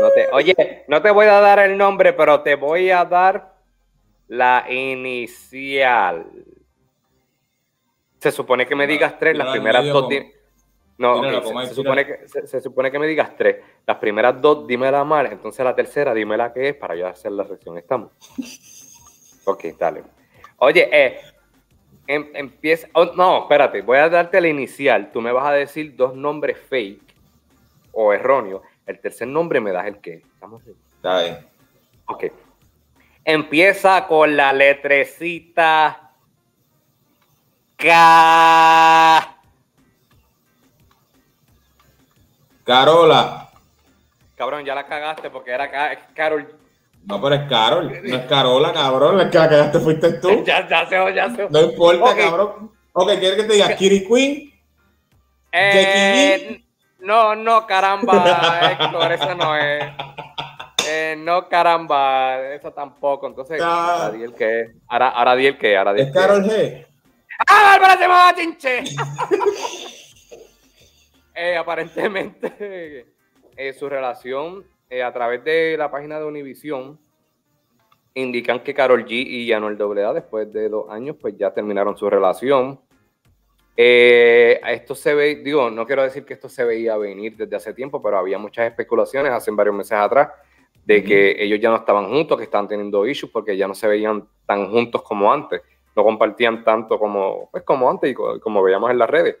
No 0.00 0.10
te, 0.10 0.28
oye, 0.32 0.84
no 0.88 1.00
te 1.02 1.10
voy 1.10 1.26
a 1.26 1.40
dar 1.40 1.58
el 1.60 1.76
nombre, 1.78 2.12
pero 2.12 2.40
te 2.42 2.54
voy 2.56 2.90
a 2.90 3.04
dar 3.04 3.54
la 4.28 4.66
inicial. 4.70 6.26
Se 8.18 8.30
supone 8.32 8.66
que 8.66 8.74
me 8.74 8.86
digas 8.86 9.18
tres, 9.18 9.36
las 9.36 9.48
primeras 9.52 9.86
dos. 9.86 10.08
di- 10.08 10.32
No, 11.00 11.24
se, 11.24 11.68
se 11.68 11.74
supone 11.74 12.06
que, 12.06 12.28
se, 12.28 12.46
se 12.46 12.60
supone 12.60 12.90
que 12.90 12.98
me 12.98 13.06
digas 13.06 13.34
tres. 13.34 13.56
Las 13.86 13.96
primeras 13.96 14.38
dos, 14.38 14.66
dímela 14.66 15.02
mal, 15.02 15.24
entonces 15.32 15.64
la 15.64 15.74
tercera, 15.74 16.12
dímela 16.12 16.52
que 16.52 16.68
es 16.68 16.74
para 16.74 16.94
yo 16.94 17.06
hacer 17.08 17.32
la 17.32 17.46
sección. 17.46 17.78
¿Estamos? 17.78 18.12
Ok, 19.46 19.64
dale. 19.78 20.02
Oye, 20.58 20.90
eh, 20.92 21.20
em- 22.06 22.28
empieza. 22.34 22.86
oh, 22.92 23.06
no, 23.16 23.38
espérate, 23.44 23.80
voy 23.80 23.96
a 23.96 24.10
darte 24.10 24.42
la 24.42 24.48
inicial. 24.48 25.10
Tú 25.10 25.22
me 25.22 25.32
vas 25.32 25.46
a 25.46 25.52
decir 25.52 25.96
dos 25.96 26.14
nombres 26.14 26.58
fake 26.68 27.14
o 27.92 28.12
erróneos. 28.12 28.60
El 28.84 29.00
tercer 29.00 29.26
nombre 29.26 29.58
me 29.58 29.72
das 29.72 29.86
el 29.86 30.00
que. 30.00 30.16
¿Estamos? 30.34 30.62
Está 30.66 31.22
bien. 31.22 31.38
Ok. 32.08 32.24
Empieza 33.24 34.06
con 34.06 34.36
la 34.36 34.52
letrecita 34.52 36.12
K. 37.76 39.39
Carola. 42.70 43.48
Cabrón, 44.36 44.64
ya 44.64 44.76
la 44.76 44.86
cagaste 44.86 45.28
porque 45.28 45.50
era 45.50 45.68
Carol. 46.14 46.48
No, 47.04 47.20
pero 47.20 47.34
es 47.34 47.48
Carol. 47.48 48.00
No 48.04 48.16
es 48.16 48.26
Carola, 48.26 48.72
cabrón. 48.72 49.20
Es 49.20 49.26
que 49.28 49.38
la 49.38 49.48
que 49.48 49.56
ya 49.56 49.72
te 49.72 49.80
fuiste 49.80 50.12
tú. 50.14 50.42
Ya, 50.46 50.68
ya 50.68 50.86
se 50.86 51.14
ya 51.14 51.34
se 51.34 51.48
No 51.50 51.60
importa, 51.62 52.16
cabrón. 52.16 52.70
Ok, 52.92 53.08
¿quieres 53.18 53.34
que 53.34 53.42
te 53.44 53.54
diga 53.54 53.74
Kitty 53.74 54.06
Queen? 54.06 54.52
Eh, 55.50 56.62
no, 57.00 57.34
no, 57.34 57.66
caramba, 57.66 58.60
Héctor, 58.70 59.12
esa 59.12 59.34
no 59.34 59.56
es. 59.56 59.84
Eh, 60.86 61.16
no, 61.18 61.48
caramba, 61.48 62.38
esa 62.52 62.70
tampoco. 62.70 63.26
Entonces, 63.26 63.60
Ah. 63.60 63.94
ahora 64.04 64.10
di 64.12 64.22
el 64.22 64.34
que 64.34 64.60
es. 64.60 64.70
Ahora, 64.86 65.08
ahora 65.08 65.34
di 65.34 65.46
el 65.46 65.58
que, 65.58 65.76
ahora 65.76 65.92
di 65.92 66.02
el 66.02 66.06
Es 66.06 66.12
que. 66.12 66.18
Carol 66.20 66.44
G. 66.44 66.86
¡Ah, 67.48 67.78
Bárbara 67.78 67.94
se 67.94 68.02
llama 68.02 68.34
Chinche! 68.36 68.84
Eh, 71.34 71.56
aparentemente, 71.56 73.06
eh, 73.56 73.72
su 73.72 73.88
relación 73.88 74.64
eh, 74.88 75.02
a 75.02 75.12
través 75.12 75.44
de 75.44 75.76
la 75.78 75.90
página 75.90 76.18
de 76.18 76.24
Univision 76.24 76.98
indican 78.14 78.60
que 78.62 78.74
Carol 78.74 79.04
G 79.04 79.10
y 79.12 79.52
Anuel 79.52 79.78
AA, 79.80 80.14
después 80.14 80.52
de 80.52 80.68
dos 80.68 80.90
años, 80.90 81.16
pues 81.20 81.36
ya 81.36 81.52
terminaron 81.52 81.96
su 81.96 82.10
relación. 82.10 82.80
Eh, 83.76 84.60
esto 84.68 84.94
se 84.94 85.14
ve, 85.14 85.36
digo, 85.36 85.70
no 85.70 85.86
quiero 85.86 86.02
decir 86.02 86.24
que 86.24 86.34
esto 86.34 86.48
se 86.48 86.64
veía 86.64 86.96
venir 86.96 87.36
desde 87.36 87.56
hace 87.56 87.72
tiempo, 87.72 88.02
pero 88.02 88.18
había 88.18 88.36
muchas 88.36 88.66
especulaciones 88.68 89.32
hace 89.32 89.50
varios 89.52 89.74
meses 89.76 89.92
atrás 89.92 90.28
de 90.84 91.04
que 91.04 91.36
ellos 91.38 91.60
ya 91.60 91.70
no 91.70 91.76
estaban 91.76 92.08
juntos, 92.08 92.36
que 92.36 92.44
estaban 92.44 92.66
teniendo 92.66 93.06
issues 93.06 93.30
porque 93.32 93.56
ya 93.56 93.68
no 93.68 93.74
se 93.74 93.86
veían 93.86 94.26
tan 94.44 94.70
juntos 94.70 95.02
como 95.02 95.32
antes, 95.32 95.62
no 95.94 96.02
compartían 96.02 96.64
tanto 96.64 96.98
como, 96.98 97.48
pues, 97.50 97.62
como 97.62 97.88
antes 97.88 98.10
y 98.10 98.14
co- 98.14 98.40
como 98.40 98.62
veíamos 98.62 98.90
en 98.90 98.98
las 98.98 99.08
redes. 99.08 99.36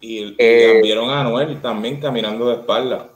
Y, 0.00 0.24
y 0.24 0.34
Eh. 0.38 0.80
vieron 0.82 1.10
a 1.10 1.20
Anuel 1.22 1.60
también 1.60 2.00
caminando 2.00 2.48
de 2.48 2.54
espalda. 2.60 3.08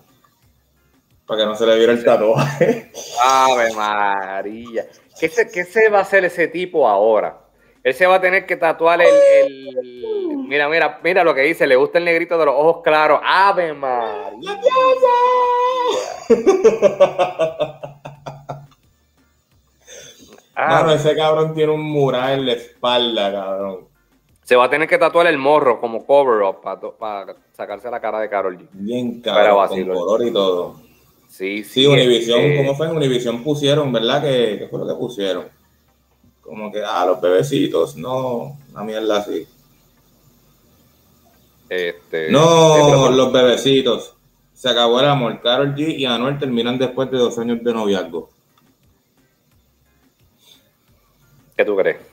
Para 1.27 1.41
que 1.41 1.47
no 1.47 1.55
se 1.55 1.67
le 1.67 1.77
viera 1.77 1.93
el 1.93 2.05
tatuaje. 2.05 2.91
Ave 3.25 3.73
María. 3.75 4.87
¿Qué 5.19 5.29
se, 5.29 5.51
qué 5.51 5.65
se 5.65 5.89
va 5.89 5.99
a 5.99 6.03
hacer 6.03 6.25
ese 6.25 6.49
tipo 6.49 6.89
ahora? 6.89 7.39
Él 7.85 7.95
se 7.95 8.07
va 8.07 8.17
a 8.17 8.21
tener 8.21 8.47
que 8.47 8.57
tatuar 8.57 9.01
el, 9.03 9.09
el- 9.09 10.37
Mira, 10.49 10.69
mira, 10.69 11.01
mira 11.03 11.25
lo 11.25 11.35
que 11.35 11.41
dice. 11.43 11.67
Le 11.67 11.77
gusta 11.77 11.99
el 11.99 12.05
negrito 12.05 12.37
de 12.37 12.45
los 12.47 12.55
ojos 12.55 12.83
claros. 12.85 13.21
Ave 13.25 13.73
María. 13.73 14.59
Mano, 20.57 20.93
ese 20.93 21.17
cabrón 21.17 21.55
tiene 21.55 21.73
un 21.73 21.83
mural 21.83 22.41
en 22.41 22.47
la 22.47 22.53
espalda, 22.53 23.33
cabrón. 23.33 23.89
Se 24.53 24.57
va 24.57 24.67
a 24.67 24.69
tener 24.69 24.87
que 24.87 24.99
tatuar 24.99 25.27
el 25.29 25.39
morro 25.39 25.81
como 25.81 26.05
cover 26.05 26.43
up 26.43 26.61
para 26.99 27.35
sacarse 27.55 27.91
la 27.91 27.99
cara 28.03 28.21
de 28.21 28.29
Carol 28.29 28.59
G. 28.59 28.69
Bien 28.75 29.23
cabrón, 29.23 29.67
con 29.67 29.95
color 29.95 30.27
y 30.27 30.31
todo. 30.31 30.77
Sí, 31.27 31.65
Sí, 31.65 31.87
Univision, 31.87 32.39
este, 32.39 32.57
¿cómo 32.59 32.77
fue? 32.77 32.89
En 32.89 32.97
Univision 32.97 33.43
pusieron, 33.43 33.91
¿verdad? 33.91 34.21
¿Qué, 34.21 34.57
qué 34.59 34.69
fue 34.69 34.81
lo 34.81 34.87
que 34.87 34.93
pusieron? 34.93 35.47
Como 36.43 36.71
que, 36.71 36.83
ah, 36.85 37.07
los 37.07 37.19
bebecitos, 37.23 37.97
no, 37.97 38.59
una 38.73 38.85
mierda 38.85 39.21
así. 39.21 39.47
Este, 41.71 42.31
No, 42.31 43.09
los 43.11 43.33
bebecitos. 43.33 44.17
Se 44.53 44.69
acabó 44.69 45.01
el 45.01 45.07
amor. 45.07 45.41
Carol 45.41 45.75
G 45.75 45.97
y 45.97 46.05
Anuel 46.05 46.39
terminan 46.39 46.77
después 46.77 47.11
de 47.11 47.17
dos 47.17 47.39
años 47.39 47.65
de 47.65 47.73
noviazgo. 47.73 48.29
¿Qué 51.57 51.65
tú 51.65 51.75
crees? 51.75 52.12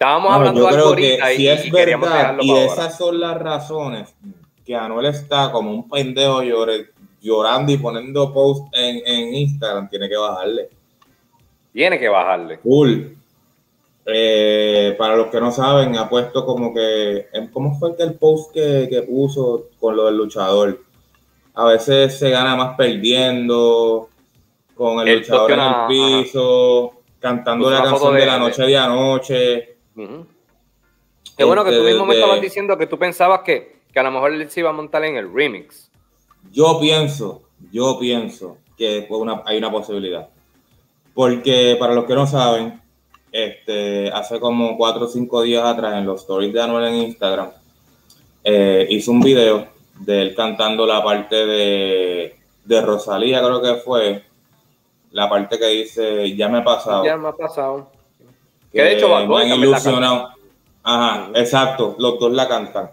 Estábamos 0.00 0.30
No, 0.30 0.34
hablando 0.34 0.60
de 0.62 0.66
algo 0.68 0.94
creo 0.94 0.96
que 0.96 1.12
ahorita 1.20 1.32
y, 1.34 1.36
si 1.36 1.48
es 1.48 1.66
y 1.66 1.70
queríamos 1.70 2.08
verdad 2.08 2.36
y 2.40 2.50
ahora. 2.50 2.64
esas 2.64 2.96
son 2.96 3.20
las 3.20 3.36
razones 3.38 4.14
que 4.64 4.74
Anuel 4.74 5.04
está 5.04 5.52
como 5.52 5.72
un 5.72 5.90
pendejo 5.90 6.42
llore- 6.42 6.88
llorando 7.20 7.70
y 7.70 7.76
poniendo 7.76 8.32
post 8.32 8.64
en, 8.72 9.02
en 9.04 9.34
Instagram, 9.34 9.90
tiene 9.90 10.08
que 10.08 10.16
bajarle. 10.16 10.70
Tiene 11.74 11.98
que 11.98 12.08
bajarle. 12.08 12.58
Cool. 12.60 13.14
Eh, 14.06 14.94
para 14.98 15.16
los 15.16 15.26
que 15.26 15.38
no 15.38 15.52
saben, 15.52 15.94
ha 15.98 16.08
puesto 16.08 16.46
como 16.46 16.72
que. 16.72 17.26
¿Cómo 17.52 17.78
fue 17.78 17.94
que 17.94 18.02
el 18.04 18.14
post 18.14 18.54
que, 18.54 18.88
que 18.90 19.02
puso 19.02 19.66
con 19.78 19.96
lo 19.96 20.06
del 20.06 20.16
luchador? 20.16 20.80
A 21.52 21.66
veces 21.66 22.18
se 22.18 22.30
gana 22.30 22.56
más 22.56 22.74
perdiendo, 22.74 24.08
con 24.74 25.06
el 25.06 25.18
luchador 25.18 25.52
en 25.52 25.60
el 25.60 25.74
piso, 25.88 27.02
cantando 27.18 27.66
Puso 27.66 27.76
la 27.76 27.82
canción 27.84 28.14
de, 28.14 28.20
de- 28.20 28.26
la 28.26 28.38
noche 28.38 28.62
de 28.62 28.78
anoche. 28.78 29.69
Qué 29.94 31.44
bueno 31.44 31.64
que 31.64 31.70
tú 31.70 31.76
Este, 31.76 31.90
mismo 31.90 32.06
me 32.06 32.14
estabas 32.14 32.40
diciendo 32.40 32.76
que 32.78 32.86
tú 32.86 32.98
pensabas 32.98 33.40
que, 33.40 33.80
que 33.92 34.00
a 34.00 34.02
lo 34.02 34.10
mejor 34.10 34.32
él 34.32 34.50
se 34.50 34.60
iba 34.60 34.70
a 34.70 34.74
montar 34.74 35.04
en 35.04 35.16
el 35.16 35.32
remix. 35.32 35.90
Yo 36.52 36.78
pienso, 36.80 37.42
yo 37.70 37.98
pienso 37.98 38.58
que 38.76 39.06
una- 39.10 39.42
hay 39.44 39.58
una 39.58 39.70
posibilidad. 39.70 40.28
Porque 41.14 41.76
para 41.78 41.94
los 41.94 42.04
que 42.04 42.14
no 42.14 42.26
saben, 42.26 42.80
este, 43.32 44.10
hace 44.10 44.40
como 44.40 44.76
cuatro 44.76 45.04
o 45.04 45.08
cinco 45.08 45.42
días 45.42 45.64
atrás 45.64 45.94
en 45.94 46.06
los 46.06 46.22
stories 46.22 46.52
de 46.52 46.62
Anuel 46.62 46.86
en 46.86 46.94
Instagram, 46.94 47.50
eh, 48.44 48.86
hizo 48.90 49.10
un 49.12 49.20
video 49.20 49.66
de 49.98 50.22
él 50.22 50.34
cantando 50.34 50.86
la 50.86 51.04
parte 51.04 51.46
de, 51.46 52.36
de 52.64 52.80
Rosalía, 52.80 53.42
creo 53.42 53.60
que 53.60 53.74
fue, 53.76 54.24
la 55.10 55.28
parte 55.28 55.58
que 55.58 55.66
dice, 55.66 56.34
ya 56.36 56.48
me 56.48 56.58
ha 56.58 56.64
pasado. 56.64 57.04
Ya 57.04 57.16
me 57.16 57.28
ha 57.28 57.32
pasado. 57.32 57.90
Que 58.72 58.82
de 58.82 58.92
hecho 58.94 59.08
Bad 59.08 59.22
me 59.22 59.26
Bunny 59.26 59.42
han 59.42 59.50
también 59.50 59.70
la 59.70 59.78
ilusionado. 59.78 60.30
Ajá, 60.82 61.28
exacto, 61.34 61.96
los 61.98 62.18
dos 62.18 62.32
la 62.32 62.48
cantan. 62.48 62.90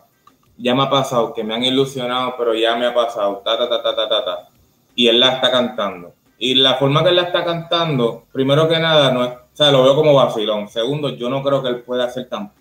Ya 0.58 0.74
me 0.76 0.84
ha 0.84 0.90
pasado, 0.90 1.34
que 1.34 1.44
me 1.44 1.54
han 1.54 1.64
ilusionado, 1.64 2.36
pero 2.38 2.54
ya 2.56 2.76
me 2.76 2.86
ha 2.86 2.94
pasado, 2.94 3.42
ta, 3.46 3.58
ta, 3.58 3.70
ta, 3.70 3.84
ta, 3.84 3.96
ta, 3.96 4.10
ta, 4.10 4.26
ta. 4.26 4.50
Y 4.96 5.08
él 5.08 5.20
la 5.20 5.34
está 5.34 5.52
cantando. 5.52 6.14
Y 6.40 6.56
la 6.56 6.76
forma 6.76 7.04
que 7.04 7.10
él 7.10 7.16
la 7.16 7.24
está 7.24 7.44
cantando, 7.44 8.26
primero 8.32 8.68
que 8.68 8.80
nada, 8.80 9.12
no 9.12 9.24
es, 9.24 9.32
o 9.32 9.40
sea, 9.54 9.72
lo 9.72 9.84
veo 9.84 9.96
como 9.96 10.14
vacilón. 10.14 10.68
Segundo, 10.68 11.10
yo 11.10 11.30
no 11.30 11.42
creo 11.42 11.62
que 11.62 11.70
él 11.70 11.82
pueda 11.82 12.06
hacer 12.06 12.28
tan, 12.28 12.52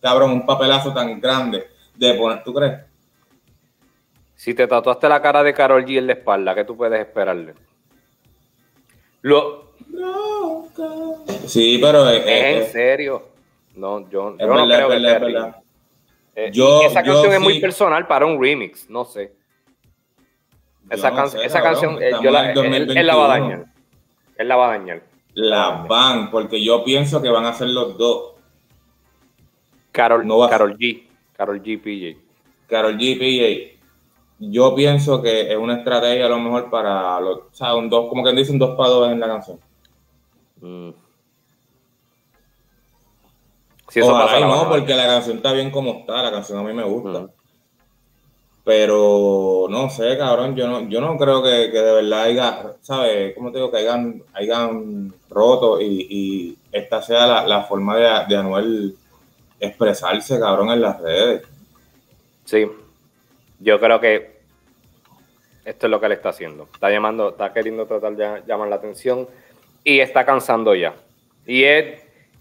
cabrón, 0.00 0.32
un 0.32 0.46
papelazo 0.46 0.92
tan 0.92 1.20
grande 1.20 1.68
de 1.96 2.14
poner, 2.14 2.42
¿tú 2.44 2.52
crees? 2.52 2.80
Si 4.34 4.54
te 4.54 4.66
tatuaste 4.66 5.08
la 5.08 5.22
cara 5.22 5.42
de 5.42 5.54
Carol 5.54 5.84
G 5.84 5.98
en 5.98 6.08
la 6.08 6.14
espalda, 6.14 6.54
¿qué 6.54 6.64
tú 6.64 6.76
puedes 6.76 6.98
esperarle? 6.98 7.54
Lo, 9.22 9.71
Sí, 11.46 11.78
pero 11.80 12.08
es, 12.08 12.24
¿Es 12.26 12.66
en 12.66 12.72
serio? 12.72 13.28
No, 13.74 14.00
yo, 14.10 14.36
yo 14.38 14.46
no 14.46 14.66
creo 14.66 14.88
que 14.88 15.00
sea. 15.00 15.62
Eh, 16.34 16.50
Yo- 16.52 16.82
esa 16.82 17.02
yo 17.02 17.12
canción 17.12 17.32
es 17.34 17.40
muy 17.40 17.60
personal 17.60 18.06
para 18.06 18.24
un 18.24 18.40
remix, 18.40 18.88
no 18.88 19.04
sé. 19.04 19.34
Esa, 20.88 21.10
no 21.10 21.16
can- 21.16 21.28
sé, 21.30 21.44
esa 21.44 21.62
cabrón, 21.62 21.96
canción, 21.96 22.02
eh, 22.02 22.10
yo 22.22 22.30
la, 22.30 22.52
el 22.52 22.58
él, 22.74 22.96
él 22.98 23.06
la 23.06 23.14
va 23.16 23.24
a 23.24 23.38
2021. 23.38 23.48
dañar. 23.58 23.66
Él 24.36 24.48
la 24.48 24.56
va 24.56 24.66
a 24.66 24.78
dañar. 24.78 25.02
La 25.34 25.68
van, 25.88 26.30
porque 26.30 26.62
yo 26.62 26.84
pienso 26.84 27.20
que 27.22 27.28
van 27.28 27.44
a 27.44 27.52
ser 27.52 27.68
los 27.68 27.96
dos. 27.98 28.32
Carol, 29.90 30.26
No 30.26 30.48
Carol 30.48 30.76
G. 30.78 31.02
Carol 31.36 31.62
G. 31.62 31.80
PJ. 31.82 32.18
Carol 32.66 32.96
G, 32.96 33.18
PJ. 33.18 33.78
Yo 34.38 34.74
pienso 34.74 35.22
que 35.22 35.52
es 35.52 35.56
una 35.56 35.76
estrategia 35.78 36.26
a 36.26 36.28
lo 36.30 36.38
mejor 36.38 36.68
para 36.70 37.20
los, 37.20 37.38
o 37.38 37.48
sea, 37.52 37.74
un 37.74 37.88
dos, 37.88 38.08
como 38.08 38.24
que 38.24 38.32
dicen 38.32 38.58
dos 38.58 38.74
para 38.76 38.88
dos 38.88 39.12
en 39.12 39.20
la 39.20 39.28
canción. 39.28 39.60
Mm. 40.62 40.90
Si 43.88 44.00
eso 44.00 44.08
Ojalá 44.08 44.24
pasa, 44.24 44.40
y 44.40 44.42
no, 44.42 44.68
porque 44.70 44.94
la 44.94 45.06
canción 45.06 45.36
está 45.36 45.52
bien 45.52 45.70
como 45.70 45.98
está, 46.00 46.22
la 46.22 46.30
canción 46.30 46.58
a 46.58 46.62
mí 46.62 46.72
me 46.72 46.84
gusta. 46.84 47.20
Mm. 47.20 47.30
Pero 48.64 49.66
no 49.68 49.90
sé, 49.90 50.16
cabrón, 50.16 50.54
yo 50.54 50.68
no, 50.68 50.88
yo 50.88 51.00
no 51.00 51.18
creo 51.18 51.42
que, 51.42 51.70
que 51.72 51.78
de 51.78 51.92
verdad 51.94 52.22
haya, 52.22 52.76
¿sabes? 52.80 53.34
¿Cómo 53.34 53.50
te 53.50 53.58
digo? 53.58 53.72
Que 53.72 53.78
hayan, 53.78 54.22
hayan 54.32 55.12
roto 55.28 55.80
y, 55.80 56.06
y 56.08 56.58
esta 56.70 57.02
sea 57.02 57.26
la, 57.26 57.46
la 57.46 57.64
forma 57.64 57.96
de, 57.96 58.26
de 58.28 58.36
Anuel 58.36 58.96
expresarse, 59.58 60.38
cabrón, 60.38 60.70
en 60.70 60.80
las 60.80 61.00
redes. 61.00 61.42
Sí. 62.44 62.66
Yo 63.58 63.78
creo 63.78 64.00
que 64.00 64.40
esto 65.64 65.86
es 65.86 65.90
lo 65.90 66.00
que 66.00 66.06
él 66.06 66.12
está 66.12 66.30
haciendo. 66.30 66.68
Está 66.72 66.90
llamando, 66.90 67.30
está 67.30 67.52
queriendo 67.52 67.86
tratar 67.86 68.14
de 68.16 68.42
llamar 68.46 68.68
la 68.68 68.76
atención 68.76 69.28
y 69.84 69.98
está 70.00 70.24
cansando 70.24 70.74
ya. 70.74 70.94
Y 71.46 71.62
es, 71.64 72.00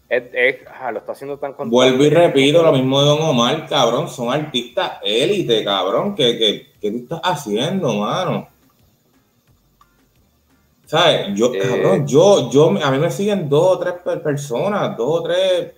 es, 0.10 0.24
es- 0.34 0.58
ah, 0.80 0.92
lo 0.92 1.00
está 1.00 1.14
haciendo 1.14 1.38
tan 1.38 1.54
constante. 1.54 1.74
Vuelvo 1.76 2.04
y 2.06 2.10
repito 2.10 2.62
lo 2.64 2.72
mismo 2.72 3.00
de 3.02 3.08
Don 3.08 3.22
Omar, 3.22 3.68
cabrón, 3.68 4.08
son 4.10 4.32
artistas 4.32 4.94
élite, 5.04 5.64
cabrón, 5.64 6.16
¿qué, 6.16 6.38
qué, 6.38 6.68
qué 6.80 6.92
tú 6.92 6.98
estás 6.98 7.22
haciendo, 7.24 7.94
mano? 7.96 8.48
¿Sabes? 10.86 11.28
Yo, 11.36 11.54
Eh. 11.54 11.60
cabrón, 11.60 12.08
yo, 12.08 12.52
yo, 12.52 12.70
a 12.84 12.92
mí 12.92 12.98
me 12.98 13.10
siguen 13.12 13.48
dos 13.48 13.78
o 13.78 13.80
tres 13.80 13.94
per- 14.04 14.22
personas, 14.22 14.98
dos 14.98 15.20
o 15.20 15.24
tres, 15.24 15.72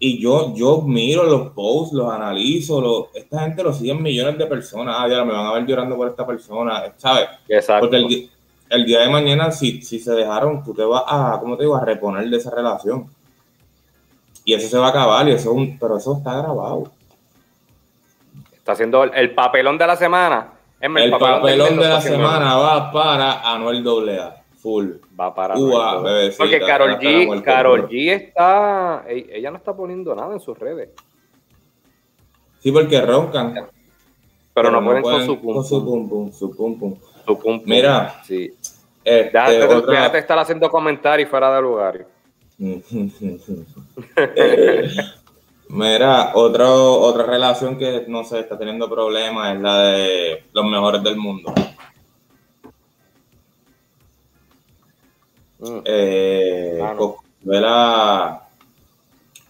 y 0.00 0.20
yo, 0.20 0.52
yo 0.54 0.82
miro 0.82 1.22
los 1.24 1.50
posts, 1.50 1.92
los 1.94 2.12
analizo, 2.12 2.80
los, 2.80 3.04
esta 3.14 3.40
gente 3.42 3.62
lo 3.62 3.72
siguen 3.72 4.02
millones 4.02 4.36
de 4.36 4.46
personas, 4.46 4.96
ah, 4.98 5.08
ya 5.08 5.24
me 5.24 5.32
van 5.32 5.46
a 5.46 5.52
ver 5.54 5.64
llorando 5.66 5.96
por 5.96 6.08
esta 6.08 6.26
persona, 6.26 6.92
¿sabes? 6.96 7.28
Exacto. 7.48 7.88
Porque 7.88 7.96
el, 7.96 8.30
el 8.70 8.84
día 8.84 9.00
de 9.00 9.08
mañana, 9.08 9.50
si, 9.50 9.82
si 9.82 9.98
se 9.98 10.12
dejaron, 10.12 10.62
tú 10.62 10.74
te 10.74 10.84
vas 10.84 11.02
a, 11.06 11.38
¿cómo 11.40 11.56
te 11.56 11.64
digo?, 11.64 11.76
a 11.76 11.84
reponer 11.84 12.28
de 12.28 12.36
esa 12.36 12.50
relación. 12.50 13.06
Y 14.44 14.54
eso 14.54 14.68
se 14.68 14.78
va 14.78 14.86
a 14.86 14.90
acabar, 14.90 15.28
y 15.28 15.32
eso 15.32 15.50
es 15.50 15.56
un, 15.56 15.78
pero 15.78 15.96
eso 15.98 16.16
está 16.16 16.38
grabado. 16.38 16.90
Está 18.52 18.72
haciendo 18.72 19.04
el, 19.04 19.14
el 19.14 19.34
papelón 19.34 19.78
de 19.78 19.86
la 19.86 19.96
semana. 19.96 20.52
El 20.80 21.10
papelón 21.10 21.76
de 21.76 21.88
la 21.88 22.00
semana 22.00 22.56
va 22.56 22.92
para 22.92 23.52
Anuel 23.52 23.84
AA, 23.86 24.42
full. 24.56 24.92
Va 25.18 25.34
para 25.34 25.54
bebecita, 25.56 26.44
Porque 26.44 26.60
Carol 26.60 26.98
G, 26.98 27.42
Carol. 27.42 27.88
G 27.88 28.12
está, 28.12 29.04
ella 29.08 29.50
no 29.50 29.56
está 29.56 29.74
poniendo 29.74 30.14
nada 30.14 30.32
en 30.34 30.40
sus 30.40 30.56
redes, 30.58 30.90
Sí, 32.60 32.72
porque 32.72 33.00
roncan. 33.00 33.68
pero, 34.52 34.70
no 34.70 34.84
pueden, 34.84 35.02
con 35.02 35.26
su 35.26 35.40
con 35.40 35.54
pum 35.54 35.64
su 35.64 35.84
pum, 35.84 36.08
pum 36.08 36.08
pum, 36.08 36.32
su 36.32 36.56
pum 36.56 36.78
pum. 36.78 36.94
Mira, 37.64 38.20
sí. 38.24 38.52
Este, 39.04 39.30
Déjate, 39.32 39.64
otra- 39.64 39.92
déjate 39.92 40.18
estar 40.18 40.38
haciendo 40.38 40.68
comentarios 40.70 41.28
fuera 41.30 41.54
de 41.54 41.62
lugar. 41.62 42.06
Mira, 45.70 46.32
otro, 46.34 46.94
otra 47.00 47.24
relación 47.24 47.76
que 47.78 48.04
no 48.08 48.24
sé, 48.24 48.40
está 48.40 48.58
teniendo 48.58 48.88
problemas 48.88 49.54
es 49.54 49.60
la 49.60 49.78
de 49.82 50.44
los 50.52 50.64
mejores 50.64 51.02
del 51.02 51.16
mundo. 51.16 51.52
Mm. 55.58 55.78
Eh. 55.84 56.78
Coscuela 56.96 58.48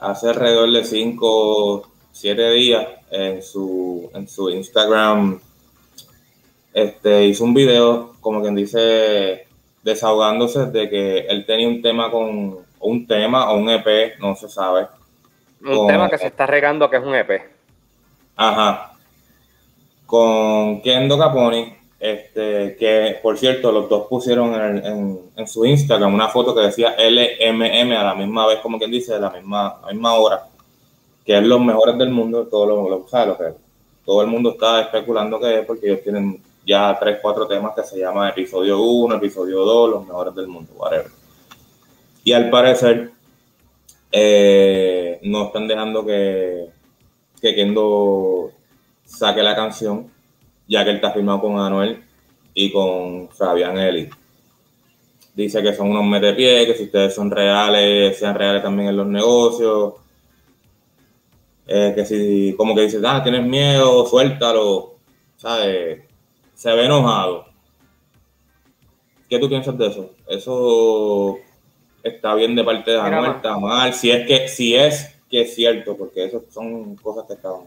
hace 0.01 0.29
alrededor 0.29 0.71
de 0.73 0.85
5, 0.85 1.89
7 2.13 2.51
días 2.51 2.87
en 3.11 3.43
su, 3.43 4.11
en 4.15 4.29
su 4.29 4.51
Instagram 4.51 5.41
este, 6.83 7.25
hizo 7.27 7.45
un 7.45 7.55
video, 7.55 8.15
como 8.21 8.41
quien 8.43 8.55
dice, 8.55 9.47
desahogándose 9.83 10.67
de 10.67 10.89
que 10.89 11.19
él 11.21 11.45
tenía 11.47 11.69
un 11.69 11.81
tema 11.83 12.11
con, 12.11 12.59
o 12.79 12.89
un 12.89 13.07
tema 13.07 13.51
o 13.51 13.57
un 13.59 13.69
EP, 13.71 14.19
no 14.21 14.37
se 14.37 14.49
sabe. 14.49 14.87
Un 15.63 15.77
Con- 15.77 15.87
tema 15.89 16.09
que 16.11 16.19
se 16.19 16.27
está 16.29 16.47
regando 16.47 16.89
que 16.89 16.97
es 16.97 17.03
un 17.03 17.15
EP. 17.15 17.43
Ajá. 18.37 18.93
Con 20.07 20.81
Kendo 20.83 21.19
Caponi, 21.19 21.75
este, 22.01 22.77
que 22.77 23.19
por 23.23 23.37
cierto, 23.37 23.73
los 23.73 23.89
dos 23.89 24.07
pusieron 24.09 24.55
en, 24.55 24.87
en- 24.87 25.21
en 25.37 25.49
su 25.49 25.65
Instagram 25.67 26.15
una 26.15 26.29
foto 26.29 26.55
que 26.55 26.61
decía 26.63 26.95
LMM 26.99 27.93
a 27.97 28.05
la 28.05 28.15
misma 28.15 28.47
vez, 28.47 28.61
como 28.61 28.79
quien 28.79 28.91
dice, 28.91 29.15
a 29.15 29.19
la 29.19 29.31
misma, 29.31 29.67
a 29.83 29.87
la 29.87 29.93
misma 29.93 30.15
hora, 30.15 30.47
que 31.27 31.37
es 31.37 31.43
los 31.45 31.61
mejores 31.61 31.99
del 31.99 32.11
mundo, 32.11 32.47
todo 32.47 32.67
lo, 32.67 32.89
lo- 32.89 33.09
¿sabes? 33.09 33.29
Lo 33.29 33.37
que 33.39 33.53
todo 34.07 34.23
el 34.23 34.29
mundo 34.29 34.53
está 34.53 34.81
especulando 34.81 35.39
que 35.41 35.59
es, 35.59 35.67
porque 35.67 35.89
ellos 35.89 36.03
tienen 36.03 36.41
ya 36.69 36.99
tres, 37.01 37.19
cuatro 37.23 37.49
temas 37.49 37.75
que 37.75 37.83
se 37.83 37.99
llaman 37.99 38.29
episodio 38.29 38.79
1, 38.79 39.15
episodio 39.17 39.65
2, 39.65 39.91
los 39.91 40.07
mejores 40.07 40.35
del 40.35 40.49
mundo, 40.49 40.71
whatever. 40.77 41.11
Y 42.23 42.33
al 42.35 42.51
parecer, 42.51 43.11
eh, 44.13 45.19
no 45.23 45.47
están 45.47 45.67
dejando 45.67 46.05
que, 46.05 46.67
que 47.41 47.55
Kendo 47.55 48.51
saque 49.03 49.43
la 49.43 49.57
canción, 49.57 50.13
ya 50.69 50.85
que 50.85 50.91
él 50.91 50.97
está 50.97 51.11
firmado 51.11 51.41
con 51.41 51.59
Anuel 51.59 52.05
y 52.53 52.71
con 52.71 53.31
Fabián 53.31 53.79
Eli. 53.79 54.11
Dice 55.35 55.63
que 55.63 55.73
son 55.73 55.89
unos 55.89 56.05
metepies, 56.05 56.67
que 56.67 56.75
si 56.75 56.85
ustedes 56.85 57.15
son 57.15 57.31
reales, 57.31 58.19
sean 58.19 58.35
reales 58.35 58.63
también 58.63 58.91
en 58.91 58.97
los 58.99 59.07
negocios. 59.07 59.95
Eh, 61.67 61.95
que 61.97 62.05
si, 62.05 62.55
como 62.59 62.75
que 62.75 62.83
dice, 62.83 63.01
ah, 63.07 63.23
tienes 63.23 63.47
miedo, 63.47 64.05
suéltalo, 64.05 64.97
¿sabes? 65.39 66.08
Se 66.59 66.73
ve 66.73 66.87
enojado. 66.87 67.45
¿Qué 69.31 69.39
tú 69.39 69.49
piensas 69.49 69.79
de 69.79 69.87
eso? 69.87 70.11
Eso 70.27 71.39
está 72.03 72.35
bien 72.35 72.57
de 72.57 72.65
parte 72.65 72.91
de 72.91 72.99
Anuel, 72.99 73.37
está 73.37 73.57
mal, 73.57 73.95
si 73.95 74.11
es 74.11 74.27
que, 74.27 74.49
si 74.49 74.75
es 74.75 75.21
que 75.31 75.43
es 75.43 75.55
cierto, 75.55 75.97
porque 75.97 76.25
eso 76.25 76.43
son 76.51 76.97
cosas 76.97 77.27
que 77.29 77.35
estaban 77.35 77.61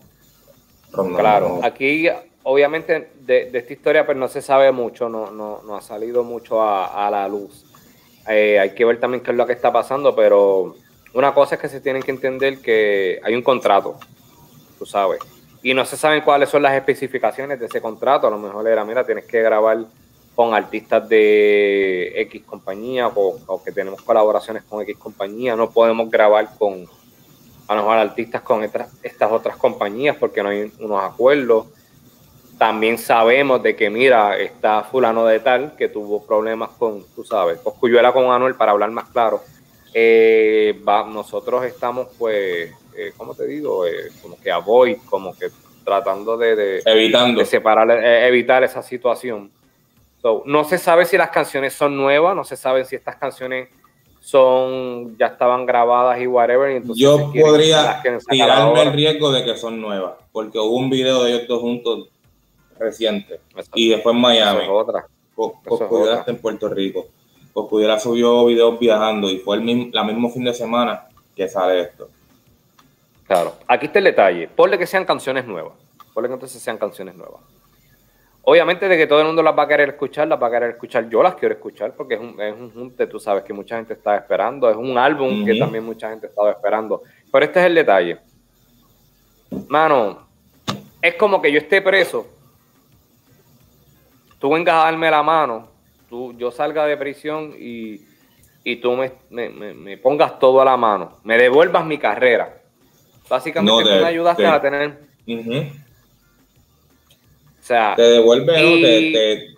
rondando. 0.91 1.19
Claro, 1.19 1.59
aquí 1.63 2.09
obviamente 2.43 3.11
de, 3.21 3.49
de 3.49 3.59
esta 3.59 3.71
historia 3.71 4.05
pues 4.05 4.17
no 4.17 4.27
se 4.27 4.41
sabe 4.41 4.73
mucho, 4.73 5.07
no, 5.07 5.31
no, 5.31 5.61
no 5.61 5.77
ha 5.77 5.81
salido 5.81 6.25
mucho 6.25 6.61
a, 6.61 7.07
a 7.07 7.09
la 7.09 7.29
luz. 7.29 7.63
Eh, 8.27 8.59
hay 8.59 8.71
que 8.71 8.83
ver 8.83 8.99
también 8.99 9.23
qué 9.23 9.31
es 9.31 9.37
lo 9.37 9.47
que 9.47 9.53
está 9.53 9.71
pasando, 9.71 10.13
pero 10.13 10.75
una 11.13 11.33
cosa 11.33 11.55
es 11.55 11.61
que 11.61 11.69
se 11.69 11.79
tienen 11.79 12.03
que 12.03 12.11
entender 12.11 12.59
que 12.59 13.21
hay 13.23 13.35
un 13.35 13.41
contrato, 13.41 13.97
tú 14.77 14.85
sabes, 14.85 15.21
y 15.63 15.73
no 15.73 15.85
se 15.85 15.97
saben 15.97 16.21
cuáles 16.21 16.49
son 16.49 16.63
las 16.63 16.73
especificaciones 16.73 17.59
de 17.59 17.67
ese 17.67 17.81
contrato. 17.81 18.27
A 18.27 18.31
lo 18.31 18.39
mejor 18.39 18.67
era, 18.67 18.83
mira, 18.83 19.05
tienes 19.05 19.25
que 19.25 19.41
grabar 19.41 19.85
con 20.35 20.53
artistas 20.53 21.07
de 21.07 22.13
X 22.21 22.43
compañía 22.45 23.09
o, 23.13 23.61
que 23.63 23.71
tenemos 23.71 24.01
colaboraciones 24.01 24.63
con 24.63 24.81
X 24.81 24.97
compañía, 24.97 25.55
no 25.55 25.69
podemos 25.69 26.09
grabar 26.09 26.49
con 26.57 26.87
a 27.67 27.75
lo 27.75 27.81
mejor 27.81 27.97
artistas 27.97 28.41
con 28.41 28.63
estas, 28.63 28.91
estas 29.03 29.31
otras 29.31 29.55
compañías 29.55 30.15
porque 30.17 30.43
no 30.43 30.49
hay 30.49 30.71
unos 30.79 31.03
acuerdos. 31.03 31.67
También 32.57 32.97
sabemos 32.97 33.63
de 33.63 33.75
que, 33.75 33.89
mira, 33.89 34.37
está 34.37 34.83
fulano 34.83 35.25
de 35.25 35.39
tal 35.39 35.75
que 35.77 35.87
tuvo 35.87 36.25
problemas 36.25 36.71
con, 36.71 37.03
tú 37.15 37.23
sabes, 37.23 37.59
Coscuyuela 37.59 38.11
con 38.11 38.29
Anuel, 38.29 38.55
para 38.55 38.71
hablar 38.71 38.91
más 38.91 39.09
claro. 39.09 39.41
Eh, 39.93 40.79
nosotros 40.85 41.63
estamos, 41.65 42.07
pues, 42.19 42.71
eh, 42.97 43.13
¿cómo 43.17 43.33
te 43.35 43.45
digo? 43.47 43.85
Eh, 43.85 44.09
como 44.21 44.39
que 44.39 44.51
avoid, 44.51 44.97
como 45.09 45.35
que 45.37 45.47
tratando 45.83 46.37
de, 46.37 46.55
de, 46.55 46.81
Evitando. 46.85 47.39
de 47.39 47.45
separar, 47.45 47.89
eh, 47.91 48.27
evitar 48.27 48.63
esa 48.63 48.81
situación. 48.83 49.51
So, 50.21 50.43
no 50.45 50.63
se 50.63 50.77
sabe 50.77 51.05
si 51.05 51.17
las 51.17 51.29
canciones 51.31 51.73
son 51.73 51.97
nuevas, 51.97 52.35
no 52.35 52.43
se 52.43 52.55
sabe 52.55 52.85
si 52.85 52.95
estas 52.95 53.15
canciones 53.15 53.69
son 54.19 55.17
ya 55.17 55.27
estaban 55.27 55.65
grabadas 55.65 56.19
y 56.21 56.27
whatever. 56.27 56.71
y 56.71 56.75
entonces 56.75 57.01
Yo 57.01 57.31
podría 57.33 58.01
tirarme 58.29 58.81
el 58.83 58.93
riesgo 58.93 59.31
de 59.31 59.43
que 59.43 59.57
son 59.57 59.81
nuevas, 59.81 60.13
porque 60.31 60.59
hubo 60.59 60.75
un 60.77 60.89
video 60.91 61.23
de 61.23 61.31
ellos 61.33 61.47
dos 61.47 61.61
juntos 61.61 62.09
reciente 62.77 63.35
Exacto. 63.49 63.71
y 63.75 63.89
después 63.89 64.15
en 64.15 64.21
Miami. 64.21 64.63
es 64.63 64.69
otra. 64.69 65.05
Co- 65.35 65.59
eso 65.65 66.13
es 66.21 66.27
en 66.27 66.37
Puerto 66.37 66.69
Rico. 66.69 67.07
Coscuyuela 67.53 67.99
subió 67.99 68.45
videos 68.45 68.79
viajando 68.79 69.29
y 69.29 69.39
fue 69.39 69.55
el 69.57 69.61
mismo, 69.63 69.87
la 69.91 70.03
mismo 70.03 70.29
fin 70.29 70.43
de 70.43 70.53
semana 70.53 71.07
que 71.35 71.47
sale 71.47 71.81
esto. 71.81 72.07
Claro. 73.31 73.55
Aquí 73.65 73.85
está 73.85 73.99
el 73.99 74.03
detalle. 74.05 74.49
Ponle 74.49 74.77
que 74.77 74.85
sean 74.85 75.05
canciones 75.05 75.45
nuevas. 75.45 75.71
Ponle 76.13 76.27
que 76.27 76.33
entonces 76.33 76.61
sean 76.61 76.77
canciones 76.77 77.15
nuevas. 77.15 77.39
Obviamente 78.43 78.89
de 78.89 78.97
que 78.97 79.07
todo 79.07 79.21
el 79.21 79.27
mundo 79.27 79.41
las 79.41 79.57
va 79.57 79.63
a 79.63 79.67
querer 79.69 79.87
escuchar, 79.91 80.27
las 80.27 80.41
va 80.41 80.47
a 80.47 80.51
querer 80.51 80.71
escuchar, 80.71 81.07
yo 81.07 81.23
las 81.23 81.35
quiero 81.35 81.53
escuchar 81.55 81.93
porque 81.95 82.15
es 82.15 82.19
un, 82.19 82.41
es 82.41 82.53
un 82.53 82.73
junte, 82.73 83.07
tú 83.07 83.21
sabes, 83.21 83.43
que 83.45 83.53
mucha 83.53 83.77
gente 83.77 83.93
estaba 83.93 84.17
esperando, 84.17 84.69
es 84.69 84.75
un 84.75 84.97
álbum 84.97 85.45
que 85.45 85.57
también 85.57 85.85
mucha 85.85 86.09
gente 86.09 86.27
estaba 86.27 86.51
esperando. 86.51 87.03
Pero 87.31 87.45
este 87.45 87.61
es 87.61 87.65
el 87.67 87.75
detalle. 87.75 88.17
Mano, 89.69 90.27
es 91.01 91.15
como 91.15 91.41
que 91.41 91.53
yo 91.53 91.59
esté 91.59 91.81
preso, 91.81 92.27
tú 94.39 94.49
vengas 94.49 94.75
a 94.75 94.85
darme 94.91 95.09
la 95.09 95.23
mano, 95.23 95.69
tú, 96.09 96.33
yo 96.33 96.51
salga 96.51 96.85
de 96.85 96.97
prisión 96.97 97.53
y, 97.57 98.01
y 98.65 98.75
tú 98.77 98.91
me, 98.97 99.13
me- 99.29 99.49
me- 99.49 99.73
me 99.73 99.97
pongas 99.97 100.37
todo 100.37 100.59
a 100.61 100.65
la 100.65 100.75
mano, 100.75 101.17
me 101.23 101.37
devuelvas 101.37 101.85
mi 101.85 101.97
carrera. 101.97 102.57
Básicamente 103.31 103.71
No, 103.71 103.79
tú 103.81 103.87
te- 103.87 104.01
me 104.01 104.07
ayudaste 104.07 104.43
te- 104.43 104.49
a 104.49 104.61
tener, 104.61 104.99
o 107.59 107.63
sea, 107.63 107.93
Te 107.95 108.01
devuelve, 108.01 109.53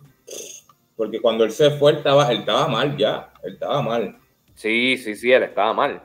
porque 0.95 1.19
cuando 1.19 1.43
él 1.43 1.49
se 1.51 1.71
fue, 1.71 1.89
él 1.93 1.97
estaba, 1.97 2.31
él 2.31 2.39
estaba 2.41 2.67
mal 2.67 2.95
ya. 2.95 3.33
Él 3.41 3.53
estaba 3.53 3.81
mal. 3.81 4.15
Sí, 4.53 4.95
sí, 4.97 5.15
sí, 5.15 5.31
él 5.31 5.41
estaba 5.41 5.73
mal. 5.73 6.03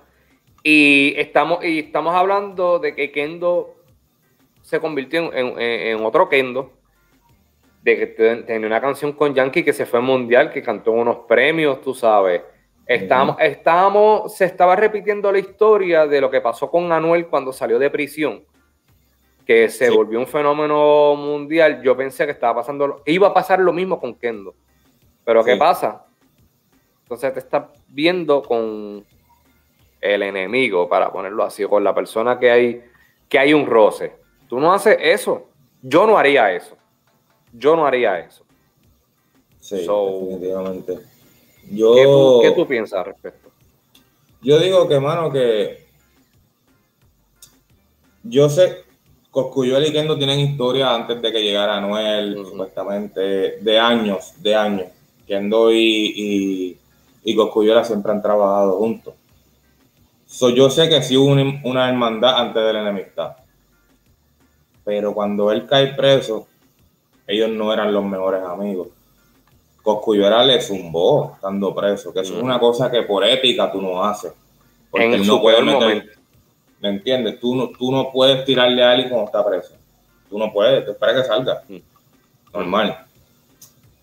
Y 0.62 1.12
estamos, 1.18 1.62
y 1.62 1.80
estamos 1.80 2.14
hablando 2.14 2.78
de 2.78 2.94
que 2.94 3.12
Kendo 3.12 3.76
se 4.62 4.80
convirtió 4.80 5.30
en, 5.34 5.48
en- 5.60 5.98
en 5.98 6.04
otro 6.06 6.26
Kendo, 6.30 6.72
de 7.82 7.98
que 7.98 8.06
te- 8.06 8.36
tenía 8.44 8.66
una 8.66 8.80
canción 8.80 9.12
con 9.12 9.34
Yankee 9.34 9.62
que 9.62 9.74
se 9.74 9.84
fue 9.84 10.00
mundial, 10.00 10.50
que 10.50 10.62
cantó 10.62 10.92
unos 10.92 11.18
premios, 11.28 11.82
tú 11.82 11.92
sabes. 11.94 12.40
Estábamos, 12.88 13.36
estábamos, 13.40 14.34
se 14.34 14.46
estaba 14.46 14.74
repitiendo 14.74 15.30
la 15.30 15.38
historia 15.38 16.06
de 16.06 16.20
lo 16.22 16.30
que 16.30 16.40
pasó 16.40 16.70
con 16.70 16.90
Anuel 16.90 17.26
cuando 17.26 17.52
salió 17.52 17.78
de 17.78 17.90
prisión, 17.90 18.44
que 19.46 19.68
se 19.68 19.88
Sí. 19.88 19.94
volvió 19.94 20.18
un 20.18 20.26
fenómeno 20.26 21.14
mundial. 21.14 21.82
Yo 21.82 21.94
pensé 21.96 22.24
que 22.24 22.32
estaba 22.32 22.56
pasando, 22.56 23.02
iba 23.04 23.28
a 23.28 23.34
pasar 23.34 23.60
lo 23.60 23.72
mismo 23.74 24.00
con 24.00 24.14
Kendo. 24.14 24.54
Pero 25.24 25.44
¿qué 25.44 25.56
pasa? 25.56 26.06
Entonces 27.02 27.32
te 27.34 27.40
estás 27.40 27.64
viendo 27.88 28.42
con 28.42 29.04
el 30.00 30.22
enemigo, 30.22 30.88
para 30.88 31.12
ponerlo 31.12 31.44
así, 31.44 31.64
con 31.64 31.84
la 31.84 31.94
persona 31.94 32.38
que 32.38 32.50
hay, 32.50 32.84
que 33.28 33.38
hay 33.38 33.52
un 33.52 33.66
roce. 33.66 34.16
Tú 34.48 34.58
no 34.60 34.72
haces 34.72 34.96
eso. 34.98 35.48
Yo 35.82 36.06
no 36.06 36.16
haría 36.16 36.52
eso. 36.54 36.76
Yo 37.52 37.76
no 37.76 37.86
haría 37.86 38.18
eso. 38.18 38.44
Sí, 39.60 39.84
So- 39.84 40.20
definitivamente. 40.30 40.98
Yo, 41.70 41.94
¿Qué, 41.94 42.04
tú, 42.04 42.38
qué 42.42 42.50
tú 42.52 42.66
piensas 42.66 43.00
al 43.00 43.06
respecto? 43.06 43.50
yo 44.40 44.58
digo 44.58 44.88
que, 44.88 45.00
mano, 45.00 45.30
que 45.30 45.88
yo 48.22 48.48
sé, 48.48 48.84
Coscuyuel 49.30 49.86
y 49.86 49.92
Kendo 49.92 50.16
tienen 50.16 50.40
historia 50.40 50.94
antes 50.94 51.20
de 51.20 51.32
que 51.32 51.42
llegara 51.42 51.76
Anuel, 51.76 52.38
Ujú. 52.38 52.50
supuestamente, 52.50 53.20
de 53.60 53.78
años, 53.78 54.34
de 54.42 54.54
años. 54.54 54.88
Kendo 55.26 55.70
y, 55.72 55.78
y, 56.16 56.78
y 57.24 57.36
Cosculluela 57.36 57.84
siempre 57.84 58.12
han 58.12 58.22
trabajado 58.22 58.78
juntos. 58.78 59.14
So, 60.26 60.50
yo 60.50 60.70
sé 60.70 60.88
que 60.88 61.02
sí 61.02 61.16
hubo 61.16 61.26
una, 61.26 61.60
una 61.64 61.88
hermandad 61.88 62.38
antes 62.38 62.62
de 62.62 62.72
la 62.72 62.82
enemistad. 62.82 63.36
Pero 64.84 65.12
cuando 65.12 65.52
él 65.52 65.66
cae 65.66 65.94
preso, 65.94 66.46
ellos 67.26 67.50
no 67.50 67.72
eran 67.72 67.92
los 67.92 68.04
mejores 68.04 68.42
amigos. 68.42 68.88
Cosculluela 69.82 70.44
le 70.44 70.60
zumbó 70.60 71.32
estando 71.34 71.74
preso, 71.74 72.12
que 72.12 72.20
eso 72.20 72.32
es 72.32 72.38
Ujú. 72.38 72.46
una 72.46 72.58
cosa 72.58 72.90
que 72.90 73.02
por 73.02 73.24
ética 73.24 73.70
tú 73.72 73.80
no 73.80 74.02
haces. 74.04 74.32
Porque 74.90 75.06
En 75.06 75.14
él 75.14 75.26
no 75.26 75.40
puede 75.40 75.62
meter- 75.62 75.80
momento. 75.80 76.12
¿Me 76.80 76.88
entiendes? 76.90 77.40
Tú 77.40 77.54
no, 77.56 77.68
tú 77.70 77.90
no 77.90 78.10
puedes 78.12 78.44
tirarle 78.44 78.82
a 78.84 78.90
alguien 78.92 79.08
cuando 79.08 79.26
está 79.26 79.44
preso. 79.44 79.74
Tú 80.28 80.38
no 80.38 80.52
puedes, 80.52 80.84
te 80.84 80.92
espera 80.92 81.14
que 81.14 81.24
salga. 81.24 81.62
Mm. 81.68 81.76
Normal. 82.52 83.04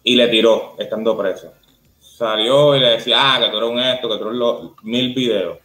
Y 0.03 0.15
le 0.15 0.27
tiró, 0.27 0.75
estando 0.77 1.17
preso. 1.17 1.53
Salió 1.99 2.75
y 2.75 2.79
le 2.79 2.89
decía, 2.91 3.35
ah, 3.35 3.39
que 3.39 3.49
tú 3.49 3.57
eres 3.57 3.69
un 3.69 3.79
esto, 3.79 4.09
que 4.09 4.17
tú 4.17 4.25
eres 4.25 4.37
lo- 4.37 4.75
mil 4.83 5.13
videos. 5.13 5.57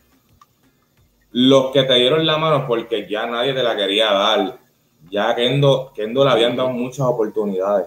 Los 1.33 1.71
que 1.73 1.85
te 1.85 1.95
dieron 1.95 2.27
la 2.27 2.39
mano 2.39 2.67
porque 2.67 3.07
ya 3.09 3.27
nadie 3.27 3.53
te 3.55 3.63
la 3.63 3.77
quería 3.77 4.13
dar. 4.13 4.59
Ya 5.11 5.35
Kendo, 5.35 5.93
Kendo 5.95 6.25
le 6.25 6.31
habían 6.31 6.57
dado 6.57 6.71
muchas 6.71 7.07
oportunidades. 7.07 7.87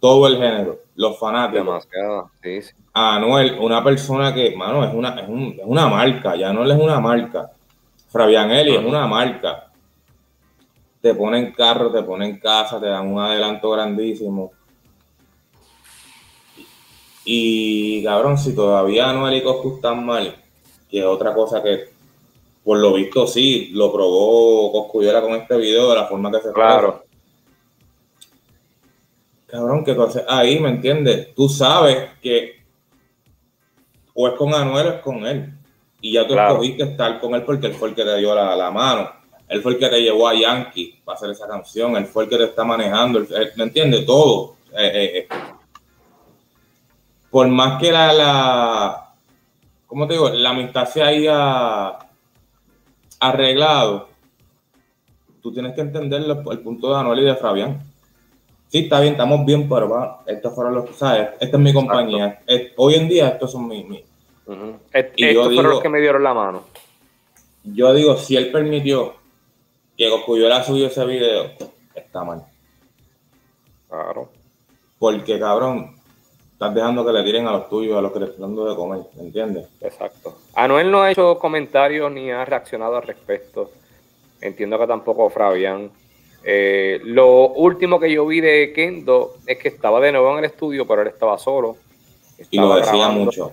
Todo 0.00 0.26
el 0.26 0.36
género, 0.36 0.78
los 0.98 1.18
fanáticos. 1.18 1.64
Demasiado. 1.64 2.30
Sí, 2.42 2.60
sí. 2.62 2.72
a 2.92 3.16
Anuel, 3.16 3.56
una 3.60 3.82
persona 3.84 4.34
que, 4.34 4.54
mano, 4.56 4.84
es 4.84 4.92
una, 4.92 5.10
es, 5.20 5.28
un- 5.28 5.56
es 5.58 5.64
una 5.64 5.86
marca, 5.88 6.34
ya 6.36 6.52
no 6.52 6.64
es 6.70 6.78
una 6.78 6.98
marca. 7.00 7.52
Fabián 8.10 8.50
Eli 8.50 8.74
es 8.74 8.84
una 8.84 9.06
marca. 9.06 9.70
Te 11.00 11.14
ponen 11.14 11.52
carro, 11.52 11.92
te 11.92 12.02
ponen 12.02 12.38
casa, 12.40 12.80
te 12.80 12.86
dan 12.86 13.06
un 13.12 13.20
adelanto 13.20 13.70
grandísimo. 13.70 14.50
Y 17.24 18.02
cabrón, 18.04 18.36
si 18.38 18.54
todavía 18.54 19.10
Anuel 19.10 19.36
y 19.36 19.42
Coscu 19.42 19.76
están 19.76 20.04
mal, 20.04 20.34
que 20.90 20.98
es 21.00 21.04
otra 21.04 21.34
cosa 21.34 21.62
que 21.62 21.90
por 22.64 22.78
lo 22.78 22.92
visto 22.94 23.26
sí 23.26 23.70
lo 23.72 23.92
probó 23.92 24.72
Coscuyuela 24.72 25.20
con 25.22 25.32
este 25.34 25.56
video 25.56 25.90
de 25.90 25.94
la 25.96 26.06
forma 26.06 26.30
que 26.32 26.40
se 26.40 26.52
Claro. 26.52 27.04
Cabrón, 29.48 29.84
que 29.84 29.94
tú 29.94 30.02
haces 30.02 30.24
ahí, 30.28 30.60
¿me 30.60 30.68
entiendes? 30.68 31.34
Tú 31.34 31.48
sabes 31.48 32.10
que 32.22 32.62
o 34.14 34.28
es 34.28 34.34
con 34.34 34.54
Anuel 34.54 34.86
o 34.86 34.90
es 34.90 35.00
con 35.00 35.26
él. 35.26 35.52
Y 36.00 36.12
ya 36.12 36.26
tú 36.26 36.34
Claro. 36.34 36.50
escogiste 36.52 36.82
estar 36.84 37.18
con 37.20 37.34
él 37.34 37.42
porque 37.42 37.66
él 37.68 37.74
fue 37.74 37.88
el 37.88 37.94
que 37.94 38.04
te 38.04 38.16
dio 38.18 38.34
la, 38.34 38.54
la 38.54 38.70
mano. 38.70 39.10
Él 39.48 39.62
fue 39.62 39.72
el 39.72 39.78
que 39.78 39.88
te 39.88 40.00
llevó 40.02 40.28
a 40.28 40.34
Yankee 40.34 41.00
para 41.04 41.16
hacer 41.16 41.30
esa 41.30 41.48
canción. 41.48 41.96
Él 41.96 42.06
fue 42.06 42.24
el 42.24 42.30
que 42.30 42.36
te 42.36 42.44
está 42.44 42.62
manejando. 42.64 43.18
él- 43.20 43.52
¿Me 43.56 43.64
entiendes? 43.64 44.04
Todo. 44.04 44.56
Eh, 44.76 44.90
eh, 44.94 45.18
eh. 45.20 45.28
Por 47.30 47.48
más 47.48 47.80
que 47.80 47.90
la, 47.90 48.12
la, 48.12 49.14
¿cómo 49.86 50.06
te 50.06 50.12
digo? 50.14 50.28
La 50.30 50.50
amistad 50.50 50.86
se 50.88 51.02
haya 51.02 51.98
arreglado, 53.20 54.08
tú 55.42 55.52
tienes 55.52 55.74
que 55.74 55.80
entender 55.80 56.22
el, 56.22 56.30
el 56.30 56.58
punto 56.60 56.90
de 56.92 57.00
Anuel 57.00 57.20
y 57.20 57.24
de 57.24 57.34
Fabián. 57.36 57.87
Sí, 58.68 58.80
está 58.80 59.00
bien, 59.00 59.12
estamos 59.12 59.44
bien, 59.46 59.68
pero 59.68 59.88
va, 59.88 60.22
estos 60.26 60.54
fueron 60.54 60.74
los, 60.74 60.94
¿sabes? 60.96 61.28
Esta 61.40 61.56
es 61.56 61.62
mi 61.62 61.72
compañía. 61.72 62.42
Es- 62.46 62.72
hoy 62.76 62.94
en 62.96 63.08
día 63.08 63.28
estos 63.28 63.52
son 63.52 63.66
mis, 63.66 63.86
mis-. 63.88 64.04
Est- 64.92 65.12
Y 65.16 65.24
Estos 65.24 65.44
fueron 65.46 65.50
digo- 65.50 65.62
los 65.74 65.80
que 65.80 65.88
me 65.88 66.00
dieron 66.00 66.22
la 66.22 66.34
mano. 66.34 66.62
Yo 67.64 67.92
digo, 67.94 68.16
si 68.16 68.36
él 68.36 68.50
permitió 68.50 69.14
que 69.96 70.08
Coscuyuela 70.10 70.62
subió 70.62 70.86
ese 70.86 71.04
video, 71.06 71.50
está 71.94 72.24
mal. 72.24 72.44
Claro. 73.88 74.28
Porque, 74.98 75.38
cabrón, 75.38 75.96
estás 76.52 76.74
dejando 76.74 77.04
que 77.06 77.12
le 77.12 77.22
tiren 77.24 77.46
a 77.46 77.52
los 77.52 77.68
tuyos, 77.68 77.96
a 77.96 78.00
los 78.02 78.12
que 78.12 78.20
le 78.20 78.24
están 78.26 78.42
dando 78.42 78.68
de 78.68 78.76
comer, 78.76 79.00
¿me 79.16 79.22
entiendes? 79.22 79.66
Exacto. 79.80 80.38
Anuel 80.54 80.90
no 80.90 81.02
ha 81.02 81.10
hecho 81.10 81.38
comentarios 81.38 82.10
ni 82.12 82.30
ha 82.30 82.44
reaccionado 82.44 82.96
al 82.96 83.02
respecto. 83.02 83.70
Entiendo 84.40 84.78
que 84.78 84.86
tampoco 84.86 85.30
Fabián. 85.30 85.90
Eh, 86.50 87.00
lo 87.04 87.48
último 87.50 88.00
que 88.00 88.10
yo 88.10 88.24
vi 88.26 88.40
de 88.40 88.72
Kendo 88.74 89.34
es 89.46 89.58
que 89.58 89.68
estaba 89.68 90.00
de 90.00 90.12
nuevo 90.12 90.32
en 90.32 90.38
el 90.38 90.44
estudio, 90.46 90.86
pero 90.86 91.02
él 91.02 91.08
estaba 91.08 91.36
solo. 91.36 91.76
Y 92.50 92.56
lo 92.56 92.62
Estaba 92.68 92.76
decía 92.78 92.92
grabando. 92.96 93.24
mucho, 93.26 93.52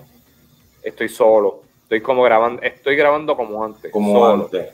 Estoy 0.82 1.08
solo. 1.10 1.60
Estoy 1.82 2.00
como 2.00 2.22
grabando, 2.22 2.62
estoy 2.62 2.96
grabando 2.96 3.36
como 3.36 3.62
antes. 3.62 3.92
como 3.92 4.12
solo. 4.14 4.44
antes. 4.44 4.68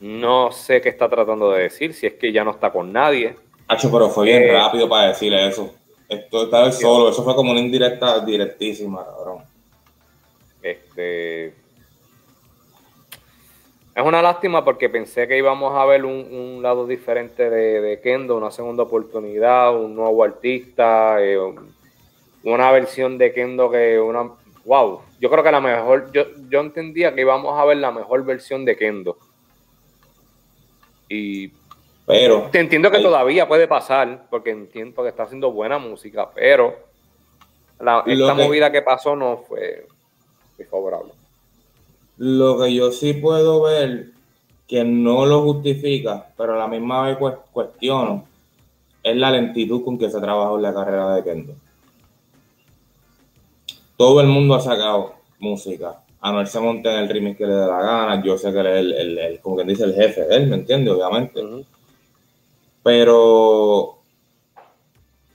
No 0.00 0.50
sé 0.50 0.80
qué 0.80 0.88
está 0.88 1.10
tratando 1.10 1.50
de 1.52 1.64
decir, 1.64 1.92
si 1.92 2.06
es 2.06 2.14
que 2.14 2.32
ya 2.32 2.42
no 2.42 2.52
está 2.52 2.70
con 2.72 2.90
nadie. 2.90 3.36
Hacho, 3.68 3.90
pero 3.92 4.08
fue 4.08 4.24
bien 4.24 4.44
Eh, 4.44 4.52
rápido 4.52 4.88
para 4.88 5.08
decirle 5.08 5.46
eso. 5.46 5.74
Esto 6.08 6.44
estaba 6.44 6.72
solo, 6.72 7.10
eso 7.10 7.22
fue 7.22 7.34
como 7.34 7.50
una 7.50 7.60
indirecta 7.60 8.18
directísima, 8.24 9.04
cabrón. 9.04 9.44
Este. 10.62 11.52
Es 13.94 14.04
una 14.04 14.22
lástima 14.22 14.64
porque 14.64 14.88
pensé 14.88 15.26
que 15.26 15.36
íbamos 15.36 15.74
a 15.76 15.84
ver 15.84 16.04
un, 16.04 16.12
un 16.32 16.62
lado 16.62 16.86
diferente 16.86 17.50
de, 17.50 17.80
de 17.80 18.00
Kendo, 18.00 18.36
una 18.36 18.50
segunda 18.50 18.84
oportunidad, 18.84 19.74
un 19.76 19.94
nuevo 19.96 20.22
artista, 20.22 21.16
eh, 21.20 21.38
una 22.44 22.70
versión 22.70 23.18
de 23.18 23.32
Kendo 23.32 23.70
que 23.70 23.98
una. 23.98 24.30
¡Wow! 24.64 25.00
Yo 25.20 25.28
creo 25.30 25.42
que 25.42 25.50
la 25.50 25.60
mejor. 25.60 26.10
Yo, 26.12 26.24
yo 26.48 26.60
entendía 26.60 27.14
que 27.14 27.22
íbamos 27.22 27.58
a 27.58 27.64
ver 27.64 27.78
la 27.78 27.90
mejor 27.90 28.24
versión 28.24 28.64
de 28.64 28.76
Kendo. 28.76 29.18
Y 31.08 31.50
Pero, 32.06 32.48
te 32.52 32.60
entiendo 32.60 32.90
que 32.90 32.98
Ahí. 32.98 33.02
todavía 33.02 33.48
puede 33.48 33.66
pasar, 33.66 34.26
porque 34.30 34.50
entiendo 34.50 35.02
que 35.02 35.08
está 35.08 35.24
haciendo 35.24 35.50
buena 35.52 35.78
música, 35.78 36.30
pero 36.34 36.76
la- 37.80 38.04
esta 38.06 38.36
que- 38.36 38.42
movida 38.42 38.70
que 38.70 38.82
pasó 38.82 39.16
no 39.16 39.38
fue, 39.38 39.86
fue 40.56 40.64
favorable. 40.66 41.12
Lo 42.22 42.58
que 42.60 42.74
yo 42.74 42.92
sí 42.92 43.14
puedo 43.14 43.62
ver, 43.62 44.10
que 44.68 44.84
no 44.84 45.24
lo 45.24 45.40
justifica, 45.42 46.26
pero 46.36 46.52
a 46.54 46.58
la 46.58 46.68
misma 46.68 47.06
vez 47.06 47.16
cuestiono, 47.50 48.26
es 49.02 49.16
la 49.16 49.30
lentitud 49.30 49.82
con 49.82 49.96
que 49.98 50.10
se 50.10 50.20
trabajó 50.20 50.56
en 50.56 50.62
la 50.62 50.74
carrera 50.74 51.14
de 51.14 51.24
Kendo. 51.24 51.54
Todo 53.96 54.20
el 54.20 54.26
mundo 54.26 54.54
ha 54.54 54.60
sacado 54.60 55.14
música. 55.38 56.02
Anuel 56.20 56.46
se 56.46 56.60
monta 56.60 56.92
en 56.92 57.04
el 57.04 57.08
remix 57.08 57.38
que 57.38 57.46
le 57.46 57.54
dé 57.54 57.66
la 57.66 57.80
gana. 57.80 58.22
Yo 58.22 58.36
sé 58.36 58.52
que 58.52 58.60
él 58.60 58.66
es 58.66 58.76
el, 58.76 58.92
el- 58.92 59.18
el- 59.18 59.40
como 59.40 59.56
quien 59.56 59.68
dice, 59.68 59.84
el 59.84 59.94
jefe 59.94 60.26
de 60.26 60.36
él, 60.36 60.46
¿me 60.48 60.56
entiendes? 60.56 60.92
Obviamente. 60.92 61.40
Pero 62.82 63.98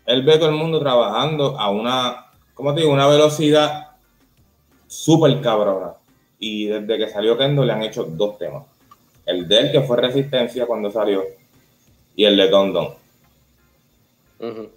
él 0.05 0.21
ve 0.23 0.33
a 0.33 0.39
todo 0.39 0.49
el 0.49 0.55
mundo 0.55 0.79
trabajando 0.79 1.59
a 1.59 1.71
una, 1.71 2.25
¿cómo 2.53 2.75
te 2.75 2.81
digo? 2.81 2.93
Una 2.93 3.07
velocidad 3.07 3.88
súper 4.86 5.41
cabrona. 5.41 5.93
Y 6.47 6.67
desde 6.67 6.99
que 6.99 7.09
salió 7.09 7.35
Kendo 7.35 7.65
le 7.65 7.73
han 7.73 7.81
hecho 7.81 8.03
dos 8.03 8.37
temas. 8.37 8.63
El 9.25 9.47
de 9.47 9.57
él, 9.57 9.71
que 9.71 9.81
fue 9.81 9.97
Resistencia 9.97 10.67
cuando 10.67 10.91
salió, 10.91 11.23
y 12.15 12.23
el 12.23 12.37
de 12.37 12.47
Don 12.49 12.71
Don. 12.71 12.89
Ujú. 14.39 14.69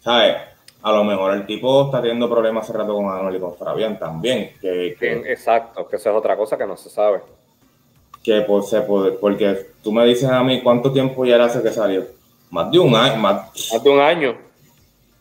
¿Sabes? 0.00 0.36
A 0.82 0.90
lo 0.90 1.04
mejor 1.04 1.32
el 1.34 1.46
tipo 1.46 1.84
está 1.86 2.00
teniendo 2.02 2.28
problemas 2.28 2.64
hace 2.64 2.76
rato 2.76 2.92
con 2.96 3.08
Anuel 3.08 3.36
y 3.36 3.38
con 3.38 3.56
Fabián 3.56 3.96
también. 4.00 4.50
Que, 4.60 4.96
que, 4.98 5.12
Exacto, 5.30 5.86
que 5.86 5.94
eso 5.94 6.10
es 6.10 6.16
otra 6.16 6.36
cosa 6.36 6.58
que 6.58 6.66
no 6.66 6.76
se 6.76 6.90
sabe. 6.90 7.20
que 8.24 8.40
por, 8.40 8.64
se 8.64 8.80
puede- 8.80 9.12
porque 9.12 9.66
tú 9.80 9.92
me 9.92 10.04
dices 10.04 10.28
a 10.28 10.42
mí 10.42 10.60
cuánto 10.60 10.92
tiempo 10.92 11.24
ya 11.24 11.44
hace 11.44 11.62
que 11.62 11.70
salió. 11.70 12.04
Más 12.50 12.68
de 12.72 12.80
un 12.80 12.92
año, 12.96 13.16
más, 13.18 13.50
Hace 13.72 13.88
un 13.88 14.00
año. 14.00 14.36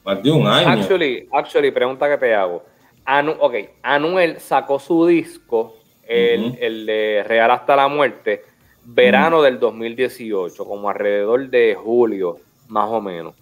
más 0.04 0.24
de 0.24 0.32
un 0.32 0.48
año. 0.48 0.70
Actually, 0.82 1.30
actually, 1.32 1.70
pregunta 1.70 2.10
que 2.10 2.18
te 2.18 2.34
hago. 2.34 2.64
Anu, 3.06 3.36
ok, 3.40 3.54
Anuel 3.84 4.40
sacó 4.40 4.80
su 4.80 5.06
disco, 5.06 5.76
el, 6.08 6.58
el 6.60 6.86
de 6.86 7.24
Real 7.28 7.52
hasta 7.52 7.76
la 7.76 7.88
muerte, 7.88 8.44
verano 8.84 9.42
del 9.42 9.60
2018, 9.60 10.66
como 10.66 10.90
alrededor 10.90 11.50
de 11.50 11.76
julio, 11.76 12.40
más 12.68 12.90
o 12.90 13.02
menos. 13.02 13.34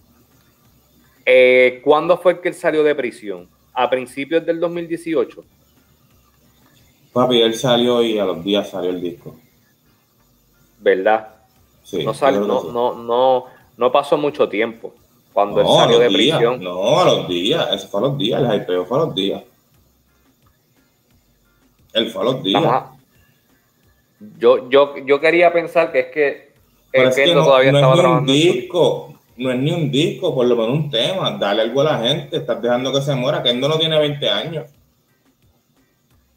Eh, 1.26 1.80
¿Cuándo 1.82 2.18
fue 2.18 2.40
que 2.40 2.48
él 2.48 2.54
salió 2.54 2.82
de 2.84 2.94
prisión? 2.94 3.48
¿A 3.72 3.88
principios 3.88 4.44
del 4.44 4.60
2018? 4.60 5.42
Papi, 7.12 7.40
él 7.40 7.54
salió 7.54 8.02
y 8.02 8.18
a 8.18 8.24
los 8.24 8.44
días 8.44 8.68
salió 8.70 8.90
el 8.90 9.00
disco. 9.00 9.34
¿Verdad? 10.80 11.28
Sí, 11.82 12.04
No, 12.04 12.12
sal- 12.12 12.34
yo 12.34 12.42
creo 12.44 12.54
no, 12.54 12.60
sí. 12.60 12.68
no, 12.72 12.94
no, 12.94 13.44
no 13.76 13.92
pasó 13.92 14.16
mucho 14.18 14.48
tiempo 14.48 14.94
cuando 15.32 15.60
él 15.60 15.66
No, 15.66 15.76
salió 15.76 15.98
de 15.98 16.08
días. 16.08 16.38
prisión. 16.38 16.62
No, 16.62 17.00
a 17.00 17.04
los 17.04 17.28
días. 17.28 17.68
Eso 17.72 17.88
fue 17.88 18.00
a 18.00 18.02
los 18.04 18.18
días. 18.18 18.42
El 18.42 18.60
hypeo 18.62 18.84
fue 18.84 18.98
a 18.98 19.00
los 19.06 19.14
días. 19.14 19.42
Él 21.94 22.10
fue 22.10 22.22
a 22.22 22.24
los 22.26 22.42
días. 22.42 22.62
Ajá. 22.64 22.90
Yo, 24.38 24.68
yo, 24.68 24.96
yo 24.98 25.20
quería 25.20 25.52
pensar 25.52 25.92
que 25.92 26.00
es 26.00 26.06
que 26.06 26.52
el 26.92 27.08
es 27.08 27.16
que 27.16 27.34
no, 27.34 27.44
todavía 27.44 27.72
no 27.72 27.78
estaba 27.78 27.94
es 27.94 27.98
ni 27.98 28.04
un 28.04 28.04
trabajando 28.04 28.32
su 28.32 28.38
disco. 28.38 29.14
No 29.36 29.50
es 29.50 29.58
ni 29.58 29.72
un 29.72 29.90
disco, 29.90 30.34
por 30.34 30.46
lo 30.46 30.54
menos 30.54 30.70
un 30.70 30.90
tema. 30.90 31.30
Dale 31.32 31.62
algo 31.62 31.80
a 31.80 31.84
la 31.84 31.98
gente. 31.98 32.36
Estás 32.36 32.62
dejando 32.62 32.92
que 32.92 33.00
se 33.00 33.14
muera. 33.14 33.42
Kendo 33.42 33.68
no 33.68 33.78
tiene 33.78 33.98
20 33.98 34.28
años. 34.28 34.70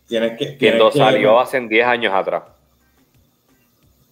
Tienes 0.08 0.32
que. 0.38 0.46
tienes 0.48 0.58
Kendo 0.58 0.92
que- 0.92 0.98
salió 0.98 1.40
hace 1.40 1.60
10 1.60 1.86
años 1.86 2.14
atrás. 2.14 2.44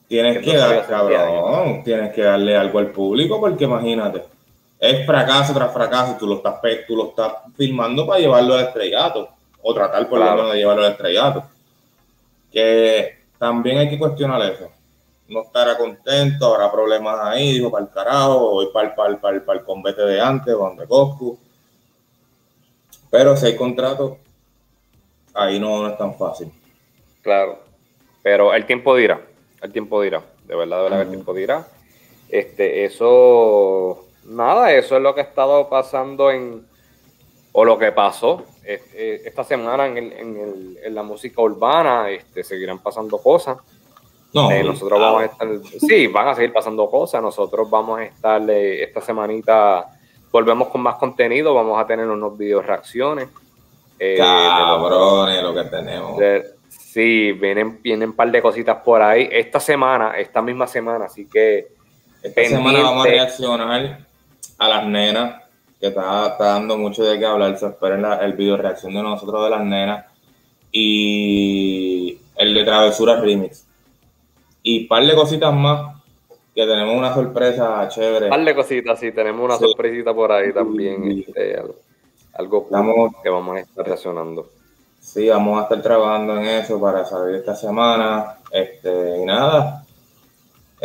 Tienes 0.07 0.37
Kendo 0.37 0.51
que 0.51 0.57
dar, 0.57 0.67
hace 0.67 0.77
10 0.77 0.87
cabrón. 0.87 1.83
Tienes 1.83 2.13
que 2.13 2.21
darle 2.21 2.55
algo 2.55 2.79
al 2.79 2.91
público 2.91 3.39
porque 3.39 3.63
imagínate. 3.63 4.23
Es 4.79 5.05
fracaso 5.05 5.53
tras 5.53 5.73
fracaso. 5.73 6.15
Tú 6.19 6.27
lo 6.27 6.35
estás, 6.35 6.55
tú 6.87 6.95
lo 6.95 7.09
estás 7.09 7.33
filmando 7.57 8.05
para 8.05 8.19
llevarlo 8.19 8.53
al 8.53 8.65
estrellato. 8.65 9.29
O 9.67 9.73
tratar 9.73 10.07
por 10.07 10.19
Claro. 10.19 10.31
lo 10.35 10.37
menos 10.37 10.53
de 10.53 10.59
llevarlo 10.59 10.85
al 10.85 10.91
estrellato. 10.91 11.43
Que 12.51 13.17
también 13.39 13.79
hay 13.79 13.89
que 13.89 13.97
cuestionar 13.97 14.39
eso. 14.43 14.69
No 15.27 15.41
estará 15.41 15.75
contento, 15.75 16.53
habrá 16.53 16.71
problemas 16.71 17.19
ahí, 17.19 17.53
dijo 17.53 17.71
para 17.71 17.85
el 17.85 17.89
carajo, 17.91 18.51
voy 18.51 18.67
para 18.71 18.89
el, 18.89 18.93
para 18.93 19.09
el, 19.09 19.17
para 19.17 19.35
el, 19.37 19.41
para 19.41 19.59
el 19.59 19.65
combate 19.65 20.03
de 20.03 20.21
antes, 20.21 20.53
donde 20.53 20.85
Coscu. 20.87 21.39
Pero 23.09 23.35
si 23.35 23.47
hay 23.47 23.55
contrato, 23.55 24.19
ahí 25.33 25.59
no, 25.59 25.81
no 25.81 25.89
es 25.89 25.97
tan 25.97 26.15
fácil. 26.15 26.51
Claro. 27.23 27.57
Pero 28.21 28.53
el 28.53 28.67
tiempo 28.67 28.95
dirá. 28.95 29.19
El 29.63 29.71
tiempo 29.71 29.99
dirá. 29.99 30.21
De 30.45 30.55
verdad, 30.55 30.77
de 30.77 30.83
verdad, 30.83 31.01
el 31.01 31.09
tiempo 31.09 31.33
dirá. 31.33 31.67
Este, 32.29 32.85
eso. 32.85 34.05
Nada, 34.25 34.71
eso 34.73 34.95
es 34.95 35.01
lo 35.01 35.15
que 35.15 35.21
ha 35.21 35.23
estado 35.23 35.69
pasando 35.69 36.29
en. 36.29 36.67
O 37.51 37.65
lo 37.65 37.79
que 37.79 37.91
pasó 37.91 38.45
esta 38.65 39.43
semana 39.43 39.85
en, 39.87 39.97
el- 39.97 40.13
en, 40.13 40.37
el- 40.37 40.77
en 40.83 40.95
la 40.95 41.03
música 41.03 41.41
urbana. 41.41 42.09
Este, 42.09 42.43
seguirán 42.43 42.79
pasando 42.79 43.17
cosas. 43.19 43.57
No, 44.33 44.51
Eh, 44.51 44.63
nosotros 44.63 44.99
vamos 44.99 45.21
a 45.21 45.25
estar, 45.25 45.47
sí, 45.87 46.07
van 46.07 46.27
a 46.27 46.35
seguir 46.35 46.51
pasando 46.51 46.89
cosas. 46.89 47.21
Nosotros 47.21 47.69
vamos 47.69 47.99
a 47.99 48.03
estar 48.03 48.41
eh, 48.49 48.83
esta 48.83 48.99
semanita, 49.01 49.87
volvemos 50.31 50.67
con 50.67 50.81
más 50.81 50.95
contenido, 50.95 51.53
vamos 51.53 51.79
a 51.79 51.85
tener 51.87 52.07
unos 52.07 52.37
videos 52.37 52.65
reacciones. 52.65 53.29
eh, 53.97 54.17
cabrones 54.17 55.41
lo 55.41 55.53
que 55.53 55.63
tenemos. 55.69 56.17
de- 56.17 56.43
sí, 56.69 57.31
vienen, 57.33 57.81
vienen 57.81 58.09
un 58.09 58.15
par 58.15 58.29
de 58.29 58.41
cositas 58.41 58.77
por 58.83 59.01
ahí. 59.01 59.29
Esta 59.31 59.59
semana, 59.61 60.17
esta 60.17 60.41
misma 60.41 60.67
semana, 60.67 61.05
así 61.05 61.27
que 61.29 61.67
Esta 62.21 62.41
semana 62.43 62.63
pendiente. 62.63 62.81
vamos 62.83 63.05
a 63.05 63.09
reaccionar 63.09 63.99
a 64.57 64.67
las 64.67 64.85
nenas, 64.85 65.43
que 65.85 65.89
está, 65.89 66.27
está 66.29 66.45
dando 66.45 66.77
mucho 66.79 67.03
de 67.03 67.19
qué 67.19 67.25
hablar. 67.27 67.55
Se 67.59 67.67
espera 67.67 67.95
la- 67.97 68.15
el 68.17 68.33
video 68.33 68.57
reacción 68.57 68.91
de 68.93 69.03
nosotros 69.03 69.43
de 69.43 69.49
las 69.51 69.63
nenas. 69.63 70.05
Y 70.71 72.17
el 72.35 72.53
de 72.53 72.63
Travesura 72.63 73.19
Remix. 73.21 73.65
Y 74.63 74.81
un 74.83 74.87
par 74.87 75.05
de 75.05 75.13
cositas 75.15 75.53
más, 75.53 75.95
que 76.55 76.65
tenemos 76.65 76.95
una 76.95 77.13
sorpresa 77.13 77.87
chévere. 77.89 78.25
un 78.25 78.29
par 78.31 78.43
de 78.45 78.55
cositas, 78.55 78.99
sí, 78.99 79.11
tenemos 79.11 79.45
una 79.45 79.57
Sí. 79.57 79.65
sorpresita 79.65 80.13
por 80.13 80.31
ahí 80.31 80.51
también. 80.53 81.23
Este, 81.27 81.61
algo, 82.33 82.63
Estamos- 82.63 83.11
que 83.21 83.29
vamos 83.29 83.57
a 83.57 83.59
estar 83.59 83.85
reaccionando. 83.85 84.49
Sí, 84.99 85.29
vamos 85.29 85.59
a 85.59 85.63
estar 85.63 85.81
trabajando 85.83 86.37
en 86.37 86.45
eso 86.47 86.81
para 86.81 87.05
salir 87.05 87.35
esta 87.35 87.55
semana. 87.55 88.37
Este, 88.51 89.19
y 89.21 89.25
nada. 89.25 89.84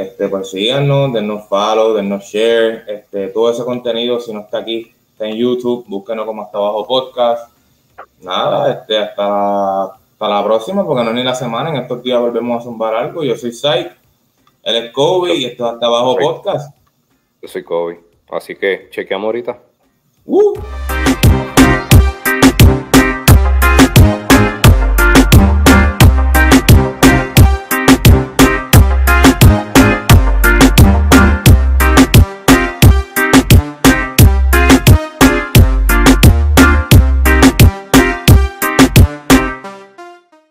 Este, 0.00 0.30
pues 0.30 0.50
síganos, 0.50 1.12
dennos 1.12 1.46
follow, 1.46 1.92
dennos 1.92 2.24
share. 2.24 2.84
Este, 2.88 3.28
todo 3.28 3.50
ese 3.50 3.64
contenido, 3.64 4.18
si 4.18 4.32
no 4.32 4.40
está 4.40 4.58
aquí, 4.58 4.90
está 5.12 5.26
en 5.26 5.36
YouTube, 5.36 5.84
búsquenos 5.86 6.24
como 6.24 6.42
hasta 6.42 6.56
abajo 6.56 6.86
podcast. 6.86 7.52
Nada, 8.22 8.72
este, 8.72 8.96
hasta, 8.96 9.84
hasta 9.84 10.28
la 10.28 10.42
próxima, 10.42 10.86
porque 10.86 11.04
no 11.04 11.10
es 11.10 11.16
ni 11.16 11.22
la 11.22 11.34
semana. 11.34 11.68
En 11.68 11.76
estos 11.76 12.02
días 12.02 12.18
volvemos 12.18 12.60
a 12.60 12.64
zumbar 12.64 12.94
algo. 12.94 13.22
Yo 13.22 13.36
soy 13.36 13.52
Sai, 13.52 13.92
él 14.62 14.76
es 14.76 14.90
Kobe 14.90 15.34
y 15.34 15.44
esto 15.44 15.66
es 15.66 15.74
hasta 15.74 15.84
abajo 15.84 16.16
podcast. 16.16 16.74
Yo 17.42 17.48
soy 17.48 17.62
Kobe. 17.62 18.00
Así 18.30 18.56
que 18.56 18.88
chequeamos 18.90 19.26
ahorita. 19.26 19.58
¡Uh! 20.24 20.54